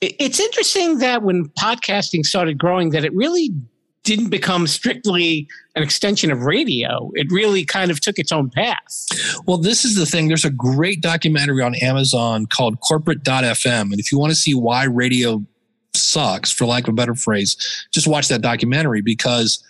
it's 0.00 0.40
interesting 0.40 0.98
that 0.98 1.22
when 1.22 1.48
podcasting 1.58 2.24
started 2.24 2.58
growing, 2.58 2.90
that 2.90 3.04
it 3.04 3.14
really 3.14 3.50
didn't 4.06 4.30
become 4.30 4.66
strictly 4.68 5.48
an 5.74 5.82
extension 5.82 6.30
of 6.30 6.42
radio. 6.42 7.10
It 7.14 7.26
really 7.30 7.64
kind 7.64 7.90
of 7.90 8.00
took 8.00 8.18
its 8.18 8.30
own 8.30 8.50
path. 8.50 9.06
Well, 9.46 9.58
this 9.58 9.84
is 9.84 9.96
the 9.96 10.06
thing. 10.06 10.28
There's 10.28 10.44
a 10.44 10.50
great 10.50 11.02
documentary 11.02 11.62
on 11.62 11.74
Amazon 11.76 12.46
called 12.46 12.78
Corporate.fm. 12.80 13.82
And 13.82 13.98
if 13.98 14.12
you 14.12 14.18
want 14.18 14.30
to 14.30 14.36
see 14.36 14.54
why 14.54 14.84
radio 14.84 15.44
sucks, 15.92 16.52
for 16.52 16.66
lack 16.66 16.84
of 16.84 16.90
a 16.90 16.92
better 16.92 17.16
phrase, 17.16 17.56
just 17.92 18.06
watch 18.06 18.28
that 18.28 18.42
documentary 18.42 19.02
because 19.02 19.62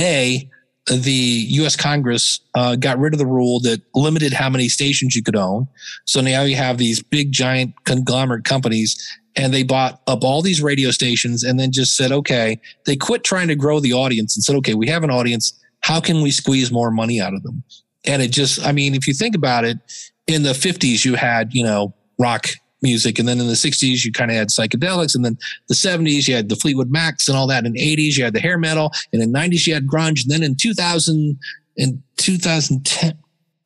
A, 0.00 0.48
the 0.86 1.12
U.S. 1.12 1.76
Congress 1.76 2.40
uh, 2.54 2.76
got 2.76 2.98
rid 2.98 3.12
of 3.12 3.18
the 3.18 3.26
rule 3.26 3.60
that 3.60 3.82
limited 3.94 4.32
how 4.32 4.48
many 4.48 4.70
stations 4.70 5.14
you 5.14 5.22
could 5.22 5.36
own. 5.36 5.68
So 6.06 6.22
now 6.22 6.42
you 6.42 6.56
have 6.56 6.78
these 6.78 7.02
big, 7.02 7.30
giant 7.30 7.74
conglomerate 7.84 8.44
companies 8.44 8.96
and 9.36 9.52
they 9.52 9.62
bought 9.62 10.00
up 10.06 10.24
all 10.24 10.42
these 10.42 10.62
radio 10.62 10.90
stations 10.90 11.42
and 11.42 11.58
then 11.58 11.72
just 11.72 11.96
said, 11.96 12.12
okay, 12.12 12.60
they 12.86 12.96
quit 12.96 13.24
trying 13.24 13.48
to 13.48 13.54
grow 13.54 13.80
the 13.80 13.92
audience 13.92 14.36
and 14.36 14.44
said, 14.44 14.56
okay, 14.56 14.74
we 14.74 14.88
have 14.88 15.04
an 15.04 15.10
audience. 15.10 15.58
How 15.80 16.00
can 16.00 16.22
we 16.22 16.30
squeeze 16.30 16.70
more 16.70 16.90
money 16.90 17.20
out 17.20 17.34
of 17.34 17.42
them? 17.42 17.62
And 18.04 18.20
it 18.20 18.30
just, 18.30 18.64
I 18.64 18.72
mean, 18.72 18.94
if 18.94 19.06
you 19.06 19.14
think 19.14 19.34
about 19.34 19.64
it, 19.64 19.78
in 20.26 20.42
the 20.42 20.50
50s, 20.50 21.04
you 21.04 21.14
had, 21.14 21.52
you 21.54 21.64
know, 21.64 21.94
rock 22.18 22.48
music. 22.82 23.18
And 23.18 23.28
then 23.28 23.40
in 23.40 23.46
the 23.46 23.54
60s, 23.54 24.04
you 24.04 24.12
kind 24.12 24.30
of 24.30 24.36
had 24.36 24.48
psychedelics. 24.48 25.14
And 25.14 25.24
then 25.24 25.38
the 25.68 25.74
70s, 25.74 26.28
you 26.28 26.34
had 26.34 26.48
the 26.48 26.56
Fleetwood 26.56 26.90
Macs 26.90 27.28
and 27.28 27.36
all 27.36 27.46
that. 27.46 27.64
In 27.64 27.72
the 27.72 27.80
80s, 27.80 28.16
you 28.16 28.24
had 28.24 28.34
the 28.34 28.40
hair 28.40 28.58
metal. 28.58 28.92
And 29.12 29.22
in 29.22 29.32
the 29.32 29.38
90s, 29.38 29.66
you 29.66 29.74
had 29.74 29.86
grunge. 29.86 30.22
And 30.22 30.30
then 30.30 30.42
in 30.42 30.56
2000, 30.56 31.38
in 31.76 32.02
2010, 32.16 33.18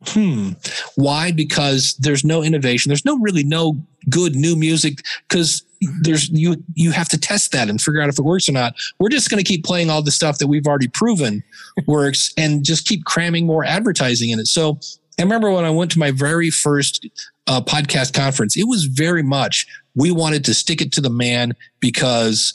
hmm, 0.06 0.50
why? 0.96 1.30
Because 1.30 1.94
there's 2.00 2.24
no 2.24 2.42
innovation. 2.42 2.90
There's 2.90 3.04
no 3.04 3.18
really 3.18 3.44
no 3.44 3.76
good 4.08 4.34
new 4.34 4.56
music 4.56 4.98
because 5.28 5.62
there's 6.00 6.28
you 6.30 6.56
you 6.74 6.90
have 6.90 7.08
to 7.10 7.18
test 7.18 7.52
that 7.52 7.68
and 7.68 7.80
figure 7.80 8.00
out 8.00 8.08
if 8.08 8.18
it 8.18 8.24
works 8.24 8.48
or 8.48 8.52
not. 8.52 8.74
We're 8.98 9.10
just 9.10 9.30
going 9.30 9.42
to 9.42 9.48
keep 9.48 9.64
playing 9.64 9.90
all 9.90 10.02
the 10.02 10.10
stuff 10.10 10.38
that 10.38 10.46
we've 10.46 10.66
already 10.66 10.88
proven 10.88 11.42
works 11.86 12.32
and 12.36 12.64
just 12.64 12.88
keep 12.88 13.04
cramming 13.04 13.46
more 13.46 13.64
advertising 13.64 14.30
in 14.30 14.40
it. 14.40 14.46
So 14.46 14.80
I 15.18 15.22
remember 15.22 15.50
when 15.50 15.64
I 15.64 15.70
went 15.70 15.90
to 15.92 15.98
my 15.98 16.10
very 16.10 16.50
first 16.50 17.06
uh, 17.46 17.60
podcast 17.60 18.14
conference, 18.14 18.56
it 18.56 18.66
was 18.66 18.84
very 18.84 19.22
much 19.22 19.66
we 19.94 20.10
wanted 20.10 20.44
to 20.46 20.54
stick 20.54 20.80
it 20.80 20.92
to 20.92 21.00
the 21.00 21.10
man 21.10 21.52
because 21.80 22.52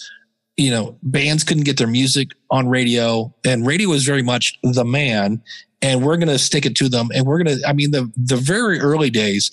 you 0.57 0.69
know 0.69 0.97
bands 1.03 1.43
couldn't 1.43 1.63
get 1.63 1.77
their 1.77 1.87
music 1.87 2.31
on 2.49 2.67
radio 2.67 3.33
and 3.45 3.65
radio 3.65 3.89
was 3.89 4.03
very 4.03 4.23
much 4.23 4.57
the 4.63 4.85
man 4.85 5.41
and 5.81 6.03
we're 6.03 6.17
going 6.17 6.27
to 6.27 6.37
stick 6.37 6.65
it 6.65 6.75
to 6.75 6.89
them 6.89 7.09
and 7.15 7.25
we're 7.25 7.41
going 7.41 7.57
to 7.57 7.67
i 7.67 7.73
mean 7.73 7.91
the 7.91 8.11
the 8.17 8.35
very 8.35 8.79
early 8.79 9.09
days 9.09 9.49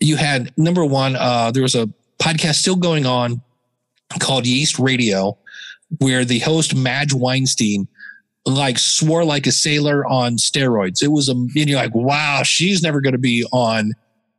you 0.00 0.16
had 0.16 0.52
number 0.56 0.84
one, 0.84 1.16
uh, 1.16 1.50
there 1.50 1.62
was 1.62 1.74
a 1.74 1.88
podcast 2.18 2.56
still 2.56 2.76
going 2.76 3.06
on 3.06 3.40
called 4.20 4.46
Yeast 4.46 4.78
Radio, 4.78 5.38
where 5.98 6.24
the 6.24 6.40
host 6.40 6.74
Madge 6.74 7.14
Weinstein 7.14 7.88
like 8.44 8.78
swore 8.78 9.24
like 9.24 9.46
a 9.46 9.52
sailor 9.52 10.06
on 10.06 10.36
steroids. 10.36 11.02
It 11.02 11.08
was 11.08 11.28
a 11.28 11.32
and 11.32 11.54
you're 11.54 11.80
like, 11.80 11.94
wow, 11.94 12.42
she's 12.44 12.82
never 12.82 13.00
going 13.00 13.14
to 13.14 13.18
be 13.18 13.44
on, 13.52 13.92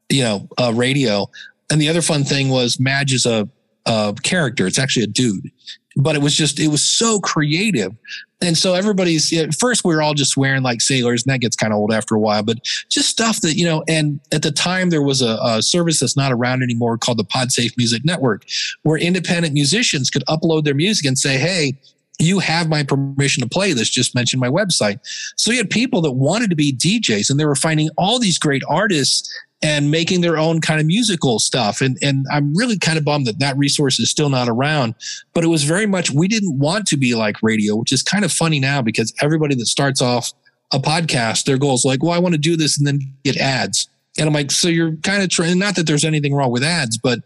you 0.09 0.21
know, 0.21 0.47
uh, 0.57 0.73
radio. 0.73 1.29
And 1.69 1.81
the 1.81 1.89
other 1.89 2.01
fun 2.01 2.23
thing 2.23 2.49
was 2.49 2.79
Madge 2.79 3.13
is 3.13 3.25
a, 3.25 3.49
a 3.85 4.15
character. 4.23 4.67
It's 4.67 4.79
actually 4.79 5.03
a 5.03 5.07
dude, 5.07 5.51
but 5.97 6.15
it 6.15 6.21
was 6.21 6.35
just 6.35 6.59
it 6.59 6.69
was 6.69 6.83
so 6.83 7.19
creative. 7.19 7.93
And 8.39 8.55
so 8.55 8.75
everybody's 8.75 9.33
at 9.33 9.55
first 9.55 9.83
we 9.83 9.95
were 9.95 10.01
all 10.01 10.13
just 10.13 10.37
wearing 10.37 10.61
like 10.61 10.79
sailors 10.79 11.25
and 11.25 11.33
that 11.33 11.39
gets 11.39 11.55
kind 11.55 11.73
of 11.73 11.79
old 11.79 11.91
after 11.91 12.13
a 12.13 12.19
while 12.19 12.43
but 12.43 12.63
just 12.87 13.09
stuff 13.09 13.41
that 13.41 13.55
you 13.55 13.65
know 13.65 13.83
and 13.87 14.19
at 14.31 14.43
the 14.43 14.51
time 14.51 14.91
there 14.91 15.01
was 15.01 15.23
a, 15.23 15.39
a, 15.41 15.61
service 15.63 15.99
that's 15.99 16.15
not 16.15 16.31
around 16.31 16.61
anymore 16.61 16.99
called 16.99 17.17
the 17.17 17.23
podsafe 17.23 17.75
music 17.77 18.05
network 18.05 18.45
where 18.83 18.95
independent 18.95 19.55
musicians 19.55 20.11
could 20.11 20.23
upload 20.27 20.65
their 20.65 20.75
music 20.75 21.03
and 21.07 21.17
say 21.17 21.35
hey 21.39 21.75
you 22.19 22.37
have 22.37 22.69
my 22.69 22.83
permission 22.83 23.41
to 23.41 23.49
play 23.49 23.73
this 23.73 23.89
just 23.89 24.15
mention 24.15 24.39
my 24.39 24.49
website. 24.49 24.99
So 25.35 25.51
you 25.51 25.57
had 25.57 25.69
people 25.69 26.01
that 26.01 26.13
wanted 26.13 26.49
to 26.49 26.55
be 26.55 26.73
djs 26.73 27.29
and 27.29 27.39
they 27.39 27.45
were 27.45 27.55
finding 27.55 27.89
all 27.97 28.19
these 28.19 28.39
great 28.39 28.63
artists 28.67 29.31
and 29.63 29.89
making 29.89 30.21
their 30.21 30.37
own 30.37 30.61
kind 30.61 30.79
of 30.79 30.85
musical 30.85 31.39
stuff. 31.39 31.81
And, 31.81 31.97
and 32.01 32.25
I'm 32.31 32.55
really 32.55 32.77
kind 32.77 32.97
of 32.97 33.03
bummed 33.03 33.25
that 33.25 33.39
that 33.39 33.57
resource 33.57 33.99
is 33.99 34.11
still 34.11 34.29
not 34.29 34.47
around, 34.47 34.93
but 35.33 35.43
it 35.43 35.47
was 35.47 35.63
very 35.63 35.87
much, 35.87 36.11
we 36.11 36.27
didn't 36.27 36.59
want 36.59 36.85
to 36.87 36.97
be 36.97 37.15
like 37.15 37.41
radio, 37.41 37.75
which 37.75 37.91
is 37.91 38.03
kind 38.03 38.23
of 38.23 38.31
funny 38.31 38.59
now 38.59 38.81
because 38.81 39.13
everybody 39.21 39.55
that 39.55 39.65
starts 39.65 40.01
off 40.01 40.31
a 40.71 40.79
podcast, 40.79 41.45
their 41.45 41.57
goal 41.57 41.73
is 41.73 41.85
like, 41.85 42.03
well, 42.03 42.11
I 42.11 42.19
want 42.19 42.35
to 42.35 42.39
do 42.39 42.55
this 42.55 42.77
and 42.77 42.85
then 42.85 42.99
get 43.23 43.37
ads. 43.37 43.89
And 44.19 44.27
I'm 44.27 44.33
like, 44.33 44.51
so 44.51 44.67
you're 44.67 44.95
kind 44.97 45.23
of 45.23 45.29
trying, 45.29 45.59
not 45.59 45.75
that 45.75 45.87
there's 45.87 46.05
anything 46.05 46.33
wrong 46.33 46.51
with 46.51 46.63
ads, 46.63 46.97
but 46.97 47.19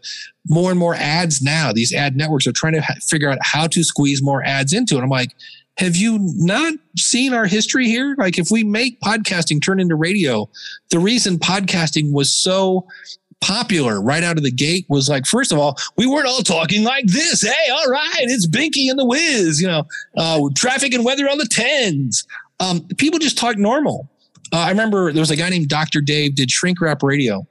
more 0.48 0.70
and 0.70 0.78
more 0.78 0.94
ads 0.94 1.42
now, 1.42 1.72
these 1.72 1.92
ad 1.92 2.16
networks 2.16 2.46
are 2.46 2.52
trying 2.52 2.74
to 2.74 2.82
ha- 2.82 2.94
figure 3.02 3.30
out 3.30 3.38
how 3.42 3.66
to 3.66 3.82
squeeze 3.82 4.22
more 4.22 4.42
ads 4.42 4.72
into 4.72 4.96
it. 4.96 5.02
I'm 5.02 5.08
like, 5.08 5.34
have 5.78 5.96
you 5.96 6.18
not 6.20 6.74
seen 6.96 7.32
our 7.32 7.46
history 7.46 7.86
here? 7.86 8.14
Like, 8.18 8.38
if 8.38 8.50
we 8.50 8.62
make 8.62 9.00
podcasting 9.00 9.62
turn 9.62 9.80
into 9.80 9.94
radio, 9.94 10.48
the 10.90 10.98
reason 10.98 11.38
podcasting 11.38 12.12
was 12.12 12.30
so 12.30 12.86
popular 13.40 14.00
right 14.00 14.22
out 14.22 14.36
of 14.36 14.44
the 14.44 14.50
gate 14.50 14.86
was 14.88 15.08
like, 15.08 15.26
first 15.26 15.50
of 15.50 15.58
all, 15.58 15.76
we 15.96 16.06
weren't 16.06 16.26
all 16.26 16.42
talking 16.42 16.84
like 16.84 17.06
this. 17.06 17.42
Hey, 17.42 17.70
all 17.72 17.88
right, 17.88 18.20
it's 18.20 18.46
Binky 18.46 18.88
and 18.88 18.98
the 18.98 19.04
Wiz, 19.04 19.60
you 19.60 19.66
know, 19.66 19.84
uh, 20.16 20.40
traffic 20.54 20.94
and 20.94 21.04
weather 21.04 21.28
on 21.28 21.38
the 21.38 21.46
tens. 21.46 22.26
Um, 22.60 22.86
people 22.98 23.18
just 23.18 23.36
talk 23.36 23.56
normal. 23.58 24.08
Uh, 24.52 24.58
I 24.58 24.68
remember 24.68 25.12
there 25.12 25.20
was 25.20 25.30
a 25.30 25.36
guy 25.36 25.48
named 25.48 25.68
Dr. 25.68 26.00
Dave 26.00 26.34
did 26.34 26.50
Shrink 26.50 26.80
Rap 26.80 27.02
Radio 27.02 27.46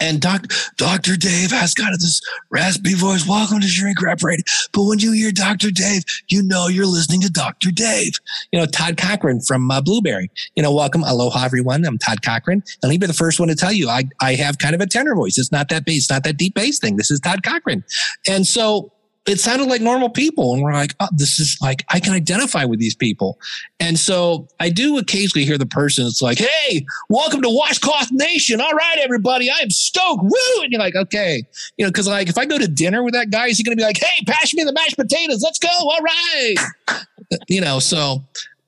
and 0.00 0.20
Doc, 0.20 0.46
Dr. 0.76 1.16
Dave 1.16 1.50
has 1.50 1.74
got 1.74 1.92
this 1.92 2.20
raspy 2.50 2.94
voice. 2.94 3.26
Welcome 3.26 3.60
to 3.60 3.68
Shrink 3.68 4.00
Rap 4.02 4.22
Radio. 4.22 4.42
But 4.72 4.84
when 4.84 4.98
you 4.98 5.12
hear 5.12 5.32
Dr. 5.32 5.70
Dave, 5.70 6.02
you 6.28 6.42
know 6.42 6.68
you're 6.68 6.86
listening 6.86 7.20
to 7.22 7.30
Dr. 7.30 7.70
Dave. 7.70 8.12
You 8.52 8.60
know, 8.60 8.66
Todd 8.66 8.96
Cochran 8.96 9.40
from 9.40 9.70
uh, 9.70 9.80
Blubrry. 9.80 10.30
You 10.54 10.62
know, 10.62 10.72
welcome. 10.72 11.02
Aloha, 11.04 11.44
everyone. 11.44 11.84
I'm 11.84 11.98
Todd 11.98 12.22
Cochran. 12.22 12.62
And 12.82 12.92
he'll 12.92 13.00
be 13.00 13.06
the 13.06 13.12
first 13.12 13.40
one 13.40 13.48
to 13.48 13.54
tell 13.54 13.72
you 13.72 13.88
I, 13.88 14.04
I 14.20 14.34
have 14.34 14.58
kind 14.58 14.74
of 14.74 14.80
a 14.80 14.86
tenor 14.86 15.14
voice. 15.14 15.38
It's 15.38 15.52
not 15.52 15.68
that 15.70 15.84
bass, 15.84 16.10
not 16.10 16.24
that 16.24 16.36
deep 16.36 16.54
bass 16.54 16.78
thing. 16.78 16.96
This 16.96 17.10
is 17.10 17.20
Todd 17.20 17.42
Cochran. 17.42 17.84
And 18.28 18.46
so 18.46 18.92
it 19.26 19.40
sounded 19.40 19.68
like 19.68 19.80
normal 19.80 20.08
people. 20.08 20.54
And 20.54 20.62
we're 20.62 20.72
like, 20.72 20.94
oh, 21.00 21.08
this 21.12 21.40
is 21.40 21.58
like, 21.60 21.84
I 21.88 21.98
can 21.98 22.12
identify 22.12 22.64
with 22.64 22.78
these 22.78 22.94
people. 22.94 23.38
And 23.80 23.98
so 23.98 24.46
I 24.60 24.70
do 24.70 24.98
occasionally 24.98 25.44
hear 25.44 25.58
the 25.58 25.66
person 25.66 26.06
It's 26.06 26.22
like, 26.22 26.38
Hey, 26.38 26.86
welcome 27.08 27.42
to 27.42 27.48
Washcloth 27.50 28.08
Nation. 28.12 28.60
All 28.60 28.72
right, 28.72 28.98
everybody. 28.98 29.50
I 29.50 29.56
am 29.56 29.70
stoked. 29.70 30.22
Woo. 30.22 30.62
And 30.62 30.70
you're 30.70 30.80
like, 30.80 30.94
okay. 30.94 31.42
You 31.76 31.84
know, 31.84 31.90
cause 31.90 32.06
like 32.06 32.28
if 32.28 32.38
I 32.38 32.46
go 32.46 32.56
to 32.56 32.68
dinner 32.68 33.02
with 33.02 33.14
that 33.14 33.30
guy, 33.30 33.48
is 33.48 33.58
he 33.58 33.64
going 33.64 33.76
to 33.76 33.80
be 33.80 33.84
like, 33.84 33.98
Hey, 33.98 34.24
pass 34.26 34.54
me 34.54 34.62
the 34.62 34.72
mashed 34.72 34.96
potatoes. 34.96 35.42
Let's 35.42 35.58
go. 35.58 35.68
All 35.70 36.00
right. 36.00 36.54
you 37.48 37.60
know, 37.60 37.80
so 37.80 38.22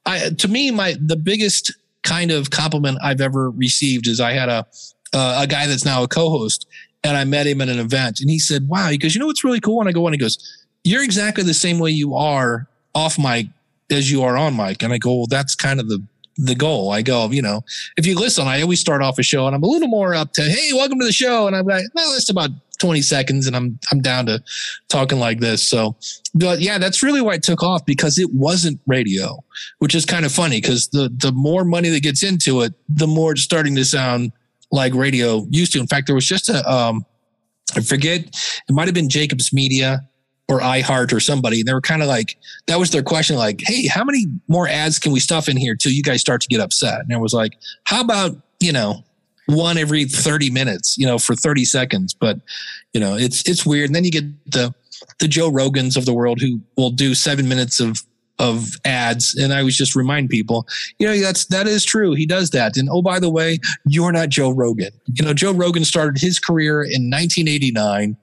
I, 0.06 0.30
to 0.30 0.48
me, 0.48 0.72
my, 0.72 0.96
the 1.00 1.16
biggest 1.16 1.72
kind 2.02 2.32
of 2.32 2.50
compliment 2.50 2.98
I've 3.02 3.20
ever 3.20 3.50
received 3.50 4.08
is 4.08 4.18
I 4.18 4.32
had 4.32 4.48
a, 4.48 4.66
uh, 5.12 5.40
a 5.42 5.46
guy 5.46 5.66
that's 5.66 5.84
now 5.84 6.02
a 6.02 6.08
co-host 6.08 6.66
and 7.08 7.16
I 7.16 7.24
met 7.24 7.46
him 7.46 7.62
at 7.62 7.70
an 7.70 7.78
event 7.78 8.20
and 8.20 8.28
he 8.28 8.38
said, 8.38 8.68
wow, 8.68 8.88
he 8.88 8.98
goes, 8.98 9.14
you 9.14 9.20
know, 9.20 9.26
what's 9.26 9.42
really 9.42 9.60
cool. 9.60 9.80
And 9.80 9.88
I 9.88 9.92
go 9.92 10.06
on, 10.06 10.12
he 10.12 10.18
goes, 10.18 10.66
you're 10.84 11.02
exactly 11.02 11.42
the 11.42 11.54
same 11.54 11.78
way 11.78 11.90
you 11.90 12.14
are 12.14 12.68
off 12.94 13.18
mic 13.18 13.46
as 13.90 14.10
you 14.10 14.22
are 14.22 14.36
on 14.36 14.54
mic. 14.56 14.82
And 14.82 14.92
I 14.92 14.98
go, 14.98 15.16
well, 15.16 15.26
that's 15.26 15.54
kind 15.54 15.80
of 15.80 15.88
the, 15.88 16.04
the 16.36 16.54
goal. 16.54 16.92
I 16.92 17.00
go, 17.00 17.30
you 17.30 17.40
know, 17.40 17.62
if 17.96 18.06
you 18.06 18.14
listen, 18.14 18.46
I 18.46 18.60
always 18.60 18.78
start 18.78 19.00
off 19.00 19.18
a 19.18 19.22
show 19.22 19.46
and 19.46 19.56
I'm 19.56 19.62
a 19.62 19.66
little 19.66 19.88
more 19.88 20.14
up 20.14 20.34
to, 20.34 20.42
Hey, 20.42 20.74
welcome 20.74 21.00
to 21.00 21.06
the 21.06 21.12
show. 21.12 21.46
And 21.46 21.56
I'm 21.56 21.64
like, 21.64 21.84
well, 21.94 22.14
it's 22.14 22.28
about 22.28 22.50
20 22.78 23.00
seconds 23.00 23.46
and 23.46 23.56
I'm, 23.56 23.78
I'm 23.90 24.02
down 24.02 24.26
to 24.26 24.42
talking 24.88 25.18
like 25.18 25.40
this. 25.40 25.66
So, 25.66 25.96
but 26.34 26.60
yeah, 26.60 26.76
that's 26.76 27.02
really 27.02 27.22
why 27.22 27.34
it 27.34 27.42
took 27.42 27.62
off 27.62 27.86
because 27.86 28.18
it 28.18 28.34
wasn't 28.34 28.80
radio, 28.86 29.42
which 29.78 29.94
is 29.94 30.04
kind 30.04 30.26
of 30.26 30.32
funny 30.32 30.60
because 30.60 30.88
the, 30.88 31.10
the 31.16 31.32
more 31.32 31.64
money 31.64 31.88
that 31.88 32.02
gets 32.02 32.22
into 32.22 32.60
it, 32.60 32.74
the 32.86 33.06
more 33.06 33.32
it's 33.32 33.42
starting 33.42 33.74
to 33.76 33.84
sound 33.86 34.32
like 34.70 34.94
radio 34.94 35.46
used 35.50 35.72
to. 35.72 35.80
In 35.80 35.86
fact, 35.86 36.06
there 36.06 36.14
was 36.14 36.26
just 36.26 36.48
a, 36.48 36.68
um, 36.70 37.04
I 37.76 37.80
forget, 37.80 38.20
it 38.20 38.72
might 38.72 38.86
have 38.86 38.94
been 38.94 39.08
Jacobs 39.08 39.52
Media 39.52 40.00
or 40.48 40.60
iHeart 40.60 41.12
or 41.12 41.20
somebody. 41.20 41.60
And 41.60 41.68
they 41.68 41.74
were 41.74 41.80
kind 41.80 42.02
of 42.02 42.08
like, 42.08 42.36
that 42.66 42.78
was 42.78 42.90
their 42.90 43.02
question, 43.02 43.36
like, 43.36 43.60
hey, 43.62 43.86
how 43.86 44.04
many 44.04 44.26
more 44.48 44.66
ads 44.66 44.98
can 44.98 45.12
we 45.12 45.20
stuff 45.20 45.48
in 45.48 45.56
here 45.56 45.74
till 45.74 45.92
you 45.92 46.02
guys 46.02 46.20
start 46.20 46.40
to 46.42 46.48
get 46.48 46.60
upset? 46.60 47.00
And 47.00 47.12
it 47.12 47.18
was 47.18 47.34
like, 47.34 47.52
how 47.84 48.00
about, 48.00 48.36
you 48.60 48.72
know, 48.72 49.04
one 49.48 49.78
every 49.78 50.04
30 50.04 50.50
minutes, 50.50 50.96
you 50.98 51.06
know, 51.06 51.18
for 51.18 51.34
30 51.34 51.64
seconds. 51.64 52.14
But, 52.14 52.38
you 52.92 53.00
know, 53.00 53.16
it's 53.16 53.48
it's 53.48 53.64
weird. 53.64 53.88
And 53.88 53.96
then 53.96 54.04
you 54.04 54.10
get 54.10 54.24
the 54.46 54.74
the 55.18 55.28
Joe 55.28 55.50
Rogans 55.50 55.96
of 55.96 56.04
the 56.04 56.12
world 56.12 56.40
who 56.40 56.60
will 56.76 56.90
do 56.90 57.14
seven 57.14 57.48
minutes 57.48 57.80
of 57.80 58.02
of 58.38 58.70
ads. 58.84 59.34
And 59.34 59.52
I 59.52 59.62
was 59.62 59.76
just 59.76 59.96
remind 59.96 60.30
people, 60.30 60.66
you 60.98 61.06
know, 61.06 61.18
that's 61.18 61.46
that 61.46 61.66
is 61.66 61.84
true. 61.84 62.14
He 62.14 62.26
does 62.26 62.50
that. 62.50 62.76
And 62.76 62.88
oh, 62.90 63.02
by 63.02 63.18
the 63.18 63.30
way, 63.30 63.58
you're 63.86 64.12
not 64.12 64.28
Joe 64.28 64.50
Rogan. 64.50 64.92
You 65.12 65.24
know, 65.24 65.34
Joe 65.34 65.52
Rogan 65.52 65.84
started 65.84 66.20
his 66.20 66.38
career 66.38 66.82
in 66.82 67.10
1989 67.10 68.16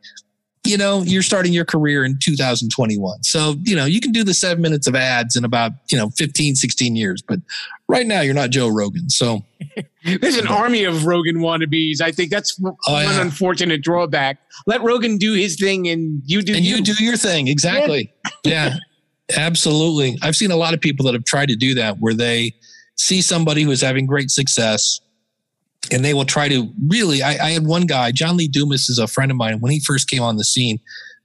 you 0.66 0.78
know, 0.78 1.02
you're 1.04 1.22
starting 1.22 1.54
your 1.54 1.66
career 1.66 2.04
in 2.04 2.18
2021. 2.20 3.24
So, 3.24 3.56
you 3.64 3.76
know, 3.76 3.86
you 3.86 4.02
can 4.02 4.12
do 4.12 4.24
the 4.24 4.34
seven 4.34 4.62
minutes 4.62 4.88
of 4.88 4.96
ads 4.96 5.36
in 5.36 5.46
about, 5.46 5.74
you 5.92 5.98
know, 5.98 6.10
15, 6.10 6.56
16 6.56 6.96
years. 6.96 7.22
But 7.22 7.40
right 7.88 8.06
now, 8.06 8.22
you're 8.22 8.34
not 8.34 8.50
Joe 8.50 8.68
Rogan. 8.68 9.10
So 9.10 9.42
there's 10.04 10.38
an 10.38 10.48
army 10.48 10.84
of 10.84 11.06
Rogan 11.06 11.38
wannabes. 11.38 12.02
I 12.02 12.12
think 12.12 12.32
that's 12.32 12.60
oh, 12.66 12.76
one 12.88 13.04
yeah. 13.06 13.22
unfortunate 13.22 13.84
drawback. 13.84 14.40
Let 14.66 14.82
Rogan 14.82 15.18
do 15.18 15.34
his 15.34 15.56
thing 15.56 15.88
and 15.88 16.22
you 16.26 16.42
do 16.42 16.56
And 16.56 16.66
you, 16.66 16.78
you 16.78 16.84
do 16.84 17.04
your 17.04 17.18
thing. 17.18 17.48
Exactly. 17.48 18.12
yeah, 18.44 18.78
absolutely. 19.36 20.18
I've 20.22 20.36
seen 20.36 20.52
a 20.52 20.56
lot 20.56 20.74
of 20.74 20.82
people 20.82 21.06
that 21.06 21.14
have 21.14 21.26
tried 21.26 21.50
to 21.50 21.56
do 21.56 21.76
that 21.76 21.98
where 22.00 22.14
they 22.14 22.54
see 22.96 23.22
somebody 23.22 23.64
who's 23.64 23.82
having 23.82 24.06
great 24.06 24.32
success 24.32 25.00
and 25.92 26.04
they 26.04 26.14
will 26.14 26.26
try 26.26 26.48
to 26.50 26.72
really. 26.88 27.22
I, 27.22 27.32
I, 27.32 27.52
had 27.52 27.66
one 27.66 27.86
guy, 27.86 28.12
John 28.12 28.38
Lee 28.38 28.48
Dumas, 28.48 28.90
is 28.90 29.00
a 29.00 29.08
friend 29.08 29.32
of 29.32 29.38
mine. 29.38 29.60
When 29.60 29.72
he 29.72 29.80
first 29.80 30.10
came 30.10 30.22
on 30.22 30.38
the 30.38 30.44
scene, 30.44 30.80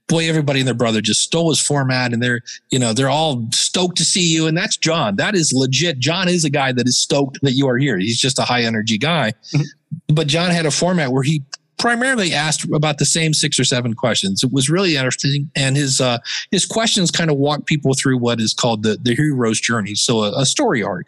boy, 0.07 0.27
everybody 0.27 0.59
and 0.59 0.67
their 0.67 0.75
brother 0.75 1.01
just 1.01 1.21
stole 1.21 1.49
his 1.49 1.59
format, 1.59 2.13
and 2.13 2.21
they're 2.21 2.41
you 2.69 2.79
know 2.79 2.93
they're 2.93 3.09
all 3.09 3.47
stoked 3.51 3.97
to 3.97 4.03
see 4.03 4.33
you, 4.33 4.47
and 4.47 4.57
that's 4.57 4.77
John. 4.77 5.15
That 5.15 5.35
is 5.35 5.51
legit. 5.53 5.99
John 5.99 6.27
is 6.29 6.45
a 6.45 6.49
guy 6.49 6.71
that 6.73 6.87
is 6.87 6.97
stoked 6.97 7.39
that 7.41 7.53
you 7.53 7.67
are 7.67 7.77
here. 7.77 7.97
He's 7.97 8.19
just 8.19 8.39
a 8.39 8.43
high 8.43 8.61
energy 8.61 8.97
guy. 8.97 9.33
Mm-hmm. 9.53 10.13
But 10.13 10.27
John 10.27 10.51
had 10.51 10.65
a 10.65 10.71
format 10.71 11.11
where 11.11 11.23
he 11.23 11.43
primarily 11.81 12.33
asked 12.33 12.63
about 12.73 12.99
the 12.99 13.05
same 13.05 13.33
six 13.33 13.59
or 13.59 13.63
seven 13.63 13.93
questions. 13.93 14.43
It 14.43 14.53
was 14.53 14.69
really 14.69 14.95
interesting, 14.95 15.49
and 15.55 15.75
his 15.75 15.99
uh, 15.99 16.19
his 16.51 16.65
questions 16.65 17.11
kind 17.11 17.31
of 17.31 17.37
walk 17.37 17.65
people 17.65 17.93
through 17.93 18.19
what 18.19 18.39
is 18.39 18.53
called 18.53 18.83
the 18.83 18.97
the 19.01 19.15
hero's 19.15 19.59
journey, 19.59 19.95
so 19.95 20.23
a, 20.23 20.41
a 20.41 20.45
story 20.45 20.83
arc. 20.83 21.07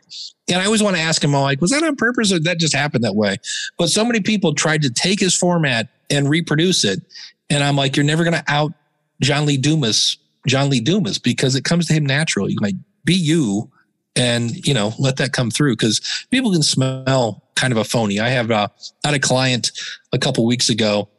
And 0.50 0.62
I 0.62 0.66
always 0.66 0.84
want 0.84 0.98
to 0.98 1.02
ask 1.02 1.24
him, 1.24 1.34
I'm 1.34 1.42
like, 1.44 1.62
was 1.62 1.72
that 1.72 1.84
on 1.84 1.96
purpose 1.96 2.34
or 2.34 2.40
that 2.40 2.60
just 2.60 2.76
happened 2.76 3.06
that 3.06 3.16
way? 3.16 3.38
But 3.78 3.88
so 3.88 4.04
many 4.04 4.20
people 4.20 4.54
tried 4.54 4.82
to 4.82 4.90
take 4.90 5.20
his 5.22 5.38
format 5.38 5.88
and 6.10 6.28
reproduce 6.28 6.84
it, 6.84 7.02
and 7.50 7.64
I'm 7.64 7.76
like, 7.76 7.96
you're 7.96 8.06
never 8.06 8.24
going 8.24 8.34
to 8.34 8.44
out 8.48 8.74
John 9.22 9.46
Lee 9.46 9.58
Dumas, 9.58 10.18
John 10.48 10.70
Lee 10.70 10.82
Dumas, 10.82 11.20
because 11.20 11.56
it 11.56 11.64
comes 11.64 11.86
to 11.88 11.94
him 11.94 12.06
naturally. 12.06 12.58
Like, 12.60 12.76
be 13.06 13.14
you 13.14 13.70
and 14.16 14.52
you 14.66 14.74
know 14.74 14.94
let 15.00 15.18
that 15.18 15.34
come 15.34 15.50
through 15.50 15.74
because 15.74 16.26
people 16.32 16.52
can 16.52 16.64
smell 16.64 17.44
kind 17.56 17.72
of 17.72 17.78
a 17.78 17.84
phony. 17.84 18.20
I 18.20 18.30
have 18.30 18.52
uh, 18.52 18.68
had 19.04 19.14
a 19.14 19.20
client 19.20 19.72
a 20.12 20.20
couple 20.20 20.46
weeks 20.46 20.70
ago, 20.70 21.10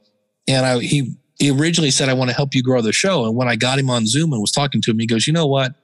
and 0.47 0.67
I 0.67 0.81
he 0.81 1.15
he 1.39 1.51
originally 1.51 1.91
said 1.91 2.09
I 2.09 2.15
want 2.15 2.31
to 2.31 2.37
help 2.37 2.55
you 2.55 2.63
grow 2.63 2.81
the 2.81 2.93
show, 2.93 3.25
and 3.25 3.37
when 3.37 3.49
I 3.49 3.57
got 3.57 3.79
him 3.79 3.91
on 3.91 4.07
Zoom 4.07 4.33
and 4.33 4.41
was 4.41 4.53
talking 4.53 4.81
to 4.83 4.91
him, 4.91 4.99
he 4.99 5.07
goes, 5.07 5.27
you 5.27 5.33
know 5.33 5.47
what? 5.47 5.75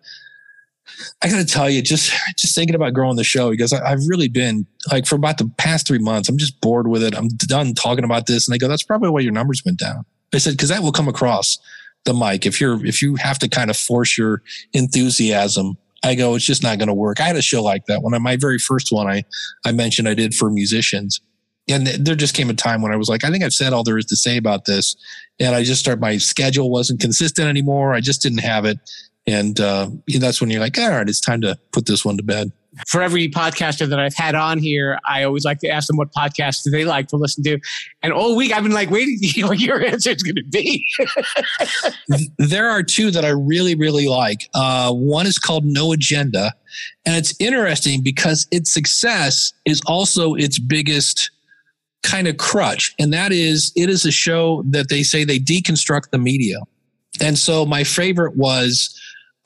I 1.22 1.28
got 1.28 1.38
to 1.38 1.46
tell 1.46 1.70
you, 1.70 1.82
just 1.82 2.12
just 2.36 2.54
thinking 2.54 2.74
about 2.74 2.94
growing 2.94 3.16
the 3.16 3.24
show 3.24 3.50
because 3.50 3.72
I, 3.72 3.88
have 3.88 4.00
really 4.06 4.28
been 4.28 4.66
like 4.90 5.06
for 5.06 5.14
about 5.14 5.38
the 5.38 5.50
past 5.56 5.86
three 5.86 5.98
months, 5.98 6.28
I'm 6.28 6.38
just 6.38 6.60
bored 6.60 6.88
with 6.88 7.02
it. 7.02 7.16
I'm 7.16 7.28
done 7.28 7.74
talking 7.74 8.04
about 8.04 8.26
this, 8.26 8.46
and 8.46 8.54
they 8.54 8.58
go, 8.58 8.68
"That's 8.68 8.82
probably 8.82 9.08
why 9.08 9.20
your 9.20 9.32
numbers 9.32 9.62
went 9.64 9.78
down." 9.78 10.04
I 10.34 10.38
said 10.38 10.52
because 10.52 10.68
that 10.68 10.82
will 10.82 10.92
come 10.92 11.08
across 11.08 11.58
the 12.04 12.14
mic 12.14 12.46
if 12.46 12.60
you're 12.60 12.84
if 12.84 13.02
you 13.02 13.16
have 13.16 13.38
to 13.40 13.48
kind 13.48 13.70
of 13.70 13.76
force 13.76 14.16
your 14.16 14.42
enthusiasm 14.72 15.76
I 16.02 16.14
go, 16.14 16.34
it's 16.34 16.44
just 16.44 16.62
not 16.62 16.78
going 16.78 16.88
to 16.88 16.94
work. 16.94 17.20
I 17.20 17.24
had 17.24 17.36
a 17.36 17.42
show 17.42 17.62
like 17.62 17.86
that 17.86 18.02
when 18.02 18.20
my 18.22 18.36
very 18.36 18.58
first 18.58 18.90
one 18.90 19.06
I, 19.06 19.24
I 19.66 19.72
mentioned 19.72 20.08
I 20.08 20.14
did 20.14 20.34
for 20.34 20.50
musicians. 20.50 21.20
And 21.68 21.86
there 21.86 22.16
just 22.16 22.34
came 22.34 22.50
a 22.50 22.54
time 22.54 22.82
when 22.82 22.92
I 22.92 22.96
was 22.96 23.08
like, 23.08 23.22
I 23.22 23.30
think 23.30 23.44
I've 23.44 23.52
said 23.52 23.72
all 23.72 23.84
there 23.84 23.98
is 23.98 24.06
to 24.06 24.16
say 24.16 24.36
about 24.36 24.64
this. 24.64 24.96
And 25.38 25.54
I 25.54 25.62
just 25.62 25.80
started, 25.80 26.00
my 26.00 26.16
schedule 26.16 26.70
wasn't 26.70 27.00
consistent 27.00 27.48
anymore. 27.48 27.94
I 27.94 28.00
just 28.00 28.22
didn't 28.22 28.38
have 28.38 28.64
it. 28.64 28.78
And 29.26 29.60
uh, 29.60 29.90
that's 30.18 30.40
when 30.40 30.50
you're 30.50 30.60
like, 30.60 30.78
all 30.78 30.90
right, 30.90 31.08
it's 31.08 31.20
time 31.20 31.42
to 31.42 31.58
put 31.72 31.86
this 31.86 32.04
one 32.04 32.16
to 32.16 32.22
bed 32.22 32.50
for 32.86 33.02
every 33.02 33.28
podcaster 33.28 33.88
that 33.88 33.98
I've 33.98 34.14
had 34.14 34.34
on 34.34 34.58
here, 34.58 34.98
I 35.08 35.24
always 35.24 35.44
like 35.44 35.58
to 35.60 35.68
ask 35.68 35.88
them 35.88 35.96
what 35.96 36.12
podcasts 36.12 36.62
do 36.62 36.70
they 36.70 36.84
like 36.84 37.08
to 37.08 37.16
listen 37.16 37.42
to. 37.44 37.58
And 38.02 38.12
all 38.12 38.36
week 38.36 38.52
I've 38.52 38.62
been 38.62 38.72
like 38.72 38.90
waiting 38.90 39.18
to 39.20 39.26
hear 39.26 39.46
what 39.48 39.58
your 39.58 39.84
answer 39.84 40.10
is 40.10 40.22
going 40.22 40.36
to 40.36 40.44
be. 40.44 40.86
there 42.38 42.68
are 42.68 42.82
two 42.82 43.10
that 43.10 43.24
I 43.24 43.30
really, 43.30 43.74
really 43.74 44.08
like. 44.08 44.48
Uh, 44.54 44.92
one 44.92 45.26
is 45.26 45.38
called 45.38 45.64
No 45.64 45.92
Agenda. 45.92 46.52
And 47.04 47.16
it's 47.16 47.34
interesting 47.40 48.02
because 48.02 48.46
its 48.50 48.72
success 48.72 49.52
is 49.64 49.80
also 49.86 50.34
its 50.34 50.58
biggest 50.58 51.30
kind 52.02 52.28
of 52.28 52.36
crutch. 52.36 52.94
And 52.98 53.12
that 53.12 53.32
is, 53.32 53.72
it 53.76 53.90
is 53.90 54.04
a 54.04 54.12
show 54.12 54.62
that 54.70 54.88
they 54.88 55.02
say 55.02 55.24
they 55.24 55.38
deconstruct 55.38 56.10
the 56.12 56.18
media. 56.18 56.58
And 57.20 57.36
so 57.36 57.66
my 57.66 57.84
favorite 57.84 58.36
was, 58.36 58.96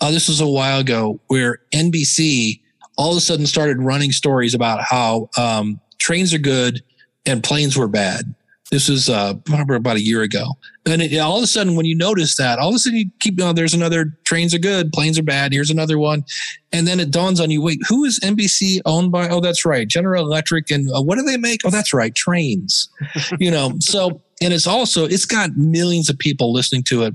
uh, 0.00 0.10
this 0.10 0.28
was 0.28 0.40
a 0.40 0.46
while 0.46 0.80
ago 0.80 1.20
where 1.28 1.58
NBC 1.72 2.60
all 2.96 3.12
of 3.12 3.16
a 3.16 3.20
sudden 3.20 3.46
started 3.46 3.78
running 3.80 4.12
stories 4.12 4.54
about 4.54 4.82
how 4.82 5.28
um, 5.36 5.80
trains 5.98 6.32
are 6.34 6.38
good 6.38 6.82
and 7.26 7.42
planes 7.42 7.76
were 7.76 7.88
bad. 7.88 8.34
This 8.70 8.88
was 8.88 9.08
uh, 9.08 9.34
probably 9.44 9.76
about 9.76 9.96
a 9.96 10.02
year 10.02 10.22
ago. 10.22 10.46
And 10.86 11.02
it, 11.02 11.16
all 11.18 11.36
of 11.36 11.44
a 11.44 11.46
sudden, 11.46 11.76
when 11.76 11.86
you 11.86 11.96
notice 11.96 12.36
that, 12.36 12.58
all 12.58 12.70
of 12.70 12.74
a 12.74 12.78
sudden 12.78 12.98
you 12.98 13.10
keep, 13.20 13.38
oh, 13.40 13.52
there's 13.52 13.74
another 13.74 14.18
trains 14.24 14.54
are 14.54 14.58
good, 14.58 14.92
planes 14.92 15.18
are 15.18 15.22
bad. 15.22 15.52
Here's 15.52 15.70
another 15.70 15.98
one. 15.98 16.24
And 16.72 16.86
then 16.86 16.98
it 16.98 17.10
dawns 17.10 17.40
on 17.40 17.50
you, 17.50 17.62
wait, 17.62 17.78
who 17.88 18.04
is 18.04 18.18
NBC 18.20 18.80
owned 18.86 19.12
by? 19.12 19.28
Oh, 19.28 19.40
that's 19.40 19.64
right. 19.64 19.86
General 19.86 20.24
Electric. 20.24 20.70
And 20.70 20.88
uh, 20.94 21.02
what 21.02 21.18
do 21.18 21.22
they 21.22 21.36
make? 21.36 21.60
Oh, 21.64 21.70
that's 21.70 21.92
right. 21.92 22.14
Trains, 22.14 22.88
you 23.38 23.50
know? 23.50 23.74
So, 23.80 24.22
and 24.42 24.52
it's 24.52 24.66
also, 24.66 25.04
it's 25.04 25.26
got 25.26 25.56
millions 25.56 26.08
of 26.08 26.18
people 26.18 26.52
listening 26.52 26.82
to 26.84 27.04
it. 27.04 27.14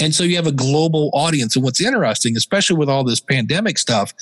And 0.00 0.14
so 0.14 0.24
you 0.24 0.36
have 0.36 0.46
a 0.46 0.52
global 0.52 1.10
audience. 1.12 1.56
And 1.56 1.64
what's 1.64 1.80
interesting, 1.80 2.36
especially 2.36 2.76
with 2.76 2.88
all 2.88 3.04
this 3.04 3.20
pandemic 3.20 3.78
stuff, 3.78 4.12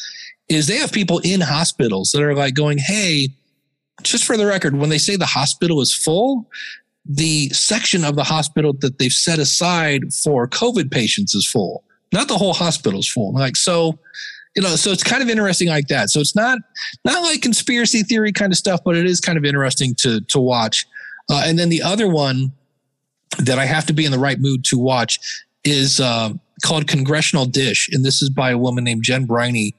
is 0.49 0.67
they 0.67 0.77
have 0.77 0.93
people 0.93 1.21
in 1.25 1.41
hospitals 1.41 2.13
that 2.13 2.23
are 2.23 2.35
like 2.35 2.55
going, 2.55 2.79
Hey, 2.79 3.29
just 4.03 4.25
for 4.25 4.37
the 4.37 4.47
record, 4.47 4.77
when 4.77 4.91
they 4.91 4.99
say 4.99 5.17
the 5.17 5.27
hospital 5.27 5.81
is 5.81 5.95
full, 5.95 6.49
the 7.09 7.49
section 7.51 8.05
of 8.05 8.17
the 8.17 8.25
hospital 8.25 8.73
that 8.81 8.99
they've 8.99 9.13
set 9.13 9.39
aside 9.39 10.13
for 10.13 10.49
COVID 10.49 10.91
patients 10.91 11.35
is 11.35 11.49
full. 11.49 11.85
Not 12.13 12.29
the 12.29 12.37
whole 12.37 12.53
hospital 12.53 13.01
is 13.01 13.09
full. 13.09 13.33
Like, 13.33 13.57
so, 13.57 13.99
you 14.55 14.63
know, 14.63 14.77
so 14.77 14.91
it's 14.91 15.03
kind 15.03 15.23
of 15.23 15.29
interesting 15.29 15.69
like 15.69 15.89
that. 15.89 16.11
So 16.11 16.21
it's 16.21 16.37
not, 16.37 16.59
not 17.05 17.23
like 17.23 17.43
conspiracy 17.43 18.03
theory 18.03 18.33
kind 18.33 18.53
of 18.53 18.59
stuff, 18.59 18.81
but 18.85 18.97
it 18.97 19.07
is 19.07 19.21
kind 19.21 19.39
of 19.39 19.45
interesting 19.45 19.95
to, 19.97 20.21
to 20.23 20.41
watch. 20.41 20.87
Uh, 21.31 21.43
and 21.45 21.59
then 21.59 21.69
the 21.69 21.83
other 21.83 22.09
one 22.09 22.53
that 23.39 23.59
I 23.59 23.67
have 23.67 23.87
to 23.87 23.93
be 23.93 24.05
in 24.05 24.13
the 24.13 24.19
right 24.19 24.39
mood 24.39 24.65
to 24.65 24.79
watch 24.79 25.19
is, 25.65 26.01
uh, 26.01 26.31
called 26.65 26.89
Congressional 26.89 27.45
Dish. 27.45 27.89
And 27.93 28.05
this 28.05 28.23
is 28.23 28.31
by 28.31 28.51
a 28.51 28.59
woman 28.59 28.85
named 28.85 29.03
Jen 29.03 29.27
Briney, 29.27 29.75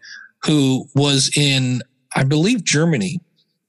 who 0.47 0.87
was 0.95 1.35
in, 1.37 1.81
I 2.15 2.23
believe, 2.23 2.63
Germany. 2.63 3.19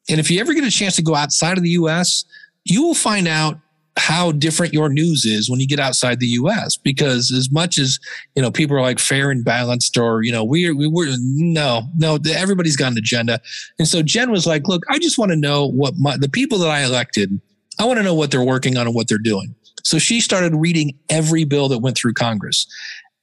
And 0.08 0.18
if 0.18 0.30
you 0.30 0.40
ever 0.40 0.54
get 0.54 0.64
a 0.64 0.70
chance 0.70 0.96
to 0.96 1.02
go 1.02 1.14
outside 1.14 1.58
of 1.58 1.64
the 1.64 1.70
US, 1.70 2.24
you 2.64 2.82
will 2.82 2.94
find 2.94 3.28
out 3.28 3.58
how 3.96 4.30
different 4.30 4.72
your 4.72 4.88
news 4.88 5.24
is 5.24 5.50
when 5.50 5.58
you 5.58 5.66
get 5.66 5.80
outside 5.80 6.20
the 6.20 6.28
US 6.28 6.76
because 6.76 7.32
as 7.32 7.50
much 7.50 7.78
as 7.78 7.98
you 8.36 8.42
know 8.42 8.50
people 8.50 8.76
are 8.76 8.80
like 8.80 9.00
fair 9.00 9.32
and 9.32 9.44
balanced 9.44 9.98
or 9.98 10.22
you 10.22 10.30
know 10.30 10.44
we're 10.44 10.74
we 10.76 10.86
were 10.86 11.08
no 11.18 11.82
no 11.96 12.16
everybody's 12.32 12.76
got 12.76 12.92
an 12.92 12.98
agenda. 12.98 13.40
And 13.78 13.88
so 13.88 14.02
Jen 14.02 14.30
was 14.30 14.46
like 14.46 14.68
look 14.68 14.84
I 14.88 14.98
just 14.98 15.18
want 15.18 15.32
to 15.32 15.36
know 15.36 15.66
what 15.66 15.94
my, 15.98 16.16
the 16.16 16.28
people 16.28 16.58
that 16.58 16.70
I 16.70 16.82
elected 16.84 17.40
I 17.80 17.84
want 17.84 17.98
to 17.98 18.04
know 18.04 18.14
what 18.14 18.30
they're 18.30 18.42
working 18.42 18.76
on 18.76 18.86
and 18.86 18.94
what 18.94 19.08
they're 19.08 19.18
doing. 19.18 19.54
So 19.82 19.98
she 19.98 20.20
started 20.20 20.54
reading 20.54 20.96
every 21.08 21.44
bill 21.44 21.68
that 21.68 21.78
went 21.78 21.96
through 21.96 22.14
Congress 22.14 22.66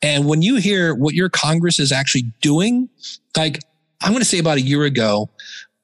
and 0.05 0.27
when 0.27 0.43
you 0.43 0.57
hear 0.57 0.93
what 0.93 1.15
your 1.15 1.29
Congress 1.29 1.79
is 1.79 1.91
actually 1.91 2.31
doing, 2.39 2.87
like 3.35 3.59
I'm 4.01 4.11
going 4.11 4.21
to 4.21 4.25
say 4.25 4.37
about 4.37 4.57
a 4.57 4.61
year 4.61 4.83
ago, 4.83 5.31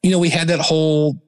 you 0.03 0.11
know, 0.11 0.19
we 0.19 0.29
had 0.29 0.47
that 0.49 0.59
whole 0.59 1.19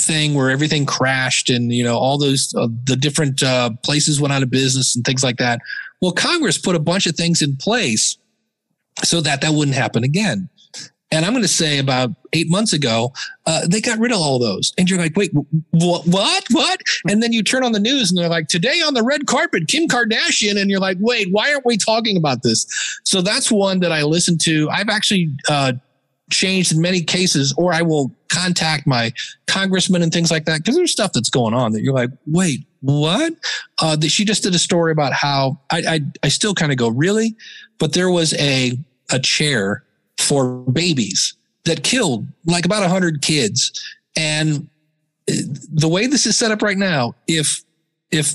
thing 0.00 0.34
where 0.34 0.50
everything 0.50 0.86
crashed 0.86 1.48
and, 1.50 1.72
you 1.72 1.84
know, 1.84 1.96
all 1.96 2.18
those, 2.18 2.52
uh, 2.58 2.66
the 2.82 2.96
different 2.96 3.44
uh, 3.44 3.70
places 3.84 4.20
went 4.20 4.32
out 4.32 4.42
of 4.42 4.50
business 4.50 4.96
and 4.96 5.04
things 5.04 5.22
like 5.22 5.36
that. 5.36 5.60
Well, 6.02 6.10
Congress 6.10 6.58
put 6.58 6.74
a 6.74 6.80
bunch 6.80 7.06
of 7.06 7.14
things 7.14 7.42
in 7.42 7.56
place 7.58 8.18
so 9.04 9.20
that 9.20 9.40
that 9.42 9.52
wouldn't 9.52 9.76
happen 9.76 10.02
again. 10.02 10.48
And 11.12 11.24
I'm 11.24 11.32
going 11.32 11.42
to 11.42 11.48
say 11.48 11.78
about 11.78 12.10
eight 12.32 12.50
months 12.50 12.72
ago, 12.72 13.12
uh, 13.46 13.66
they 13.68 13.80
got 13.80 13.98
rid 13.98 14.12
of 14.12 14.18
all 14.18 14.38
those. 14.38 14.72
And 14.76 14.90
you're 14.90 14.98
like, 14.98 15.16
wait, 15.16 15.32
what, 15.70 16.06
what, 16.06 16.44
what? 16.50 16.80
And 17.08 17.22
then 17.22 17.32
you 17.32 17.42
turn 17.42 17.62
on 17.62 17.72
the 17.72 17.80
news 17.80 18.10
and 18.10 18.18
they're 18.18 18.28
like, 18.28 18.48
today 18.48 18.80
on 18.84 18.94
the 18.94 19.04
red 19.04 19.26
carpet, 19.26 19.68
Kim 19.68 19.86
Kardashian. 19.86 20.60
And 20.60 20.68
you're 20.68 20.80
like, 20.80 20.96
wait, 21.00 21.28
why 21.30 21.52
aren't 21.52 21.64
we 21.64 21.76
talking 21.76 22.16
about 22.16 22.42
this? 22.42 22.66
So 23.04 23.22
that's 23.22 23.52
one 23.52 23.80
that 23.80 23.92
I 23.92 24.02
listen 24.02 24.36
to. 24.42 24.68
I've 24.70 24.88
actually, 24.88 25.30
uh, 25.48 25.74
changed 26.30 26.72
in 26.72 26.80
many 26.80 27.02
cases, 27.02 27.54
or 27.56 27.72
I 27.72 27.82
will 27.82 28.12
contact 28.28 28.86
my 28.86 29.12
congressman 29.46 30.02
and 30.02 30.12
things 30.12 30.30
like 30.30 30.44
that. 30.46 30.64
Cause 30.64 30.74
there's 30.74 30.90
stuff 30.90 31.12
that's 31.12 31.30
going 31.30 31.54
on 31.54 31.72
that 31.72 31.82
you're 31.82 31.94
like, 31.94 32.10
wait, 32.26 32.66
what? 32.80 33.32
Uh, 33.80 33.96
she 34.00 34.24
just 34.24 34.42
did 34.42 34.54
a 34.54 34.58
story 34.58 34.92
about 34.92 35.12
how 35.12 35.60
I 35.70 35.82
I, 35.88 36.00
I 36.24 36.28
still 36.28 36.54
kind 36.54 36.72
of 36.72 36.78
go 36.78 36.88
really, 36.88 37.36
but 37.78 37.92
there 37.92 38.10
was 38.10 38.34
a 38.34 38.72
a 39.10 39.18
chair 39.18 39.84
for 40.26 40.58
babies 40.72 41.34
that 41.64 41.82
killed 41.82 42.26
like 42.46 42.64
about 42.64 42.82
a 42.82 42.88
hundred 42.88 43.22
kids, 43.22 43.72
and 44.16 44.68
uh, 45.30 45.34
the 45.72 45.88
way 45.88 46.06
this 46.06 46.26
is 46.26 46.36
set 46.36 46.50
up 46.50 46.62
right 46.62 46.78
now, 46.78 47.14
if 47.26 47.62
if 48.10 48.34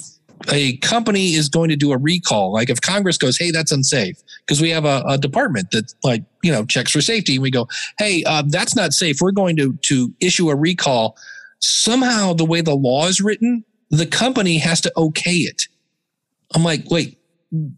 a 0.52 0.78
company 0.78 1.34
is 1.34 1.50
going 1.50 1.70
to 1.70 1.76
do 1.76 1.92
a 1.92 1.98
recall, 1.98 2.52
like 2.54 2.70
if 2.70 2.82
Congress 2.82 3.18
goes, 3.18 3.38
"Hey, 3.38 3.52
that's 3.52 3.72
unsafe," 3.72 4.18
because 4.46 4.62
we 4.62 4.70
have 4.70 4.86
a, 4.86 5.04
a, 5.08 5.18
department 5.18 5.72
that 5.72 5.94
like 6.04 6.24
you 6.44 6.52
know 6.52 6.66
checks 6.66 6.92
for 6.92 7.02
safety, 7.02 7.36
and 7.36 7.44
we 7.44 7.52
go, 7.52 7.68
"Hey, 7.98 8.24
uh, 8.26 8.44
that's 8.48 8.76
not 8.76 8.94
safe. 8.94 9.18
We're 9.22 9.32
going 9.32 9.58
to 9.58 9.78
to 9.84 10.14
issue 10.20 10.50
a 10.50 10.56
recall." 10.56 11.18
Somehow, 11.60 12.34
the 12.34 12.46
way 12.46 12.62
the 12.62 12.74
law 12.76 13.06
is 13.06 13.22
written, 13.22 13.64
the 13.92 14.08
company 14.08 14.58
has 14.58 14.82
to 14.82 14.92
okay 14.98 15.36
it. 15.36 15.68
I'm 16.56 16.64
like, 16.64 16.90
wait, 16.90 17.18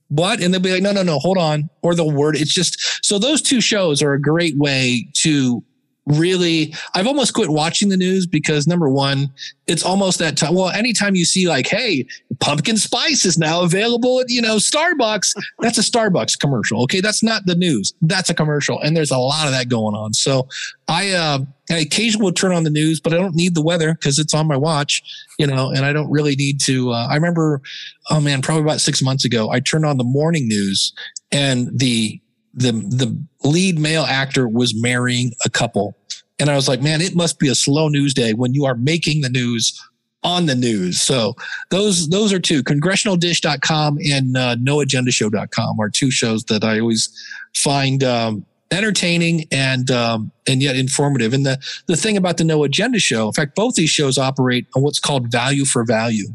what? 0.09 0.41
And 0.41 0.53
they'll 0.53 0.61
be 0.61 0.71
like, 0.71 0.83
no, 0.83 0.91
no, 0.91 1.03
no, 1.03 1.19
hold 1.19 1.37
on. 1.37 1.69
Or 1.81 1.95
the 1.95 2.05
word. 2.05 2.35
It's 2.35 2.53
just 2.53 3.05
so 3.05 3.17
those 3.17 3.41
two 3.41 3.61
shows 3.61 4.01
are 4.01 4.13
a 4.13 4.21
great 4.21 4.57
way 4.57 5.07
to 5.17 5.63
really 6.05 6.73
i've 6.95 7.07
almost 7.07 7.33
quit 7.33 7.49
watching 7.49 7.89
the 7.89 7.95
news 7.95 8.27
because 8.27 8.67
number 8.67 8.89
one 8.89 9.31
it's 9.67 9.83
almost 9.83 10.19
that 10.19 10.35
time 10.35 10.53
well 10.53 10.69
anytime 10.69 11.15
you 11.15 11.23
see 11.23 11.47
like 11.47 11.67
hey 11.67 12.05
pumpkin 12.39 12.75
spice 12.75 13.25
is 13.25 13.37
now 13.37 13.61
available 13.61 14.19
at 14.19 14.29
you 14.29 14.41
know 14.41 14.57
starbucks 14.57 15.33
that's 15.59 15.77
a 15.77 15.81
starbucks 15.81 16.37
commercial 16.37 16.83
okay 16.83 16.99
that's 16.99 17.23
not 17.23 17.45
the 17.45 17.55
news 17.55 17.93
that's 18.01 18.29
a 18.29 18.33
commercial 18.33 18.79
and 18.81 18.97
there's 18.97 19.11
a 19.11 19.17
lot 19.17 19.45
of 19.45 19.51
that 19.51 19.69
going 19.69 19.95
on 19.95 20.13
so 20.13 20.47
i 20.89 21.11
uh 21.11 21.39
I 21.71 21.77
occasionally 21.77 22.25
will 22.25 22.33
turn 22.33 22.51
on 22.51 22.63
the 22.63 22.69
news, 22.69 22.99
but 22.99 23.13
I 23.13 23.17
don't 23.17 23.35
need 23.35 23.55
the 23.55 23.61
weather 23.61 23.93
because 23.93 24.19
it's 24.19 24.33
on 24.33 24.47
my 24.47 24.57
watch, 24.57 25.01
you 25.39 25.47
know, 25.47 25.69
and 25.69 25.85
I 25.85 25.93
don't 25.93 26.11
really 26.11 26.35
need 26.35 26.59
to. 26.61 26.91
Uh, 26.91 27.07
I 27.09 27.15
remember, 27.15 27.61
oh 28.09 28.19
man, 28.19 28.41
probably 28.41 28.63
about 28.63 28.81
six 28.81 29.01
months 29.01 29.23
ago, 29.23 29.49
I 29.49 29.61
turned 29.61 29.85
on 29.85 29.97
the 29.97 30.03
morning 30.03 30.47
news 30.47 30.93
and 31.31 31.69
the 31.73 32.19
the 32.53 32.71
the 32.71 33.17
lead 33.47 33.79
male 33.79 34.03
actor 34.03 34.47
was 34.47 34.79
marrying 34.79 35.31
a 35.45 35.49
couple. 35.49 35.97
And 36.39 36.49
I 36.49 36.55
was 36.55 36.67
like, 36.67 36.81
man, 36.81 37.01
it 37.01 37.15
must 37.15 37.39
be 37.39 37.47
a 37.47 37.55
slow 37.55 37.87
news 37.87 38.13
day 38.13 38.33
when 38.33 38.53
you 38.53 38.65
are 38.65 38.75
making 38.75 39.21
the 39.21 39.29
news 39.29 39.79
on 40.23 40.45
the 40.45 40.55
news. 40.55 41.01
So 41.01 41.35
those 41.69 42.09
those 42.09 42.33
are 42.33 42.39
two 42.39 42.63
congressionaldish.com 42.63 43.99
and 44.09 44.37
uh, 44.37 44.55
noagendashow.com 44.55 45.79
are 45.79 45.89
two 45.89 46.11
shows 46.11 46.43
that 46.45 46.63
I 46.63 46.79
always 46.79 47.09
find 47.55 48.03
um, 48.03 48.45
entertaining 48.71 49.45
and 49.51 49.91
um, 49.91 50.31
and 50.47 50.61
yet 50.61 50.75
informative. 50.75 51.33
And 51.33 51.45
the 51.45 51.59
the 51.87 51.95
thing 51.95 52.17
about 52.17 52.37
the 52.37 52.43
No 52.43 52.63
Agenda 52.63 52.99
show, 52.99 53.27
in 53.27 53.33
fact, 53.33 53.55
both 53.55 53.75
these 53.75 53.89
shows 53.89 54.17
operate 54.17 54.67
on 54.75 54.83
what's 54.83 54.99
called 54.99 55.31
value 55.31 55.65
for 55.65 55.83
value. 55.83 56.27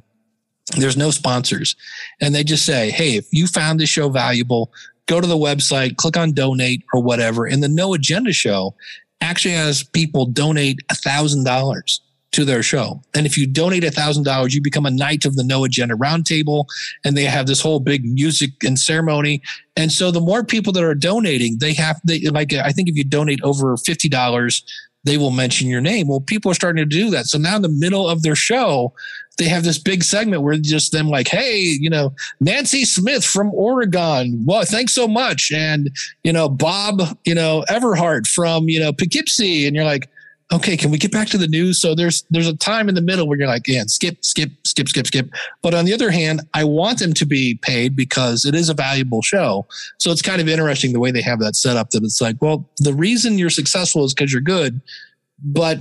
There's 0.76 0.98
no 0.98 1.10
sponsors, 1.10 1.76
and 2.20 2.34
they 2.34 2.44
just 2.44 2.66
say, 2.66 2.90
"Hey, 2.90 3.16
if 3.16 3.26
you 3.32 3.46
found 3.46 3.80
this 3.80 3.88
show 3.88 4.10
valuable, 4.10 4.70
go 5.09 5.20
to 5.20 5.26
the 5.26 5.36
website, 5.36 5.96
click 5.96 6.16
on 6.16 6.32
donate 6.32 6.84
or 6.92 7.02
whatever. 7.02 7.46
And 7.46 7.62
the 7.62 7.68
No 7.68 7.94
Agenda 7.94 8.32
show 8.32 8.74
actually 9.20 9.54
has 9.54 9.82
people 9.82 10.26
donate 10.26 10.78
a 10.90 10.94
thousand 10.94 11.44
dollars 11.44 12.00
to 12.30 12.44
their 12.44 12.62
show. 12.62 13.00
And 13.14 13.24
if 13.24 13.38
you 13.38 13.46
donate 13.46 13.84
a 13.84 13.90
thousand 13.90 14.24
dollars, 14.24 14.54
you 14.54 14.61
become 14.61 14.86
a 14.86 14.90
knight 14.90 15.24
of 15.24 15.34
the 15.34 15.44
No 15.44 15.64
Agenda 15.64 15.94
Roundtable, 15.94 16.66
and 17.04 17.16
they 17.16 17.24
have 17.24 17.46
this 17.46 17.61
whole 17.61 17.80
big 17.80 18.04
music 18.04 18.50
and 18.64 18.78
ceremony. 18.78 19.42
And 19.76 19.90
so 19.90 20.11
the 20.11 20.20
more 20.20 20.44
people 20.44 20.72
that 20.74 20.84
are 20.84 20.94
donating, 20.94 21.59
they 21.59 21.72
have 21.74 22.00
they 22.04 22.20
like 22.20 22.52
I 22.52 22.70
think 22.70 22.88
if 22.88 22.96
you 22.96 23.04
donate 23.04 23.40
over 23.42 23.76
fifty 23.78 24.09
dollars, 24.09 24.62
they 25.04 25.16
will 25.16 25.30
mention 25.30 25.68
your 25.68 25.80
name. 25.80 26.09
Well, 26.09 26.20
people 26.20 26.50
are 26.50 26.54
starting 26.54 26.82
to 26.82 26.96
do 26.96 27.11
that. 27.11 27.26
So 27.26 27.38
now 27.38 27.56
in 27.56 27.62
the 27.62 27.68
middle 27.68 28.09
of 28.09 28.22
their 28.22 28.36
show, 28.36 28.92
they 29.39 29.45
have 29.49 29.64
this 29.64 29.78
big 29.78 30.03
segment 30.03 30.43
where 30.43 30.57
just 30.57 30.93
them 30.93 31.09
like, 31.09 31.28
hey, 31.28 31.59
you 31.59 31.89
know, 31.89 32.14
Nancy 32.41 32.84
Smith 32.84 33.24
from 33.24 33.53
Oregon. 33.55 34.43
Well, 34.45 34.64
thanks 34.64 34.95
so 34.95 35.09
much. 35.09 35.51
And, 35.53 35.91
you 36.24 36.32
know, 36.32 36.49
Bob, 36.49 37.01
you 37.24 37.34
know, 37.34 37.64
Everhart 37.68 38.26
from, 38.26 38.68
you 38.68 38.80
know, 38.80 38.93
Poughkeepsie. 38.93 39.66
And 39.66 39.76
you're 39.76 39.84
like, 39.84 40.11
okay, 40.53 40.76
can 40.76 40.91
we 40.91 40.99
get 40.99 41.12
back 41.12 41.28
to 41.28 41.39
the 41.39 41.47
news? 41.47 41.80
So 41.80 41.95
there's 41.95 42.24
there's 42.30 42.49
a 42.49 42.57
time 42.57 42.89
in 42.89 42.95
the 42.95 43.03
middle 43.03 43.28
where 43.28 43.39
you're 43.39 43.49
like, 43.49 43.68
yeah, 43.68 43.84
skip, 43.86 44.24
skip, 44.24 44.51
skip, 44.64 44.89
skip, 44.89 45.07
skip. 45.07 45.30
But 45.62 45.74
on 45.74 45.84
the 45.84 45.95
other 45.95 46.11
hand, 46.11 46.41
I 46.55 46.64
want 46.64 46.99
them 46.99 47.12
to 47.14 47.26
be 47.26 47.59
paid 47.62 47.95
because 47.95 48.45
it 48.45 48.55
is 48.55 48.68
a 48.68 48.74
valuable 48.74 49.22
show. 49.22 49.66
So 49.99 50.11
it's 50.11 50.22
kind 50.22 50.41
of 50.41 50.49
interesting 50.49 50.93
the 50.93 51.01
way 51.01 51.11
they 51.11 51.22
have 51.22 51.39
that 51.41 51.55
set 51.55 51.76
up 51.76 51.91
that 51.91 52.03
it's 52.03 52.20
like, 52.20 52.41
well, 52.41 52.68
the 52.78 52.95
reason 52.95 53.39
you're 53.39 53.51
successful 53.51 54.05
is 54.05 54.14
because 54.14 54.32
you're 54.32 54.41
good, 54.41 54.80
but 55.45 55.80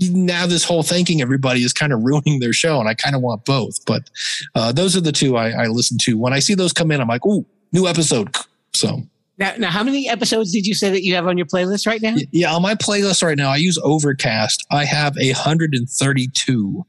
now 0.00 0.46
this 0.46 0.64
whole 0.64 0.82
thanking 0.82 1.20
everybody 1.20 1.62
is 1.62 1.72
kind 1.72 1.92
of 1.92 2.00
ruining 2.04 2.40
their 2.40 2.52
show, 2.52 2.80
and 2.80 2.88
I 2.88 2.94
kind 2.94 3.14
of 3.14 3.22
want 3.22 3.44
both. 3.44 3.84
But 3.84 4.10
uh, 4.54 4.72
those 4.72 4.96
are 4.96 5.00
the 5.00 5.12
two 5.12 5.36
I, 5.36 5.50
I 5.50 5.66
listen 5.66 5.98
to. 6.02 6.18
When 6.18 6.32
I 6.32 6.38
see 6.38 6.54
those 6.54 6.72
come 6.72 6.90
in, 6.90 7.00
I'm 7.00 7.08
like, 7.08 7.26
"Ooh, 7.26 7.46
new 7.72 7.86
episode!" 7.86 8.34
So 8.74 9.02
now, 9.38 9.54
now, 9.56 9.70
how 9.70 9.84
many 9.84 10.08
episodes 10.08 10.52
did 10.52 10.66
you 10.66 10.74
say 10.74 10.90
that 10.90 11.04
you 11.04 11.14
have 11.14 11.28
on 11.28 11.38
your 11.38 11.46
playlist 11.46 11.86
right 11.86 12.02
now? 12.02 12.16
Yeah, 12.32 12.52
on 12.52 12.60
my 12.60 12.74
playlist 12.74 13.22
right 13.22 13.36
now, 13.36 13.50
I 13.50 13.56
use 13.56 13.78
Overcast. 13.78 14.66
I 14.72 14.84
have 14.84 15.16
a 15.16 15.28
132, 15.28 16.86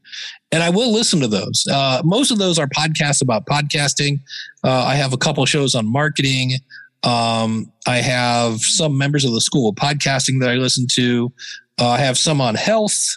and 0.50 0.62
I 0.62 0.68
will 0.68 0.92
listen 0.92 1.20
to 1.20 1.28
those. 1.28 1.64
Uh, 1.70 2.02
most 2.04 2.32
of 2.32 2.38
those 2.38 2.58
are 2.58 2.66
podcasts 2.66 3.22
about 3.22 3.46
podcasting. 3.46 4.18
Uh, 4.64 4.82
I 4.84 4.96
have 4.96 5.12
a 5.12 5.16
couple 5.16 5.46
shows 5.46 5.76
on 5.76 5.90
marketing. 5.90 6.54
Um, 7.02 7.72
I 7.86 7.98
have 7.98 8.60
some 8.60 8.98
members 8.98 9.24
of 9.24 9.32
the 9.32 9.40
School 9.40 9.70
of 9.70 9.76
Podcasting 9.76 10.40
that 10.40 10.50
I 10.50 10.54
listen 10.54 10.86
to. 10.92 11.32
Uh, 11.78 11.88
I 11.88 11.98
have 11.98 12.18
some 12.18 12.40
on 12.40 12.54
health, 12.54 13.16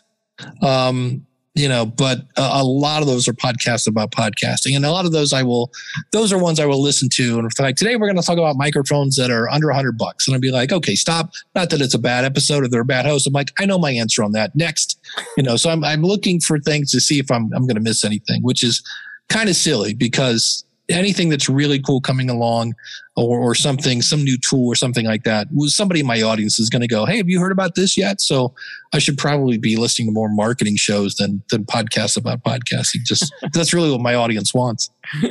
um, 0.61 1.25
you 1.53 1.67
know, 1.67 1.85
but 1.85 2.19
a, 2.37 2.61
a, 2.61 2.63
lot 2.63 3.01
of 3.01 3.07
those 3.07 3.27
are 3.27 3.33
podcasts 3.33 3.87
about 3.87 4.11
podcasting, 4.11 4.75
and 4.75 4.85
a 4.85 4.91
lot 4.91 5.05
of 5.05 5.11
those 5.11 5.33
I 5.33 5.43
will. 5.43 5.69
Those 6.13 6.31
are 6.31 6.39
ones 6.39 6.59
I 6.59 6.65
will 6.65 6.81
listen 6.81 7.09
to. 7.13 7.39
And 7.39 7.49
like 7.59 7.75
today 7.75 7.95
we're 7.97 8.07
going 8.07 8.19
to 8.19 8.23
talk 8.23 8.37
about 8.37 8.55
microphones 8.55 9.17
that 9.17 9.29
are 9.29 9.49
under 9.49 9.69
a 9.69 9.75
hundred 9.75 9.97
bucks, 9.97 10.27
and 10.27 10.33
I'll 10.33 10.41
be 10.41 10.49
like, 10.49 10.71
okay, 10.71 10.95
stop. 10.95 11.31
Not 11.53 11.69
that 11.71 11.81
it's 11.81 11.93
a 11.93 11.99
bad 11.99 12.23
episode 12.23 12.63
or 12.63 12.69
they're 12.69 12.81
a 12.81 12.85
bad 12.85 13.05
host. 13.05 13.27
I'm 13.27 13.33
like, 13.33 13.51
I 13.59 13.65
know 13.65 13.77
my 13.77 13.91
answer 13.91 14.23
on 14.23 14.31
that. 14.31 14.55
Next, 14.55 14.97
you 15.35 15.43
know, 15.43 15.57
so 15.57 15.69
I'm 15.69 15.83
I'm 15.83 16.03
looking 16.03 16.39
for 16.39 16.57
things 16.57 16.89
to 16.91 17.01
see 17.01 17.19
if 17.19 17.29
I'm 17.29 17.51
I'm 17.53 17.67
going 17.67 17.75
to 17.75 17.81
miss 17.81 18.05
anything, 18.05 18.41
which 18.43 18.63
is 18.63 18.81
kind 19.29 19.49
of 19.49 19.55
silly 19.55 19.93
because 19.93 20.63
anything 20.89 21.29
that's 21.29 21.47
really 21.47 21.79
cool 21.79 22.01
coming 22.01 22.29
along 22.29 22.73
or, 23.15 23.39
or 23.39 23.55
something, 23.55 24.01
some 24.01 24.23
new 24.23 24.37
tool 24.37 24.67
or 24.67 24.75
something 24.75 25.05
like 25.05 25.23
that, 25.23 25.47
somebody 25.67 26.01
in 26.01 26.05
my 26.05 26.21
audience 26.21 26.59
is 26.59 26.69
going 26.69 26.81
to 26.81 26.87
go, 26.87 27.05
Hey, 27.05 27.17
have 27.17 27.29
you 27.29 27.39
heard 27.39 27.51
about 27.51 27.75
this 27.75 27.97
yet? 27.97 28.19
So 28.19 28.53
I 28.93 28.99
should 28.99 29.17
probably 29.17 29.57
be 29.57 29.75
listening 29.75 30.09
to 30.09 30.11
more 30.11 30.29
marketing 30.29 30.75
shows 30.75 31.15
than, 31.15 31.41
than 31.49 31.65
podcasts 31.65 32.17
about 32.17 32.43
podcasting. 32.43 33.03
Just 33.05 33.33
that's 33.53 33.73
really 33.73 33.91
what 33.91 34.01
my 34.01 34.15
audience 34.15 34.53
wants. 34.53 34.89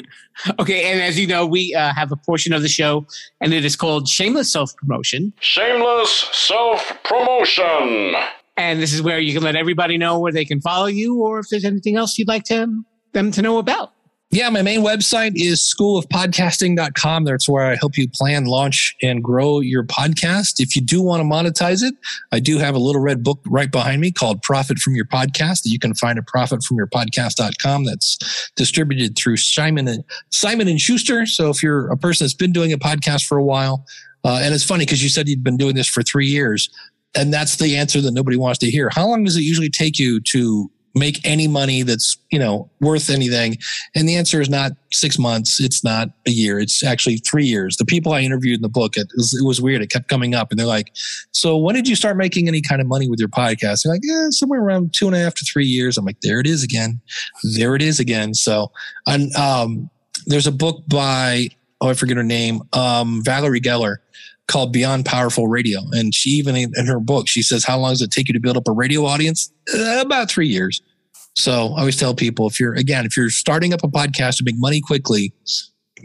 okay. 0.58 0.90
And 0.90 1.02
as 1.02 1.18
you 1.18 1.26
know, 1.26 1.46
we 1.46 1.74
uh, 1.74 1.92
have 1.94 2.12
a 2.12 2.16
portion 2.16 2.52
of 2.52 2.62
the 2.62 2.68
show 2.68 3.06
and 3.40 3.52
it 3.52 3.64
is 3.64 3.76
called 3.76 4.08
Shameless 4.08 4.50
Self 4.50 4.74
Promotion. 4.76 5.32
Shameless 5.40 6.10
Self 6.32 7.02
Promotion. 7.04 8.14
And 8.56 8.80
this 8.80 8.92
is 8.92 9.02
where 9.02 9.18
you 9.18 9.32
can 9.32 9.42
let 9.42 9.56
everybody 9.56 9.98
know 9.98 10.18
where 10.18 10.32
they 10.32 10.44
can 10.44 10.60
follow 10.60 10.86
you 10.86 11.22
or 11.22 11.38
if 11.38 11.46
there's 11.50 11.64
anything 11.64 11.96
else 11.96 12.18
you'd 12.18 12.28
like 12.28 12.44
to, 12.44 12.84
them 13.12 13.30
to 13.32 13.42
know 13.42 13.58
about. 13.58 13.92
Yeah, 14.34 14.48
my 14.48 14.62
main 14.62 14.80
website 14.80 15.32
is 15.34 15.60
schoolofpodcasting.com. 15.60 17.24
That's 17.24 17.46
where 17.46 17.66
I 17.66 17.76
help 17.76 17.98
you 17.98 18.08
plan, 18.08 18.46
launch, 18.46 18.96
and 19.02 19.22
grow 19.22 19.60
your 19.60 19.84
podcast. 19.84 20.54
If 20.58 20.74
you 20.74 20.80
do 20.80 21.02
want 21.02 21.20
to 21.20 21.24
monetize 21.24 21.82
it, 21.82 21.92
I 22.32 22.40
do 22.40 22.56
have 22.56 22.74
a 22.74 22.78
little 22.78 23.02
red 23.02 23.22
book 23.22 23.40
right 23.46 23.70
behind 23.70 24.00
me 24.00 24.10
called 24.10 24.40
Profit 24.40 24.78
from 24.78 24.94
Your 24.94 25.04
Podcast 25.04 25.64
that 25.64 25.68
you 25.68 25.78
can 25.78 25.92
find 25.92 26.18
at 26.18 26.24
profitfromyourpodcast.com. 26.24 27.84
That's 27.84 28.50
distributed 28.56 29.18
through 29.18 29.36
Simon 29.36 29.86
and 29.86 30.02
Simon 30.30 30.66
and 30.66 30.80
Schuster. 30.80 31.26
So 31.26 31.50
if 31.50 31.62
you're 31.62 31.92
a 31.92 31.98
person 31.98 32.24
that's 32.24 32.32
been 32.32 32.52
doing 32.52 32.72
a 32.72 32.78
podcast 32.78 33.26
for 33.26 33.36
a 33.36 33.44
while, 33.44 33.84
uh, 34.24 34.40
and 34.42 34.54
it's 34.54 34.64
funny 34.64 34.86
because 34.86 35.02
you 35.02 35.10
said 35.10 35.28
you'd 35.28 35.44
been 35.44 35.58
doing 35.58 35.74
this 35.74 35.88
for 35.88 36.02
three 36.02 36.28
years, 36.28 36.70
and 37.14 37.34
that's 37.34 37.56
the 37.56 37.76
answer 37.76 38.00
that 38.00 38.12
nobody 38.12 38.38
wants 38.38 38.60
to 38.60 38.70
hear. 38.70 38.88
How 38.94 39.06
long 39.06 39.24
does 39.24 39.36
it 39.36 39.42
usually 39.42 39.68
take 39.68 39.98
you 39.98 40.22
to 40.22 40.70
make 40.94 41.18
any 41.24 41.48
money 41.48 41.82
that's 41.82 42.16
you 42.30 42.38
know 42.38 42.70
worth 42.80 43.10
anything. 43.10 43.56
And 43.94 44.08
the 44.08 44.16
answer 44.16 44.40
is 44.40 44.48
not 44.48 44.72
six 44.90 45.18
months. 45.18 45.60
It's 45.60 45.82
not 45.82 46.08
a 46.26 46.30
year. 46.30 46.58
It's 46.58 46.84
actually 46.84 47.18
three 47.18 47.44
years. 47.44 47.76
The 47.76 47.84
people 47.84 48.12
i 48.12 48.20
interviewed 48.20 48.56
in 48.56 48.62
the 48.62 48.68
book 48.68 48.96
it 48.96 49.08
was, 49.16 49.34
it 49.34 49.44
was 49.44 49.60
weird. 49.60 49.82
It 49.82 49.90
kept 49.90 50.08
coming 50.08 50.34
up 50.34 50.50
and 50.50 50.58
they're 50.58 50.66
like 50.66 50.92
so 51.32 51.56
when 51.56 51.74
did 51.74 51.88
you 51.88 51.96
start 51.96 52.16
making 52.16 52.48
any 52.48 52.62
kind 52.62 52.80
of 52.80 52.86
money 52.86 53.08
with 53.08 53.18
your 53.18 53.28
podcast? 53.28 53.82
They're 53.82 53.92
like 53.92 54.02
yeah 54.04 54.26
somewhere 54.30 54.60
around 54.60 54.94
two 54.94 55.06
and 55.06 55.16
a 55.16 55.18
half 55.18 55.34
to 55.34 55.44
three 55.44 55.66
years. 55.66 55.96
I'm 55.96 56.04
like 56.04 56.20
there 56.22 56.40
it 56.40 56.46
is 56.46 56.62
again. 56.62 57.00
There 57.56 57.74
it 57.74 57.82
is 57.82 58.00
again. 58.00 58.34
So 58.34 58.70
and 59.06 59.34
um, 59.36 59.90
there's 60.26 60.46
a 60.46 60.52
book 60.52 60.82
by 60.88 61.48
oh 61.80 61.88
i 61.88 61.94
forget 61.94 62.16
her 62.16 62.22
name 62.22 62.62
um, 62.72 63.22
valerie 63.24 63.60
geller 63.60 63.96
called 64.52 64.72
Beyond 64.72 65.06
Powerful 65.06 65.48
Radio. 65.48 65.80
And 65.92 66.14
she 66.14 66.30
even 66.30 66.54
in 66.54 66.86
her 66.86 67.00
book, 67.00 67.26
she 67.26 67.42
says, 67.42 67.64
How 67.64 67.78
long 67.78 67.92
does 67.92 68.02
it 68.02 68.10
take 68.10 68.28
you 68.28 68.34
to 68.34 68.40
build 68.40 68.56
up 68.56 68.68
a 68.68 68.72
radio 68.72 69.06
audience? 69.06 69.50
Uh, 69.74 70.02
about 70.04 70.30
three 70.30 70.46
years. 70.46 70.82
So 71.34 71.68
I 71.74 71.80
always 71.80 71.96
tell 71.96 72.14
people 72.14 72.46
if 72.46 72.60
you're, 72.60 72.74
again, 72.74 73.06
if 73.06 73.16
you're 73.16 73.30
starting 73.30 73.72
up 73.72 73.82
a 73.82 73.88
podcast 73.88 74.36
to 74.36 74.44
make 74.44 74.56
money 74.58 74.82
quickly, 74.82 75.32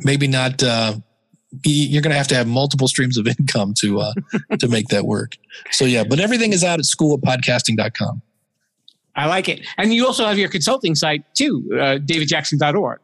maybe 0.06 0.28
not, 0.28 0.64
uh, 0.64 0.96
you're 1.66 2.02
going 2.02 2.12
to 2.12 2.18
have 2.18 2.30
to 2.30 2.36
have 2.36 2.48
multiple 2.48 2.88
streams 2.88 3.18
of 3.18 3.28
income 3.40 3.74
to, 3.80 4.00
uh, 4.00 4.14
to 4.60 4.70
make 4.70 4.88
that 4.88 5.06
work. 5.06 5.36
So 5.72 5.84
yeah, 5.84 6.06
but 6.06 6.22
everything 6.22 6.54
is 6.54 6.64
out 6.64 6.80
at 6.80 6.86
schoolofpodcasting.com. 6.86 8.22
I 9.18 9.26
like 9.26 9.50
it. 9.50 9.68
And 9.78 9.94
you 9.94 10.06
also 10.06 10.26
have 10.26 10.38
your 10.38 10.50
consulting 10.50 10.96
site 10.96 11.24
too, 11.34 11.68
uh, 11.74 11.98
davidjackson.org. 11.98 13.00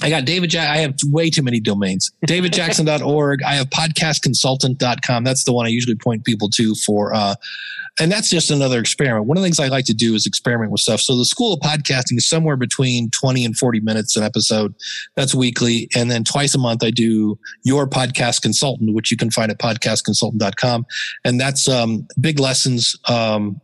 I 0.00 0.08
got 0.08 0.24
David 0.24 0.50
Jack. 0.50 0.70
I 0.70 0.78
have 0.78 0.94
way 1.04 1.28
too 1.28 1.42
many 1.42 1.60
domains. 1.60 2.10
DavidJackson.org. 2.26 3.42
I 3.42 3.54
have 3.54 3.68
podcastconsultant.com. 3.68 5.24
That's 5.24 5.44
the 5.44 5.52
one 5.52 5.66
I 5.66 5.68
usually 5.68 5.96
point 5.96 6.24
people 6.24 6.48
to 6.50 6.74
for, 6.74 7.14
uh, 7.14 7.34
and 8.00 8.10
that's 8.10 8.30
just 8.30 8.50
another 8.50 8.80
experiment. 8.80 9.26
One 9.26 9.36
of 9.36 9.42
the 9.42 9.46
things 9.46 9.60
I 9.60 9.68
like 9.68 9.84
to 9.84 9.94
do 9.94 10.14
is 10.14 10.24
experiment 10.24 10.72
with 10.72 10.80
stuff. 10.80 11.00
So 11.00 11.16
the 11.16 11.26
School 11.26 11.52
of 11.52 11.60
Podcasting 11.60 12.16
is 12.16 12.26
somewhere 12.26 12.56
between 12.56 13.10
20 13.10 13.44
and 13.44 13.56
40 13.56 13.80
minutes 13.80 14.16
an 14.16 14.22
episode. 14.22 14.74
That's 15.14 15.34
weekly. 15.34 15.90
And 15.94 16.10
then 16.10 16.24
twice 16.24 16.54
a 16.54 16.58
month, 16.58 16.82
I 16.82 16.90
do 16.90 17.38
your 17.64 17.86
podcast 17.86 18.40
consultant, 18.40 18.94
which 18.94 19.10
you 19.10 19.18
can 19.18 19.30
find 19.30 19.50
at 19.50 19.58
podcastconsultant.com. 19.58 20.86
And 21.24 21.38
that's, 21.38 21.68
um, 21.68 22.08
big 22.18 22.40
lessons, 22.40 22.96
um, 23.08 23.60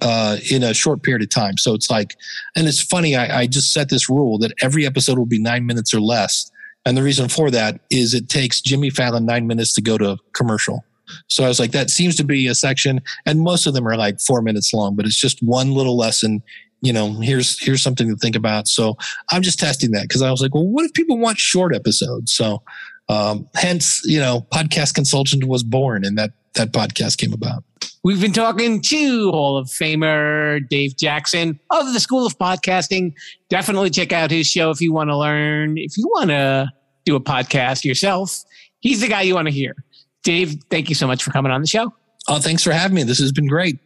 uh, 0.00 0.36
in 0.50 0.62
a 0.62 0.74
short 0.74 1.02
period 1.02 1.22
of 1.22 1.30
time. 1.30 1.56
So 1.56 1.74
it's 1.74 1.90
like, 1.90 2.16
and 2.56 2.66
it's 2.66 2.82
funny. 2.82 3.16
I, 3.16 3.40
I 3.40 3.46
just 3.46 3.72
set 3.72 3.88
this 3.88 4.08
rule 4.08 4.38
that 4.38 4.52
every 4.62 4.86
episode 4.86 5.18
will 5.18 5.26
be 5.26 5.40
nine 5.40 5.66
minutes 5.66 5.92
or 5.94 6.00
less. 6.00 6.50
And 6.86 6.96
the 6.96 7.02
reason 7.02 7.28
for 7.28 7.50
that 7.50 7.80
is 7.90 8.14
it 8.14 8.28
takes 8.28 8.60
Jimmy 8.60 8.90
Fallon 8.90 9.26
nine 9.26 9.46
minutes 9.46 9.74
to 9.74 9.82
go 9.82 9.98
to 9.98 10.16
commercial. 10.34 10.84
So 11.28 11.44
I 11.44 11.48
was 11.48 11.60
like, 11.60 11.72
that 11.72 11.90
seems 11.90 12.16
to 12.16 12.24
be 12.24 12.46
a 12.46 12.54
section, 12.54 13.00
and 13.26 13.40
most 13.40 13.66
of 13.66 13.74
them 13.74 13.86
are 13.86 13.96
like 13.96 14.20
four 14.20 14.42
minutes 14.42 14.72
long, 14.72 14.94
but 14.94 15.06
it's 15.06 15.20
just 15.20 15.42
one 15.42 15.72
little 15.72 15.96
lesson. 15.96 16.42
You 16.82 16.92
know, 16.92 17.12
here's 17.14 17.58
here's 17.62 17.82
something 17.82 18.08
to 18.08 18.16
think 18.16 18.36
about. 18.36 18.68
So 18.68 18.96
I'm 19.30 19.42
just 19.42 19.58
testing 19.58 19.90
that 19.90 20.02
because 20.02 20.22
I 20.22 20.30
was 20.30 20.40
like, 20.40 20.54
well, 20.54 20.66
what 20.66 20.84
if 20.84 20.92
people 20.94 21.18
want 21.18 21.38
short 21.38 21.74
episodes? 21.74 22.32
So 22.32 22.62
um, 23.08 23.48
hence, 23.54 24.02
you 24.04 24.20
know, 24.20 24.46
podcast 24.52 24.94
consultant 24.94 25.44
was 25.44 25.64
born, 25.64 26.04
and 26.04 26.16
that 26.16 26.30
that 26.54 26.72
podcast 26.72 27.18
came 27.18 27.32
about. 27.32 27.64
We've 28.02 28.20
been 28.20 28.32
talking 28.32 28.80
to 28.80 29.30
Hall 29.30 29.58
of 29.58 29.68
Famer 29.68 30.66
Dave 30.68 30.96
Jackson 30.96 31.60
of 31.70 31.92
the 31.92 32.00
School 32.00 32.26
of 32.26 32.38
Podcasting. 32.38 33.12
Definitely 33.50 33.90
check 33.90 34.12
out 34.12 34.30
his 34.30 34.46
show 34.46 34.70
if 34.70 34.80
you 34.80 34.92
want 34.92 35.10
to 35.10 35.16
learn. 35.16 35.76
If 35.76 35.98
you 35.98 36.08
want 36.08 36.30
to 36.30 36.70
do 37.04 37.14
a 37.14 37.20
podcast 37.20 37.84
yourself, 37.84 38.42
he's 38.80 39.00
the 39.00 39.08
guy 39.08 39.22
you 39.22 39.34
want 39.34 39.48
to 39.48 39.52
hear. 39.52 39.74
Dave, 40.22 40.62
thank 40.70 40.88
you 40.88 40.94
so 40.94 41.06
much 41.06 41.22
for 41.22 41.30
coming 41.30 41.52
on 41.52 41.60
the 41.60 41.66
show. 41.66 41.92
Oh, 42.28 42.38
thanks 42.38 42.62
for 42.62 42.72
having 42.72 42.94
me. 42.94 43.02
This 43.02 43.18
has 43.18 43.32
been 43.32 43.46
great. 43.46 43.78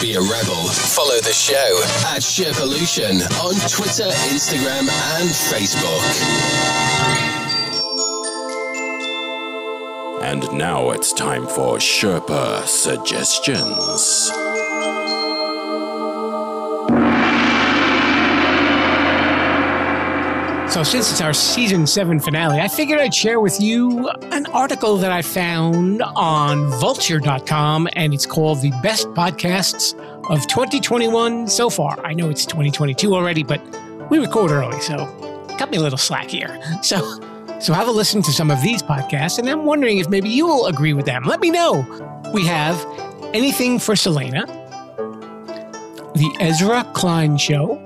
Be 0.00 0.14
a 0.14 0.20
rebel. 0.20 0.68
Follow 0.68 1.20
the 1.20 1.32
show 1.32 1.80
at 2.14 2.20
Sherpolution 2.22 3.22
on 3.42 3.54
Twitter, 3.68 4.10
Instagram, 4.28 4.88
and 5.18 5.28
Facebook. 5.50 7.25
And 10.26 10.42
now 10.54 10.90
it's 10.90 11.12
time 11.12 11.46
for 11.46 11.76
Sherpa 11.76 12.66
suggestions. 12.66 14.26
So, 20.74 20.82
since 20.82 21.12
it's 21.12 21.20
our 21.20 21.32
season 21.32 21.86
seven 21.86 22.18
finale, 22.18 22.60
I 22.60 22.66
figured 22.66 22.98
I'd 22.98 23.14
share 23.14 23.38
with 23.38 23.60
you 23.60 24.08
an 24.32 24.46
article 24.46 24.96
that 24.96 25.12
I 25.12 25.22
found 25.22 26.02
on 26.02 26.70
vulture.com, 26.80 27.88
and 27.92 28.12
it's 28.12 28.26
called 28.26 28.60
The 28.62 28.72
Best 28.82 29.06
Podcasts 29.10 29.94
of 30.28 30.44
2021 30.48 31.46
So 31.46 31.70
Far. 31.70 32.04
I 32.04 32.14
know 32.14 32.30
it's 32.30 32.44
2022 32.46 33.14
already, 33.14 33.44
but 33.44 33.60
we 34.10 34.18
record 34.18 34.50
early, 34.50 34.80
so 34.80 35.06
cut 35.56 35.70
me 35.70 35.76
a 35.76 35.80
little 35.80 35.96
slack 35.96 36.30
here. 36.30 36.60
So, 36.82 37.20
so 37.58 37.72
have 37.72 37.88
a 37.88 37.90
listen 37.90 38.22
to 38.22 38.32
some 38.32 38.50
of 38.50 38.60
these 38.60 38.82
podcasts, 38.82 39.38
and 39.38 39.48
I'm 39.48 39.64
wondering 39.64 39.98
if 39.98 40.08
maybe 40.08 40.28
you'll 40.28 40.66
agree 40.66 40.92
with 40.92 41.06
them. 41.06 41.24
Let 41.24 41.40
me 41.40 41.50
know. 41.50 41.84
We 42.34 42.44
have 42.46 42.84
Anything 43.32 43.78
for 43.78 43.96
Selena, 43.96 44.46
The 46.14 46.36
Ezra 46.40 46.84
Klein 46.94 47.36
Show, 47.36 47.76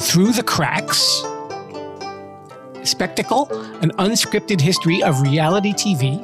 Through 0.00 0.32
the 0.32 0.42
Cracks, 0.42 1.22
Spectacle, 2.82 3.48
an 3.82 3.90
unscripted 3.98 4.60
history 4.60 5.02
of 5.02 5.20
reality 5.20 5.72
TV. 5.72 6.18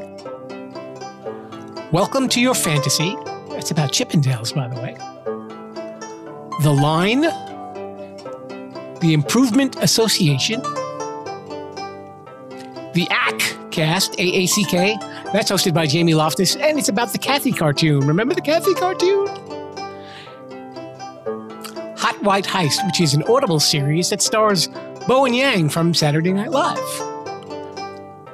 Welcome 1.92 2.28
to 2.30 2.40
Your 2.40 2.54
Fantasy. 2.54 3.14
That's 3.50 3.70
about 3.70 3.92
Chippendales, 3.92 4.54
by 4.54 4.68
the 4.68 4.80
way. 4.80 4.96
The 6.62 6.72
Line, 6.72 7.22
The 9.00 9.12
Improvement 9.12 9.76
Association, 9.82 10.62
The 12.94 13.08
ACK 13.10 13.72
Cast, 13.72 14.12
AACK. 14.12 15.32
That's 15.32 15.50
hosted 15.50 15.74
by 15.74 15.84
Jamie 15.86 16.14
Loftus, 16.14 16.54
and 16.54 16.78
it's 16.78 16.88
about 16.88 17.12
the 17.12 17.18
Cathy 17.18 17.50
cartoon. 17.50 18.06
Remember 18.06 18.34
the 18.34 18.40
Cathy 18.40 18.72
cartoon? 18.74 19.26
Hot 21.96 22.22
White 22.22 22.44
Heist, 22.44 22.86
which 22.86 23.00
is 23.00 23.14
an 23.14 23.24
Audible 23.24 23.58
series 23.58 24.10
that 24.10 24.22
stars 24.22 24.68
Bowen 25.08 25.34
Yang 25.34 25.70
from 25.70 25.92
Saturday 25.92 26.32
Night 26.32 26.52
Live. 26.52 26.78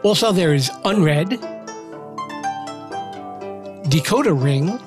Also, 0.03 0.31
there 0.31 0.53
is 0.53 0.71
Unread, 0.85 1.31
Decoder 3.89 4.35
Ring, 4.41 4.79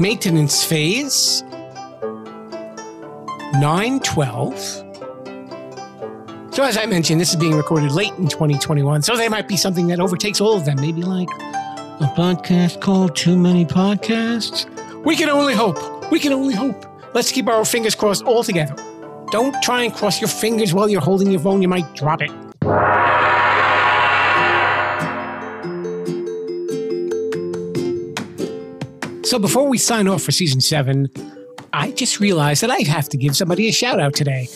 Maintenance 0.00 0.64
Phase, 0.64 1.42
912. 3.60 4.89
So, 6.60 6.66
as 6.66 6.76
I 6.76 6.84
mentioned, 6.84 7.18
this 7.18 7.30
is 7.30 7.36
being 7.36 7.56
recorded 7.56 7.90
late 7.90 8.12
in 8.18 8.28
2021, 8.28 9.00
so 9.00 9.16
there 9.16 9.30
might 9.30 9.48
be 9.48 9.56
something 9.56 9.86
that 9.86 9.98
overtakes 9.98 10.42
all 10.42 10.58
of 10.58 10.66
them. 10.66 10.78
Maybe 10.78 11.00
like 11.00 11.30
a 11.30 12.12
podcast 12.14 12.82
called 12.82 13.16
Too 13.16 13.34
Many 13.34 13.64
Podcasts. 13.64 14.66
We 15.02 15.16
can 15.16 15.30
only 15.30 15.54
hope. 15.54 15.78
We 16.12 16.20
can 16.20 16.34
only 16.34 16.52
hope. 16.54 16.84
Let's 17.14 17.32
keep 17.32 17.48
our 17.48 17.64
fingers 17.64 17.94
crossed 17.94 18.24
all 18.24 18.44
together. 18.44 18.74
Don't 19.30 19.56
try 19.62 19.84
and 19.84 19.94
cross 19.94 20.20
your 20.20 20.28
fingers 20.28 20.74
while 20.74 20.86
you're 20.86 21.00
holding 21.00 21.30
your 21.30 21.40
phone, 21.40 21.62
you 21.62 21.68
might 21.68 21.94
drop 21.94 22.20
it. 22.20 22.30
So 29.24 29.38
before 29.38 29.66
we 29.66 29.78
sign 29.78 30.08
off 30.08 30.20
for 30.22 30.30
season 30.30 30.60
seven, 30.60 31.08
I 31.72 31.92
just 31.92 32.20
realized 32.20 32.62
that 32.62 32.70
I'd 32.70 32.86
have 32.86 33.08
to 33.08 33.16
give 33.16 33.34
somebody 33.34 33.66
a 33.66 33.72
shout 33.72 33.98
out 33.98 34.12
today. 34.12 34.50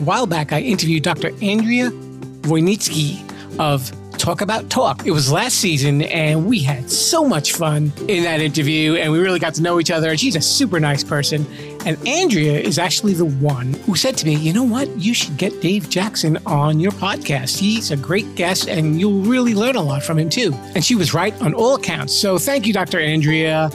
A 0.00 0.02
while 0.02 0.26
back, 0.26 0.50
I 0.54 0.60
interviewed 0.60 1.02
Dr. 1.02 1.28
Andrea 1.42 1.90
Wojnicki 1.90 3.20
of 3.58 3.92
Talk 4.16 4.40
About 4.40 4.70
Talk. 4.70 5.06
It 5.06 5.10
was 5.10 5.30
last 5.30 5.58
season, 5.58 6.00
and 6.02 6.46
we 6.46 6.58
had 6.60 6.90
so 6.90 7.22
much 7.22 7.52
fun 7.52 7.92
in 8.08 8.24
that 8.24 8.40
interview, 8.40 8.94
and 8.94 9.12
we 9.12 9.18
really 9.18 9.38
got 9.38 9.52
to 9.54 9.62
know 9.62 9.78
each 9.78 9.90
other. 9.90 10.08
And 10.08 10.18
she's 10.18 10.36
a 10.36 10.40
super 10.40 10.80
nice 10.80 11.04
person. 11.04 11.46
And 11.84 11.98
Andrea 12.08 12.58
is 12.58 12.78
actually 12.78 13.12
the 13.12 13.26
one 13.26 13.74
who 13.74 13.94
said 13.94 14.16
to 14.18 14.26
me, 14.26 14.36
you 14.36 14.54
know 14.54 14.62
what? 14.62 14.88
You 14.98 15.12
should 15.12 15.36
get 15.36 15.60
Dave 15.60 15.90
Jackson 15.90 16.38
on 16.46 16.80
your 16.80 16.92
podcast. 16.92 17.58
He's 17.58 17.90
a 17.90 17.96
great 17.98 18.34
guest, 18.36 18.68
and 18.68 18.98
you'll 18.98 19.20
really 19.20 19.54
learn 19.54 19.76
a 19.76 19.82
lot 19.82 20.02
from 20.02 20.18
him, 20.18 20.30
too. 20.30 20.54
And 20.74 20.82
she 20.82 20.94
was 20.94 21.12
right 21.12 21.38
on 21.42 21.52
all 21.52 21.74
accounts. 21.74 22.18
So 22.18 22.38
thank 22.38 22.66
you, 22.66 22.72
Dr. 22.72 23.00
Andrea. 23.00 23.70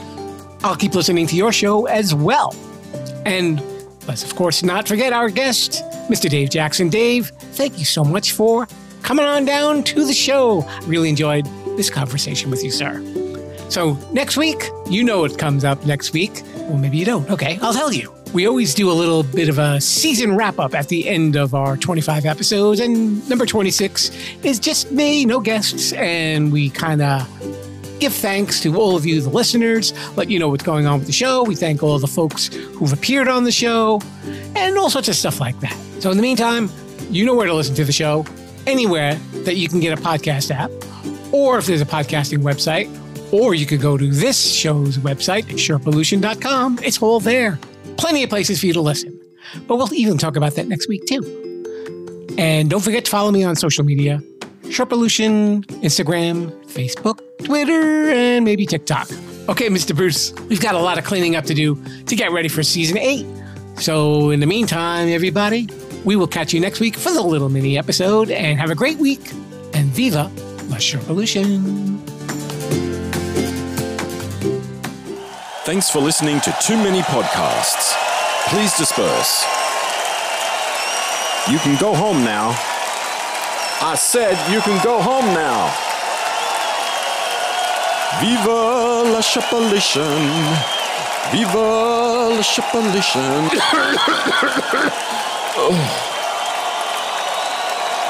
I'll 0.64 0.76
keep 0.76 0.96
listening 0.96 1.28
to 1.28 1.36
your 1.36 1.52
show 1.52 1.86
as 1.86 2.16
well. 2.16 2.56
And 3.28 3.62
let's, 4.08 4.24
of 4.24 4.36
course, 4.36 4.64
not 4.64 4.88
forget 4.88 5.14
our 5.14 5.30
guest, 5.30 5.84
Mr. 6.10 6.30
Dave 6.30 6.50
Jackson. 6.50 6.90
Dave, 6.90 7.30
thank 7.54 7.80
you 7.80 7.86
so 7.86 8.04
much 8.04 8.32
for 8.32 8.68
coming 9.02 9.26
on 9.26 9.46
down 9.46 9.84
to 9.84 10.06
the 10.06 10.14
show. 10.14 10.68
Really 10.84 11.10
enjoyed 11.10 11.46
this 11.78 11.90
conversation 11.90 12.50
with 12.50 12.64
you, 12.64 12.72
sir. 12.72 13.04
So, 13.70 13.94
next 14.14 14.38
week, 14.38 14.70
you 14.90 15.04
know 15.04 15.22
what 15.22 15.38
comes 15.38 15.64
up 15.64 15.86
next 15.86 16.14
week. 16.14 16.44
Well, 16.56 16.78
maybe 16.78 16.98
you 16.98 17.06
don't. 17.06 17.30
Okay, 17.30 17.58
I'll 17.62 17.74
tell 17.74 17.92
you. 17.92 18.14
We 18.34 18.48
always 18.48 18.74
do 18.74 18.92
a 18.92 18.94
little 18.94 19.24
bit 19.24 19.48
of 19.48 19.60
a 19.60 19.80
season 19.80 20.36
wrap 20.36 20.60
up 20.60 20.76
at 20.76 20.90
the 20.90 21.08
end 21.08 21.36
of 21.36 21.56
our 21.56 21.78
25 21.78 22.26
episodes, 22.26 22.80
and 22.80 23.28
number 23.30 23.46
26 23.46 24.12
is 24.44 24.60
just 24.60 24.92
me, 24.92 25.26
no 25.26 25.40
guests, 25.40 25.94
and 25.94 26.52
we 26.52 26.70
kind 26.70 27.02
of 27.02 27.28
give 28.00 28.14
thanks 28.14 28.60
to 28.62 28.76
all 28.76 28.96
of 28.96 29.06
you, 29.06 29.22
the 29.22 29.30
listeners, 29.30 29.94
let 30.18 30.30
you 30.30 30.40
know 30.40 30.50
what's 30.50 30.64
going 30.64 30.86
on 30.86 31.00
with 31.00 31.08
the 31.08 31.14
show. 31.14 31.44
We 31.44 31.56
thank 31.56 31.84
all 31.84 32.00
the 32.00 32.08
folks 32.08 32.48
who've 32.48 32.94
appeared 32.94 33.28
on 33.28 33.44
the 33.44 33.52
show, 33.52 34.02
and 34.56 34.78
all 34.78 34.90
sorts 34.90 35.08
of 35.08 35.16
stuff 35.16 35.40
like 35.40 35.60
that. 35.62 35.78
So, 36.00 36.12
in 36.12 36.18
the 36.18 36.24
meantime, 36.24 36.70
you 37.10 37.26
know 37.26 37.36
where 37.36 37.48
to 37.48 37.54
listen 37.54 37.76
to 37.76 37.86
the 37.86 37.92
show 37.92 38.26
anywhere 38.68 39.16
that 39.44 39.56
you 39.56 39.70
can 39.70 39.80
get 39.80 39.98
a 39.98 40.02
podcast 40.02 40.52
app, 40.52 40.72
or 41.32 41.58
if 41.58 41.66
there's 41.66 41.82
a 41.82 41.86
podcasting 41.86 42.40
website, 42.40 42.90
or 43.34 43.54
you 43.54 43.66
could 43.66 43.82
go 43.82 43.98
to 43.98 44.08
this 44.10 44.54
show's 44.54 44.98
website, 44.98 45.44
sherpolution.com. 45.46 46.80
It's 46.84 47.02
all 47.02 47.20
there. 47.20 47.60
Plenty 47.98 48.24
of 48.24 48.30
places 48.30 48.60
for 48.60 48.68
you 48.68 48.74
to 48.74 48.82
listen. 48.82 49.20
But 49.68 49.78
we'll 49.78 49.94
even 49.94 50.18
talk 50.18 50.36
about 50.36 50.56
that 50.56 50.68
next 50.68 50.88
week, 50.88 51.06
too. 51.06 51.24
And 52.38 52.70
don't 52.70 52.82
forget 52.82 53.06
to 53.06 53.12
follow 53.12 53.32
me 53.32 53.44
on 53.44 53.56
social 53.56 53.86
media 53.86 54.22
Sherpolution, 54.70 55.64
Instagram, 55.82 56.52
Facebook, 56.66 57.20
Twitter, 57.44 58.10
and 58.10 58.46
maybe 58.46 58.66
TikTok. 58.66 59.10
Okay, 59.48 59.70
Mr. 59.70 59.96
Bruce, 59.96 60.34
we've 60.50 60.62
got 60.62 60.76
a 60.76 60.80
lot 60.80 60.98
of 60.98 61.04
cleaning 61.06 61.36
up 61.36 61.46
to 61.46 61.54
do 61.54 61.82
to 62.06 62.16
get 62.16 62.32
ready 62.32 62.48
for 62.48 62.64
season 62.64 62.98
eight. 62.98 63.26
So, 63.78 64.32
in 64.32 64.40
the 64.40 64.48
meantime, 64.48 65.10
everybody, 65.10 65.68
we 66.04 66.16
will 66.16 66.28
catch 66.28 66.54
you 66.54 66.60
next 66.60 66.80
week 66.80 66.96
for 66.96 67.12
the 67.12 67.22
little 67.22 67.50
mini 67.50 67.78
episode 67.78 68.32
and 68.32 68.60
have 68.60 68.70
a 68.70 68.76
great 68.76 68.98
week. 68.98 69.32
And 69.74 69.90
viva 69.90 70.32
la 70.70 70.78
Sherpolution! 70.78 72.00
Thanks 75.66 75.90
for 75.90 76.00
listening 76.00 76.40
to 76.42 76.56
Too 76.62 76.78
Many 76.78 77.02
Podcasts. 77.02 77.94
Please 78.48 78.76
disperse. 78.78 79.44
You 81.50 81.60
can 81.60 81.80
go 81.80 81.94
home 81.96 82.24
now. 82.24 82.75
I 83.82 83.96
said 83.96 84.38
you 84.52 84.62
can 84.62 84.82
go 84.84 85.02
home 85.02 85.26
now. 85.34 85.70
Viva 88.22 89.04
la 89.12 89.20
Sherpolution. 89.22 90.22
Viva 91.32 92.30
la 92.36 92.42
Sherpolution. 92.42 93.50
oh. 95.58 96.12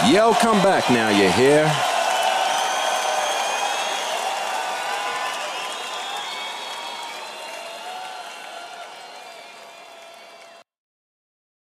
Yell, 0.12 0.36
come 0.36 0.62
back 0.62 0.90
now, 0.92 1.10
you 1.10 1.30
hear? 1.32 1.95